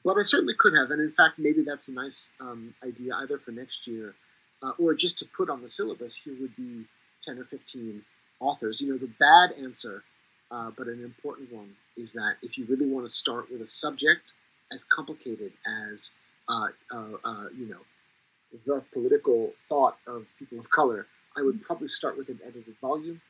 but 0.04 0.18
I 0.18 0.22
certainly 0.22 0.54
could 0.58 0.74
have. 0.74 0.90
And 0.90 1.00
in 1.00 1.12
fact, 1.12 1.38
maybe 1.38 1.62
that's 1.62 1.88
a 1.88 1.92
nice 1.92 2.30
um, 2.40 2.74
idea 2.84 3.14
either 3.16 3.38
for 3.38 3.52
next 3.52 3.86
year 3.86 4.14
uh, 4.62 4.72
or 4.78 4.94
just 4.94 5.18
to 5.20 5.24
put 5.24 5.48
on 5.48 5.62
the 5.62 5.68
syllabus. 5.68 6.16
Here 6.16 6.34
would 6.40 6.54
be 6.56 6.84
10 7.24 7.38
or 7.38 7.44
15 7.44 8.02
authors. 8.40 8.80
You 8.80 8.92
know, 8.92 8.98
the 8.98 9.10
bad 9.18 9.52
answer, 9.62 10.02
uh, 10.50 10.70
but 10.76 10.86
an 10.86 11.02
important 11.02 11.52
one, 11.52 11.70
is 11.96 12.12
that 12.12 12.34
if 12.42 12.58
you 12.58 12.66
really 12.68 12.86
want 12.86 13.06
to 13.06 13.12
start 13.12 13.50
with 13.50 13.60
a 13.60 13.66
subject 13.66 14.32
as 14.72 14.84
complicated 14.84 15.52
as 15.90 16.10
uh, 16.48 16.68
uh, 16.92 17.16
uh, 17.24 17.46
you 17.56 17.68
know, 17.68 17.80
the 18.66 18.82
political 18.92 19.52
thought 19.68 19.96
of 20.06 20.26
people 20.38 20.58
of 20.58 20.70
color, 20.70 21.06
I 21.36 21.42
would 21.42 21.62
probably 21.62 21.88
start 21.88 22.16
with 22.16 22.28
an 22.28 22.38
edited 22.46 22.76
volume, 22.80 23.20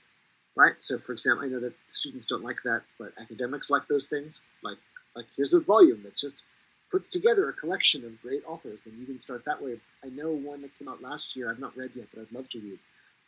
right? 0.57 0.75
So, 0.79 0.99
for 0.99 1.13
example, 1.13 1.45
I 1.45 1.49
know 1.49 1.61
that 1.61 1.75
students 1.89 2.27
don't 2.27 2.43
like 2.43 2.59
that, 2.65 2.83
but 2.99 3.13
academics 3.21 3.71
like 3.71 3.87
those 3.89 4.07
things. 4.07 4.43
Like, 4.63 4.77
like 5.17 5.27
here's 5.37 5.55
a 5.55 5.61
volume 5.61 6.03
that 6.03 6.17
just 6.17 6.43
puts 6.91 7.09
together 7.09 7.49
a 7.49 7.53
collection 7.53 8.05
of 8.05 8.21
great 8.21 8.43
authors, 8.47 8.79
and 8.85 8.99
you 8.99 9.07
can 9.07 9.19
start 9.19 9.45
that 9.47 9.63
way. 9.63 9.79
I 10.05 10.09
know 10.09 10.31
one 10.33 10.63
that 10.63 10.79
came 10.79 10.89
out 10.89 11.03
last 11.03 11.35
year. 11.35 11.51
I've 11.51 11.59
not 11.59 11.77
read 11.77 11.91
yet, 11.95 12.07
but 12.13 12.23
I'd 12.23 12.33
love 12.33 12.49
to 12.51 12.61
read. 12.61 12.79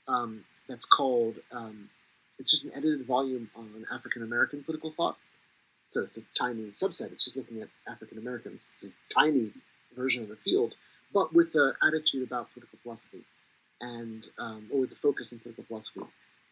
Um, 0.08 0.44
that's 0.68 0.84
called. 0.84 1.36
Um, 1.52 1.88
it's 2.38 2.50
just 2.50 2.64
an 2.64 2.72
edited 2.74 3.06
volume 3.06 3.50
on 3.56 3.86
African 3.92 4.22
American 4.22 4.62
political 4.62 4.92
thought. 4.92 5.16
So 5.90 6.02
it's 6.02 6.18
a 6.18 6.22
tiny 6.38 6.64
subset. 6.72 7.12
It's 7.12 7.24
just 7.24 7.36
looking 7.36 7.62
at 7.62 7.68
African 7.88 8.18
Americans. 8.18 8.74
It's 8.74 8.92
a 8.92 9.14
tiny 9.14 9.52
version 9.96 10.22
of 10.22 10.28
the 10.28 10.36
field, 10.36 10.74
but 11.14 11.32
with 11.32 11.52
the 11.52 11.74
attitude 11.82 12.26
about 12.26 12.52
political 12.52 12.78
philosophy 12.82 13.24
and 13.80 14.26
um, 14.38 14.68
or 14.72 14.80
with 14.80 14.90
the 14.90 14.96
focus 14.96 15.32
on 15.32 15.38
political 15.38 15.64
philosophy. 15.64 16.02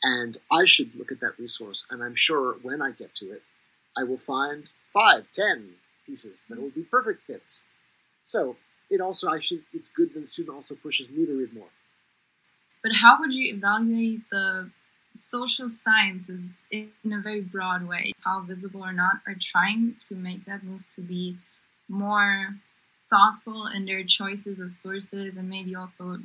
And 0.02 0.36
I 0.52 0.64
should 0.66 0.94
look 0.94 1.12
at 1.12 1.20
that 1.20 1.38
resource, 1.38 1.86
and 1.90 2.02
I'm 2.02 2.14
sure 2.14 2.56
when 2.62 2.82
I 2.82 2.90
get 2.90 3.14
to 3.16 3.32
it, 3.32 3.42
I 3.96 4.04
will 4.04 4.18
find 4.18 4.64
five, 4.92 5.26
ten 5.32 5.70
pieces 6.06 6.44
that 6.48 6.60
will 6.60 6.70
be 6.70 6.82
perfect 6.82 7.22
fits. 7.26 7.62
So 8.24 8.56
it 8.90 9.00
also 9.00 9.28
I 9.28 9.40
should 9.40 9.62
it's 9.72 9.88
good 9.88 10.12
that 10.14 10.20
the 10.20 10.26
student 10.26 10.56
also 10.56 10.74
pushes 10.74 11.08
me 11.10 11.26
to 11.26 11.38
read 11.38 11.54
more. 11.54 11.68
But 12.84 12.92
how 12.92 13.16
would 13.18 13.32
you 13.32 13.54
evaluate 13.54 14.20
the 14.30 14.70
social 15.16 15.70
sciences 15.70 16.42
in 16.70 17.12
a 17.12 17.18
very 17.18 17.40
broad 17.40 17.88
way? 17.88 18.12
How 18.22 18.40
visible 18.40 18.84
or 18.84 18.92
not 18.92 19.16
are 19.26 19.36
trying 19.40 19.96
to 20.08 20.14
make 20.14 20.44
that 20.44 20.62
move 20.62 20.84
to 20.94 21.00
be 21.00 21.38
more 21.88 22.54
thoughtful 23.08 23.68
in 23.68 23.86
their 23.86 24.04
choices 24.04 24.60
of 24.60 24.70
sources 24.70 25.34
and 25.38 25.48
maybe 25.48 25.74
also 25.74 26.18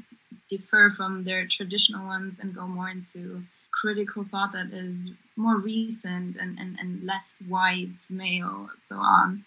differ 0.49 0.93
from 0.97 1.23
their 1.23 1.47
traditional 1.47 2.05
ones 2.05 2.35
and 2.41 2.53
go 2.53 2.67
more 2.67 2.89
into 2.89 3.41
critical 3.71 4.25
thought 4.29 4.51
that 4.51 4.73
is 4.73 4.97
more 5.37 5.57
recent 5.57 6.35
and, 6.35 6.59
and, 6.59 6.77
and 6.77 7.05
less 7.05 7.39
white, 7.47 7.95
male, 8.09 8.69
so 8.89 8.95
on? 8.95 9.45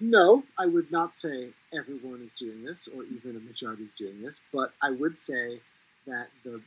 No, 0.00 0.44
I 0.56 0.64
would 0.64 0.90
not 0.90 1.14
say 1.14 1.48
everyone 1.74 2.22
is 2.26 2.32
doing 2.32 2.64
this 2.64 2.88
or 2.88 3.04
even 3.04 3.36
a 3.36 3.40
majority 3.40 3.82
is 3.82 3.92
doing 3.92 4.22
this, 4.22 4.40
but 4.50 4.72
I 4.80 4.92
would 4.92 5.18
say 5.18 5.60
that 6.08 6.28
the 6.44 6.60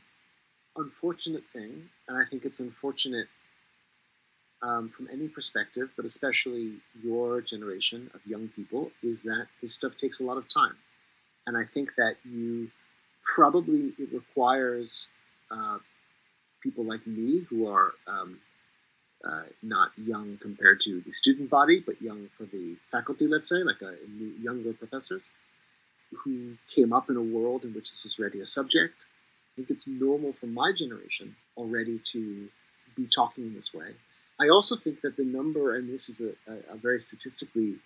unfortunate 0.76 1.44
thing, 1.52 1.88
and 2.08 2.16
I 2.16 2.22
think 2.28 2.44
it's 2.44 2.60
unfortunate 2.60 3.26
um, 4.62 4.90
from 4.96 5.08
any 5.12 5.28
perspective, 5.28 5.90
but 5.96 6.04
especially 6.04 6.74
your 7.02 7.40
generation 7.40 8.10
of 8.14 8.20
young 8.24 8.48
people, 8.48 8.90
is 9.02 9.22
that 9.22 9.46
this 9.60 9.74
stuff 9.74 9.96
takes 9.96 10.20
a 10.20 10.24
lot 10.24 10.36
of 10.36 10.48
time. 10.48 10.76
And 11.46 11.56
I 11.56 11.64
think 11.64 11.94
that 11.96 12.14
you 12.24 12.70
probably, 13.34 13.92
it 13.98 14.12
requires 14.12 15.08
uh, 15.50 15.78
people 16.62 16.84
like 16.84 17.06
me 17.06 17.40
who 17.50 17.68
are 17.68 17.92
um, 18.06 18.38
uh, 19.24 19.42
not 19.62 19.90
young 19.96 20.38
compared 20.40 20.80
to 20.82 21.00
the 21.00 21.12
student 21.12 21.50
body, 21.50 21.82
but 21.84 22.00
young 22.00 22.28
for 22.38 22.44
the 22.44 22.76
faculty, 22.90 23.26
let's 23.26 23.48
say, 23.48 23.62
like 23.62 23.82
a, 23.82 23.88
uh, 23.88 23.92
younger 24.40 24.72
professors 24.72 25.30
who 26.24 26.52
came 26.74 26.92
up 26.92 27.10
in 27.10 27.16
a 27.16 27.22
world 27.22 27.64
in 27.64 27.72
which 27.72 27.90
this 27.90 28.04
was 28.04 28.18
already 28.18 28.40
a 28.40 28.46
subject. 28.46 29.06
I 29.52 29.56
think 29.56 29.70
it's 29.70 29.86
normal 29.86 30.32
for 30.32 30.46
my 30.46 30.72
generation 30.72 31.36
already 31.56 32.00
to 32.12 32.48
be 32.96 33.06
talking 33.06 33.44
in 33.44 33.54
this 33.54 33.74
way. 33.74 33.94
I 34.40 34.48
also 34.48 34.76
think 34.76 35.02
that 35.02 35.16
the 35.16 35.24
number, 35.24 35.76
and 35.76 35.92
this 35.92 36.08
is 36.08 36.20
a, 36.20 36.30
a, 36.50 36.74
a 36.74 36.76
very 36.76 37.00
statistically 37.00 37.76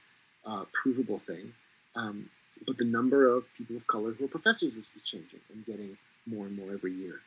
uh, 0.46 0.64
provable 0.72 1.18
thing, 1.18 1.52
um, 1.96 2.30
but 2.66 2.78
the 2.78 2.84
number 2.84 3.28
of 3.28 3.44
people 3.56 3.76
of 3.76 3.86
color 3.86 4.12
who 4.12 4.24
are 4.24 4.28
professors 4.28 4.76
is 4.76 4.88
changing 5.04 5.40
and 5.52 5.66
getting 5.66 5.98
more 6.26 6.46
and 6.46 6.56
more 6.56 6.72
every 6.72 6.92
year. 6.92 7.20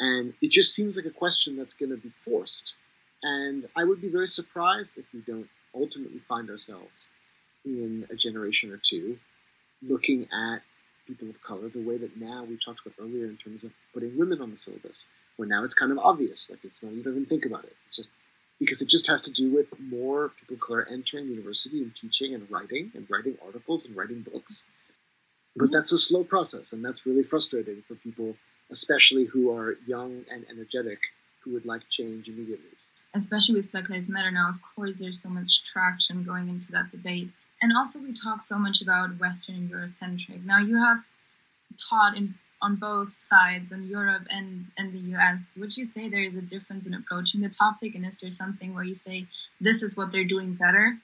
And 0.00 0.34
it 0.42 0.50
just 0.50 0.74
seems 0.74 0.96
like 0.96 1.06
a 1.06 1.10
question 1.10 1.56
that's 1.56 1.74
going 1.74 1.90
to 1.90 1.96
be 1.96 2.10
forced. 2.24 2.74
And 3.22 3.66
I 3.76 3.84
would 3.84 4.02
be 4.02 4.08
very 4.08 4.26
surprised 4.26 4.98
if 4.98 5.04
we 5.14 5.20
don't 5.20 5.48
ultimately 5.74 6.20
find 6.28 6.50
ourselves 6.50 7.10
in 7.64 8.06
a 8.10 8.14
generation 8.14 8.70
or 8.72 8.76
two 8.76 9.18
looking 9.82 10.28
at 10.32 10.62
people 11.06 11.28
of 11.28 11.42
color 11.42 11.68
the 11.68 11.82
way 11.82 11.96
that 11.96 12.16
now 12.16 12.44
we 12.44 12.56
talked 12.56 12.80
about 12.84 12.94
earlier 13.00 13.26
in 13.26 13.36
terms 13.36 13.64
of 13.64 13.72
putting 13.92 14.16
women 14.18 14.40
on 14.40 14.50
the 14.50 14.56
syllabus, 14.56 15.08
where 15.36 15.48
now 15.48 15.64
it's 15.64 15.74
kind 15.74 15.92
of 15.92 15.98
obvious, 15.98 16.50
like 16.50 16.64
it's 16.64 16.82
not 16.82 16.92
you 16.92 17.02
don't 17.02 17.14
even 17.14 17.26
think 17.26 17.46
about 17.46 17.64
it. 17.64 17.74
It's 17.86 17.96
just 17.96 18.08
because 18.58 18.80
it 18.80 18.88
just 18.88 19.06
has 19.08 19.20
to 19.22 19.32
do 19.32 19.52
with 19.52 19.66
more 19.80 20.30
people 20.40 20.54
of 20.54 20.60
color 20.60 20.86
entering 20.90 21.26
university 21.26 21.82
and 21.82 21.94
teaching 21.94 22.34
and 22.34 22.50
writing 22.50 22.92
and 22.94 23.06
writing 23.10 23.36
articles 23.44 23.84
and 23.84 23.96
writing 23.96 24.22
books. 24.22 24.64
But 25.56 25.64
mm-hmm. 25.64 25.72
that's 25.72 25.92
a 25.92 25.98
slow 25.98 26.24
process, 26.24 26.72
and 26.72 26.84
that's 26.84 27.06
really 27.06 27.22
frustrating 27.22 27.82
for 27.86 27.94
people, 27.96 28.36
especially 28.70 29.24
who 29.24 29.56
are 29.56 29.76
young 29.86 30.24
and 30.30 30.44
energetic, 30.50 30.98
who 31.40 31.52
would 31.52 31.66
like 31.66 31.82
change 31.90 32.28
immediately. 32.28 32.70
Especially 33.14 33.54
with 33.54 33.70
Black 33.70 33.88
Lives 33.88 34.08
Matter 34.08 34.32
now, 34.32 34.48
of 34.48 34.56
course, 34.74 34.92
there's 34.98 35.22
so 35.22 35.28
much 35.28 35.60
traction 35.72 36.24
going 36.24 36.48
into 36.48 36.72
that 36.72 36.90
debate. 36.90 37.30
And 37.64 37.74
also, 37.74 37.98
we 37.98 38.12
talk 38.12 38.44
so 38.44 38.58
much 38.58 38.82
about 38.82 39.18
Western 39.18 39.54
and 39.54 39.70
Eurocentric. 39.70 40.44
Now, 40.44 40.58
you 40.58 40.76
have 40.76 40.98
taught 41.88 42.14
in 42.14 42.34
on 42.60 42.76
both 42.76 43.16
sides, 43.16 43.72
in 43.72 43.86
Europe 43.88 44.26
and, 44.30 44.66
and 44.76 44.92
the 44.92 45.16
US, 45.16 45.48
would 45.56 45.74
you 45.74 45.86
say 45.86 46.10
there 46.10 46.22
is 46.22 46.36
a 46.36 46.42
difference 46.42 46.84
in 46.84 46.92
approaching 46.92 47.40
the 47.40 47.48
topic? 47.48 47.94
And 47.94 48.04
is 48.04 48.20
there 48.20 48.30
something 48.30 48.74
where 48.74 48.84
you 48.84 48.94
say, 48.94 49.26
this 49.62 49.82
is 49.82 49.96
what 49.96 50.12
they're 50.12 50.24
doing 50.34 50.52
better? 50.52 50.98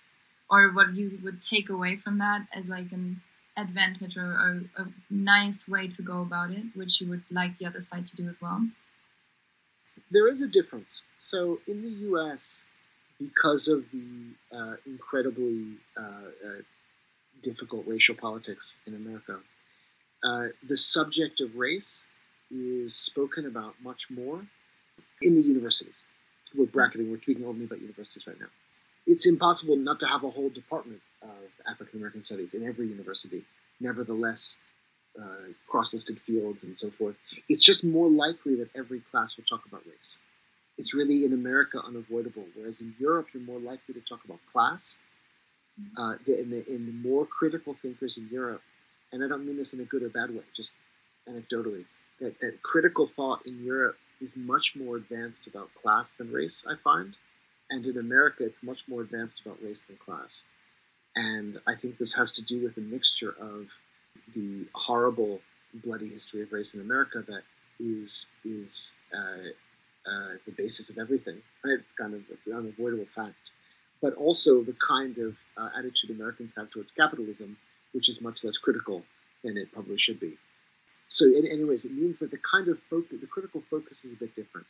Or 0.50 0.70
what 0.72 0.94
you 0.94 1.18
would 1.22 1.40
take 1.40 1.70
away 1.70 1.96
from 1.96 2.18
that 2.18 2.42
as 2.54 2.66
like 2.66 2.92
an 2.92 3.22
advantage 3.56 4.18
or, 4.18 4.30
or 4.44 4.62
a 4.76 4.86
nice 5.08 5.66
way 5.66 5.88
to 5.88 6.02
go 6.02 6.20
about 6.20 6.50
it, 6.50 6.64
which 6.74 7.00
you 7.00 7.08
would 7.08 7.22
like 7.30 7.56
the 7.56 7.64
other 7.64 7.82
side 7.90 8.06
to 8.08 8.16
do 8.16 8.28
as 8.28 8.42
well? 8.42 8.60
There 10.10 10.28
is 10.28 10.42
a 10.42 10.46
difference. 10.48 11.04
So 11.16 11.60
in 11.66 11.80
the 11.80 11.94
US, 12.10 12.64
because 13.20 13.68
of 13.68 13.84
the 13.92 14.56
uh, 14.56 14.76
incredibly 14.86 15.74
uh, 15.96 16.00
uh, 16.00 16.62
difficult 17.42 17.84
racial 17.86 18.14
politics 18.14 18.78
in 18.86 18.94
America, 18.94 19.38
uh, 20.24 20.46
the 20.66 20.76
subject 20.76 21.40
of 21.40 21.54
race 21.56 22.06
is 22.50 22.96
spoken 22.96 23.46
about 23.46 23.74
much 23.82 24.10
more 24.10 24.42
in 25.22 25.34
the 25.34 25.42
universities. 25.42 26.04
We're 26.56 26.66
bracketing, 26.66 27.10
we're 27.10 27.18
tweaking 27.18 27.46
only 27.46 27.64
about 27.64 27.80
universities 27.80 28.26
right 28.26 28.40
now. 28.40 28.46
It's 29.06 29.26
impossible 29.26 29.76
not 29.76 30.00
to 30.00 30.06
have 30.06 30.24
a 30.24 30.30
whole 30.30 30.50
department 30.50 31.00
of 31.22 31.50
African 31.70 31.98
American 31.98 32.22
studies 32.22 32.54
in 32.54 32.66
every 32.66 32.86
university. 32.88 33.44
Nevertheless, 33.80 34.58
uh, 35.20 35.52
cross-listed 35.68 36.20
fields 36.20 36.62
and 36.62 36.76
so 36.76 36.90
forth. 36.90 37.16
It's 37.48 37.64
just 37.64 37.84
more 37.84 38.08
likely 38.08 38.56
that 38.56 38.68
every 38.76 39.00
class 39.10 39.36
will 39.36 39.44
talk 39.44 39.64
about 39.66 39.82
race. 39.86 40.18
It's 40.80 40.94
really 40.94 41.26
in 41.26 41.34
America 41.34 41.78
unavoidable, 41.86 42.46
whereas 42.54 42.80
in 42.80 42.94
Europe 42.98 43.28
you're 43.34 43.42
more 43.42 43.60
likely 43.60 43.92
to 43.92 44.00
talk 44.00 44.24
about 44.24 44.38
class. 44.50 44.96
Uh, 45.96 46.14
in, 46.26 46.50
the, 46.50 46.66
in 46.74 46.86
the 46.86 47.08
more 47.08 47.26
critical 47.26 47.74
thinkers 47.74 48.16
in 48.16 48.28
Europe, 48.30 48.62
and 49.12 49.22
I 49.22 49.28
don't 49.28 49.46
mean 49.46 49.58
this 49.58 49.74
in 49.74 49.80
a 49.80 49.84
good 49.84 50.02
or 50.02 50.08
bad 50.08 50.30
way, 50.30 50.42
just 50.56 50.74
anecdotally, 51.28 51.84
that, 52.20 52.40
that 52.40 52.62
critical 52.62 53.06
thought 53.06 53.46
in 53.46 53.62
Europe 53.62 53.96
is 54.22 54.36
much 54.36 54.74
more 54.74 54.96
advanced 54.96 55.46
about 55.46 55.68
class 55.74 56.14
than 56.14 56.32
race, 56.32 56.66
I 56.68 56.76
find. 56.76 57.14
And 57.70 57.86
in 57.86 57.98
America, 57.98 58.44
it's 58.44 58.62
much 58.62 58.82
more 58.88 59.02
advanced 59.02 59.40
about 59.44 59.62
race 59.62 59.82
than 59.82 59.96
class. 59.96 60.46
And 61.14 61.58
I 61.66 61.74
think 61.74 61.98
this 61.98 62.14
has 62.14 62.32
to 62.32 62.42
do 62.42 62.62
with 62.62 62.76
a 62.78 62.80
mixture 62.80 63.34
of 63.38 63.68
the 64.34 64.66
horrible, 64.74 65.40
bloody 65.84 66.08
history 66.08 66.42
of 66.42 66.52
race 66.52 66.74
in 66.74 66.80
America 66.80 67.22
that 67.28 67.42
is 67.78 68.28
is 68.44 68.96
uh, 69.14 69.50
uh, 70.10 70.36
the 70.46 70.52
basis 70.52 70.90
of 70.90 70.98
everything. 70.98 71.40
Right? 71.64 71.78
It's 71.78 71.92
kind 71.92 72.14
of 72.14 72.22
it's 72.30 72.46
an 72.46 72.54
unavoidable 72.54 73.06
fact, 73.14 73.50
but 74.02 74.14
also 74.14 74.62
the 74.62 74.76
kind 74.86 75.16
of 75.18 75.36
uh, 75.56 75.68
attitude 75.78 76.10
Americans 76.10 76.52
have 76.56 76.70
towards 76.70 76.90
capitalism 76.92 77.56
which 77.92 78.08
is 78.08 78.20
much 78.20 78.44
less 78.44 78.58
critical 78.58 79.02
than 79.42 79.56
it 79.56 79.72
probably 79.72 79.98
should 79.98 80.20
be. 80.20 80.34
So, 81.08 81.26
in, 81.26 81.46
anyways, 81.46 81.84
it 81.84 81.92
means 81.92 82.18
that 82.20 82.30
the 82.30 82.38
kind 82.38 82.68
of 82.68 82.78
focus, 82.88 83.20
the 83.20 83.26
critical 83.26 83.62
focus 83.68 84.04
is 84.04 84.12
a 84.12 84.16
bit 84.16 84.34
different. 84.34 84.66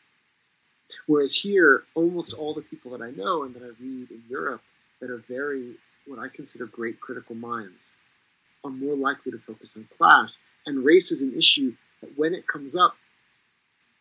Whereas 1.07 1.35
here, 1.35 1.85
almost 1.95 2.33
all 2.33 2.55
the 2.55 2.63
people 2.63 2.91
that 2.93 3.03
I 3.03 3.11
know 3.11 3.45
and 3.45 3.55
that 3.55 3.63
I 3.63 3.71
read 3.81 4.11
in 4.11 4.23
Europe 4.29 4.63
that 5.01 5.11
are 5.11 5.23
very, 5.29 5.75
what 6.07 6.19
I 6.19 6.29
consider 6.29 6.67
great 6.67 7.01
critical 7.01 7.35
minds, 7.35 7.95
are 8.65 8.71
more 8.71 8.97
likely 8.97 9.33
to 9.33 9.39
focus 9.39 9.77
on 9.77 9.89
class. 9.97 10.41
And 10.67 10.85
race 10.85 11.11
is 11.11 11.23
an 11.23 11.35
issue 11.37 11.75
that 12.01 12.19
when 12.19 12.35
it 12.35 12.47
comes 12.47 12.75
up, 12.75 12.97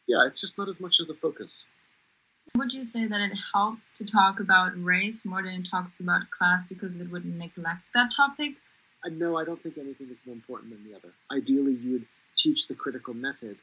yeah, 0.09 0.25
it's 0.25 0.41
just 0.41 0.57
not 0.57 0.67
as 0.67 0.81
much 0.81 0.99
of 0.99 1.07
the 1.07 1.13
focus. 1.13 1.65
Would 2.57 2.73
you 2.73 2.85
say 2.87 3.05
that 3.05 3.21
it 3.21 3.37
helps 3.53 3.91
to 3.97 4.05
talk 4.05 4.39
about 4.39 4.71
race 4.83 5.23
more 5.23 5.43
than 5.43 5.53
it 5.53 5.67
talks 5.69 5.91
about 5.99 6.31
class 6.31 6.65
because 6.67 6.95
it 6.95 7.11
would 7.11 7.25
neglect 7.25 7.83
that 7.93 8.11
topic? 8.17 8.53
Uh, 9.05 9.09
no, 9.09 9.37
I 9.37 9.45
don't 9.45 9.61
think 9.61 9.77
anything 9.77 10.09
is 10.09 10.19
more 10.25 10.33
important 10.33 10.71
than 10.71 10.83
the 10.83 10.97
other. 10.97 11.13
Ideally, 11.31 11.73
you 11.73 11.91
would 11.91 12.05
teach 12.35 12.67
the 12.67 12.73
critical 12.73 13.13
method 13.13 13.57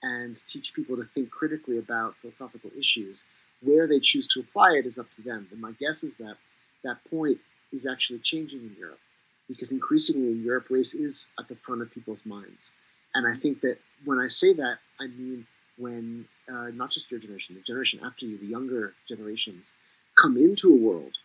and 0.00 0.36
teach 0.46 0.72
people 0.74 0.96
to 0.96 1.04
think 1.12 1.30
critically 1.30 1.78
about 1.78 2.14
philosophical 2.22 2.70
issues. 2.78 3.26
Where 3.60 3.88
they 3.88 3.98
choose 3.98 4.28
to 4.28 4.40
apply 4.40 4.74
it 4.74 4.86
is 4.86 4.96
up 4.96 5.12
to 5.16 5.22
them. 5.22 5.48
And 5.50 5.60
my 5.60 5.72
guess 5.72 6.04
is 6.04 6.14
that 6.14 6.36
that 6.84 6.98
point 7.10 7.38
is 7.72 7.84
actually 7.84 8.20
changing 8.20 8.60
in 8.60 8.76
Europe 8.78 9.00
because 9.48 9.72
increasingly 9.72 10.30
in 10.30 10.44
Europe, 10.44 10.66
race 10.70 10.94
is 10.94 11.28
at 11.38 11.48
the 11.48 11.56
front 11.56 11.82
of 11.82 11.90
people's 11.90 12.24
minds. 12.24 12.70
And 13.12 13.26
I 13.26 13.36
think 13.36 13.60
that 13.62 13.78
when 14.04 14.20
I 14.20 14.28
say 14.28 14.52
that, 14.54 14.78
I 15.00 15.08
mean 15.08 15.46
when 15.80 16.26
uh, 16.48 16.68
not 16.74 16.90
just 16.90 17.10
your 17.10 17.20
generation, 17.20 17.54
the 17.54 17.62
generation 17.62 18.00
after 18.04 18.26
you, 18.26 18.38
the 18.38 18.46
younger 18.46 18.94
generations, 19.08 19.72
come 20.20 20.36
into 20.36 20.68
a 20.72 20.76
world 20.76 21.16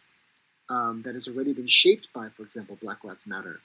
um, 0.70 1.02
that 1.06 1.14
has 1.14 1.28
already 1.28 1.54
been 1.54 1.68
shaped 1.68 2.08
by, 2.14 2.30
for 2.30 2.44
example, 2.44 2.78
Black 2.82 3.04
Lives 3.04 3.28
Matter, 3.28 3.60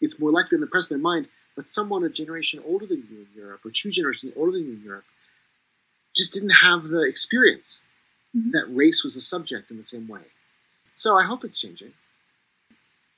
it's 0.00 0.18
more 0.18 0.30
likely 0.30 0.56
in 0.56 0.60
the 0.60 0.66
press 0.66 0.84
of 0.84 0.90
their 0.90 0.98
mind 0.98 1.28
that 1.56 1.68
someone 1.68 2.04
a 2.04 2.08
generation 2.08 2.62
older 2.64 2.86
than 2.86 2.98
you 3.10 3.18
in 3.18 3.26
Europe, 3.34 3.60
or 3.64 3.70
two 3.70 3.90
generations 3.90 4.32
older 4.36 4.52
than 4.52 4.64
you 4.64 4.72
in 4.74 4.82
Europe, 4.82 5.04
just 6.14 6.32
didn't 6.32 6.50
have 6.50 6.84
the 6.84 7.02
experience 7.02 7.82
mm-hmm. 8.36 8.50
that 8.52 8.64
race 8.68 9.02
was 9.02 9.16
a 9.16 9.20
subject 9.20 9.70
in 9.70 9.76
the 9.76 9.84
same 9.84 10.06
way. 10.08 10.22
So 10.94 11.16
I 11.16 11.24
hope 11.24 11.44
it's 11.44 11.60
changing. 11.60 11.92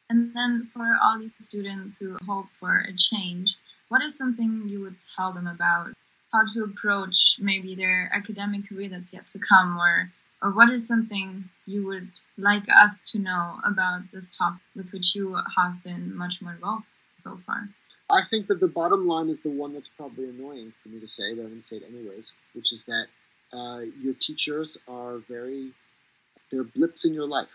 And 0.09 0.34
then 0.34 0.68
for 0.72 0.96
all 1.03 1.18
these 1.18 1.30
students 1.40 1.98
who 1.98 2.16
hope 2.26 2.46
for 2.59 2.78
a 2.78 2.92
change, 2.96 3.57
what 3.88 4.03
is 4.03 4.16
something 4.16 4.64
you 4.66 4.80
would 4.80 4.96
tell 5.16 5.32
them 5.32 5.46
about 5.46 5.92
how 6.32 6.44
to 6.54 6.64
approach 6.64 7.36
maybe 7.38 7.74
their 7.74 8.10
academic 8.12 8.68
career 8.68 8.88
that's 8.88 9.12
yet 9.12 9.26
to 9.28 9.38
come 9.38 9.78
or 9.78 10.10
or 10.42 10.50
what 10.52 10.70
is 10.70 10.86
something 10.88 11.44
you 11.66 11.86
would 11.86 12.08
like 12.38 12.64
us 12.74 13.02
to 13.02 13.18
know 13.18 13.60
about 13.64 14.00
this 14.12 14.30
topic 14.36 14.62
with 14.74 14.90
which 14.90 15.14
you 15.14 15.36
have 15.56 15.82
been 15.84 16.16
much 16.16 16.40
more 16.40 16.52
involved 16.52 16.86
so 17.22 17.38
far? 17.46 17.68
I 18.10 18.22
think 18.30 18.46
that 18.46 18.58
the 18.58 18.66
bottom 18.66 19.06
line 19.06 19.28
is 19.28 19.40
the 19.40 19.50
one 19.50 19.74
that's 19.74 19.88
probably 19.88 20.28
annoying 20.28 20.72
for 20.82 20.88
me 20.88 20.98
to 20.98 21.06
say, 21.06 21.34
but 21.34 21.42
I'm 21.42 21.48
going 21.48 21.60
to 21.60 21.66
say 21.66 21.76
it 21.76 21.84
anyways, 21.86 22.32
which 22.54 22.72
is 22.72 22.84
that 22.84 23.06
uh, 23.52 23.80
your 24.00 24.14
teachers 24.14 24.78
are 24.88 25.18
very, 25.28 25.72
they're 26.50 26.64
blips 26.64 27.04
in 27.04 27.12
your 27.12 27.26
life. 27.26 27.48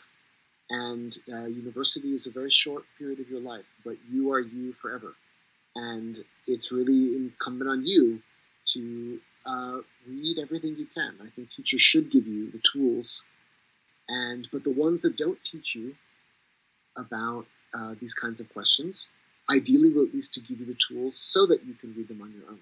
And 0.69 1.17
uh, 1.32 1.45
university 1.45 2.13
is 2.13 2.28
a 2.28 2.32
very 2.32 2.51
short 2.51 2.84
period 2.97 3.19
of 3.19 3.30
your 3.30 3.41
life, 3.41 3.65
but 3.84 3.97
you 4.11 4.32
are 4.32 4.39
you 4.39 4.73
forever. 4.73 5.13
And 5.76 6.23
it's 6.47 6.71
really 6.71 7.15
incumbent 7.15 7.69
on 7.69 7.86
you 7.86 8.21
to 8.74 9.20
uh, 9.45 9.80
read 10.07 10.39
everything 10.39 10.76
you 10.76 10.88
can. 10.93 11.16
I 11.22 11.30
think 11.36 11.49
teachers 11.49 11.82
should 11.82 12.11
give 12.11 12.28
you 12.28 12.51
the 12.51 12.61
tools, 12.74 13.24
and 14.07 14.47
but 14.51 14.63
the 14.63 14.72
ones 14.72 15.01
that 15.01 15.18
don't 15.18 15.43
teach 15.43 15.76
you 15.76 15.95
about 16.97 17.45
uh, 17.74 17.95
these 17.99 18.13
kinds 18.13 18.39
of 18.39 18.51
questions, 18.53 19.09
ideally 19.49 19.89
will 19.89 20.05
at 20.05 20.13
least 20.13 20.34
to 20.34 20.41
give 20.41 20.59
you 20.59 20.66
the 20.66 20.78
tools 20.88 21.18
so 21.18 21.45
that 21.45 21.66
you 21.66 21.74
can 21.74 21.93
read 21.95 22.07
them 22.07 22.22
on 22.22 22.32
your 22.32 22.49
own. 22.49 22.59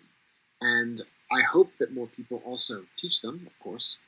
And 0.62 1.01
I 1.32 1.41
hope 1.41 1.72
that 1.80 1.93
more 1.93 2.08
people 2.08 2.41
also 2.45 2.84
teach 2.97 3.22
them, 3.22 3.45
of 3.45 3.60
course. 3.60 3.99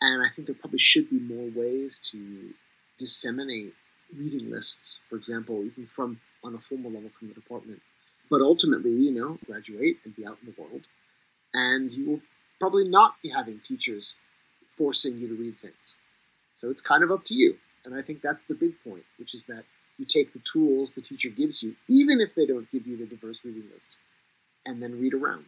And 0.00 0.22
I 0.22 0.28
think 0.28 0.46
there 0.46 0.54
probably 0.54 0.78
should 0.78 1.08
be 1.08 1.18
more 1.18 1.48
ways 1.54 1.98
to 2.10 2.50
disseminate 2.98 3.74
reading 4.16 4.50
lists, 4.50 5.00
for 5.08 5.16
example, 5.16 5.64
even 5.64 5.86
from 5.86 6.20
on 6.42 6.54
a 6.54 6.58
formal 6.58 6.90
level 6.90 7.10
from 7.18 7.28
the 7.28 7.34
department. 7.34 7.80
But 8.30 8.40
ultimately, 8.40 8.90
you 8.90 9.10
know, 9.10 9.38
graduate 9.46 9.98
and 10.04 10.16
be 10.16 10.26
out 10.26 10.38
in 10.42 10.52
the 10.52 10.60
world, 10.60 10.82
and 11.52 11.90
you 11.90 12.08
will 12.08 12.20
probably 12.58 12.88
not 12.88 13.14
be 13.22 13.30
having 13.30 13.60
teachers 13.60 14.16
forcing 14.76 15.18
you 15.18 15.28
to 15.28 15.34
read 15.34 15.58
things. 15.60 15.96
So 16.56 16.70
it's 16.70 16.80
kind 16.80 17.02
of 17.02 17.10
up 17.10 17.24
to 17.26 17.34
you. 17.34 17.56
And 17.84 17.94
I 17.94 18.02
think 18.02 18.22
that's 18.22 18.44
the 18.44 18.54
big 18.54 18.72
point, 18.82 19.04
which 19.18 19.34
is 19.34 19.44
that 19.44 19.64
you 19.98 20.04
take 20.04 20.32
the 20.32 20.40
tools 20.40 20.92
the 20.92 21.00
teacher 21.00 21.28
gives 21.28 21.62
you, 21.62 21.76
even 21.88 22.20
if 22.20 22.34
they 22.34 22.46
don't 22.46 22.70
give 22.72 22.86
you 22.86 22.96
the 22.96 23.06
diverse 23.06 23.44
reading 23.44 23.64
list, 23.72 23.96
and 24.64 24.82
then 24.82 25.00
read 25.00 25.14
around. 25.14 25.46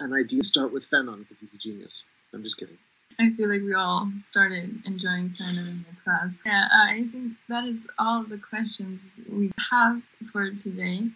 And 0.00 0.12
ideas 0.12 0.48
start 0.48 0.72
with 0.72 0.90
Fanon 0.90 1.20
because 1.20 1.40
he's 1.40 1.54
a 1.54 1.58
genius. 1.58 2.04
I'm 2.34 2.42
just 2.42 2.58
kidding. 2.58 2.78
I 3.18 3.30
feel 3.30 3.48
like 3.48 3.62
we 3.62 3.74
all 3.74 4.10
started 4.30 4.82
enjoying 4.84 5.30
Fanon 5.30 5.68
in 5.68 5.84
the 5.88 5.96
class. 6.02 6.30
Yeah, 6.44 6.66
I 6.72 7.06
think 7.12 7.34
that 7.48 7.64
is 7.64 7.76
all 7.98 8.24
the 8.24 8.38
questions 8.38 9.00
we 9.30 9.52
have 9.70 10.02
for 10.32 10.50
today. 10.50 11.08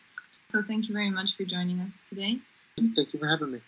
So 0.56 0.62
thank 0.62 0.88
you 0.88 0.94
very 0.94 1.10
much 1.10 1.36
for 1.36 1.44
joining 1.44 1.80
us 1.80 1.90
today. 2.08 2.38
Thank 2.78 3.12
you 3.12 3.20
for 3.20 3.28
having 3.28 3.52
me. 3.52 3.60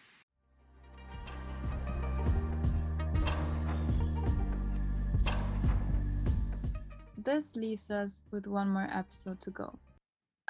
This 7.19 7.57
leaves 7.57 7.91
us 7.91 8.23
with 8.31 8.47
one 8.47 8.71
more 8.71 8.89
episode 8.91 9.43
to 9.43 9.51
go. 9.51 9.79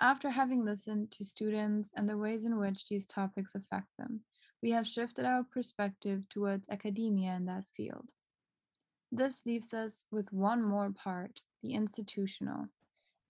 After 0.00 0.30
having 0.30 0.64
listened 0.64 1.10
to 1.10 1.24
students 1.24 1.90
and 1.96 2.08
the 2.08 2.16
ways 2.16 2.44
in 2.44 2.56
which 2.56 2.86
these 2.86 3.04
topics 3.04 3.56
affect 3.56 3.88
them, 3.98 4.20
we 4.62 4.70
have 4.70 4.86
shifted 4.86 5.24
our 5.24 5.42
perspective 5.42 6.22
towards 6.30 6.68
academia 6.68 7.32
in 7.32 7.46
that 7.46 7.64
field. 7.76 8.12
This 9.10 9.42
leaves 9.44 9.74
us 9.74 10.04
with 10.12 10.32
one 10.32 10.62
more 10.62 10.92
part, 10.92 11.40
the 11.64 11.74
institutional, 11.74 12.66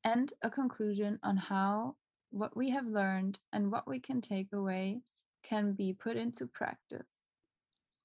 and 0.05 0.31
a 0.43 0.51
conclusion 0.51 1.19
on 1.23 1.39
how 1.39 1.97
what 2.31 2.57
we 2.57 2.71
have 2.71 2.87
learned 2.87 3.39
and 3.53 3.71
what 3.71 3.89
we 3.89 4.01
can 4.01 4.21
take 4.21 4.53
away 4.53 5.01
can 5.43 5.73
be 5.73 5.93
put 5.93 6.17
into 6.17 6.47
practice. 6.47 7.23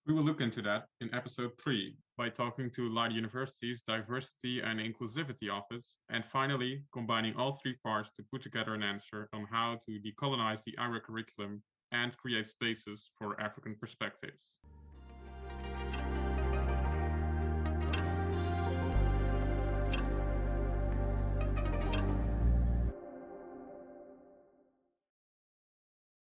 We 0.05 0.13
will 0.13 0.23
look 0.23 0.41
into 0.41 0.61
that 0.63 0.87
in 0.99 1.13
episode 1.13 1.51
three 1.57 1.95
by 2.17 2.29
talking 2.29 2.69
to 2.71 2.89
Leiden 2.89 3.15
University's 3.15 3.81
Diversity 3.81 4.61
and 4.61 4.79
Inclusivity 4.79 5.51
Office, 5.51 5.99
and 6.09 6.25
finally 6.25 6.83
combining 6.91 7.35
all 7.35 7.53
three 7.53 7.75
parts 7.83 8.11
to 8.11 8.23
put 8.31 8.41
together 8.41 8.73
an 8.73 8.83
answer 8.83 9.29
on 9.33 9.47
how 9.49 9.77
to 9.85 9.99
decolonize 9.99 10.63
the 10.63 10.77
IRA 10.77 10.99
curriculum 10.99 11.63
and 11.91 12.17
create 12.17 12.45
spaces 12.45 13.09
for 13.17 13.39
African 13.39 13.75
perspectives. 13.79 14.55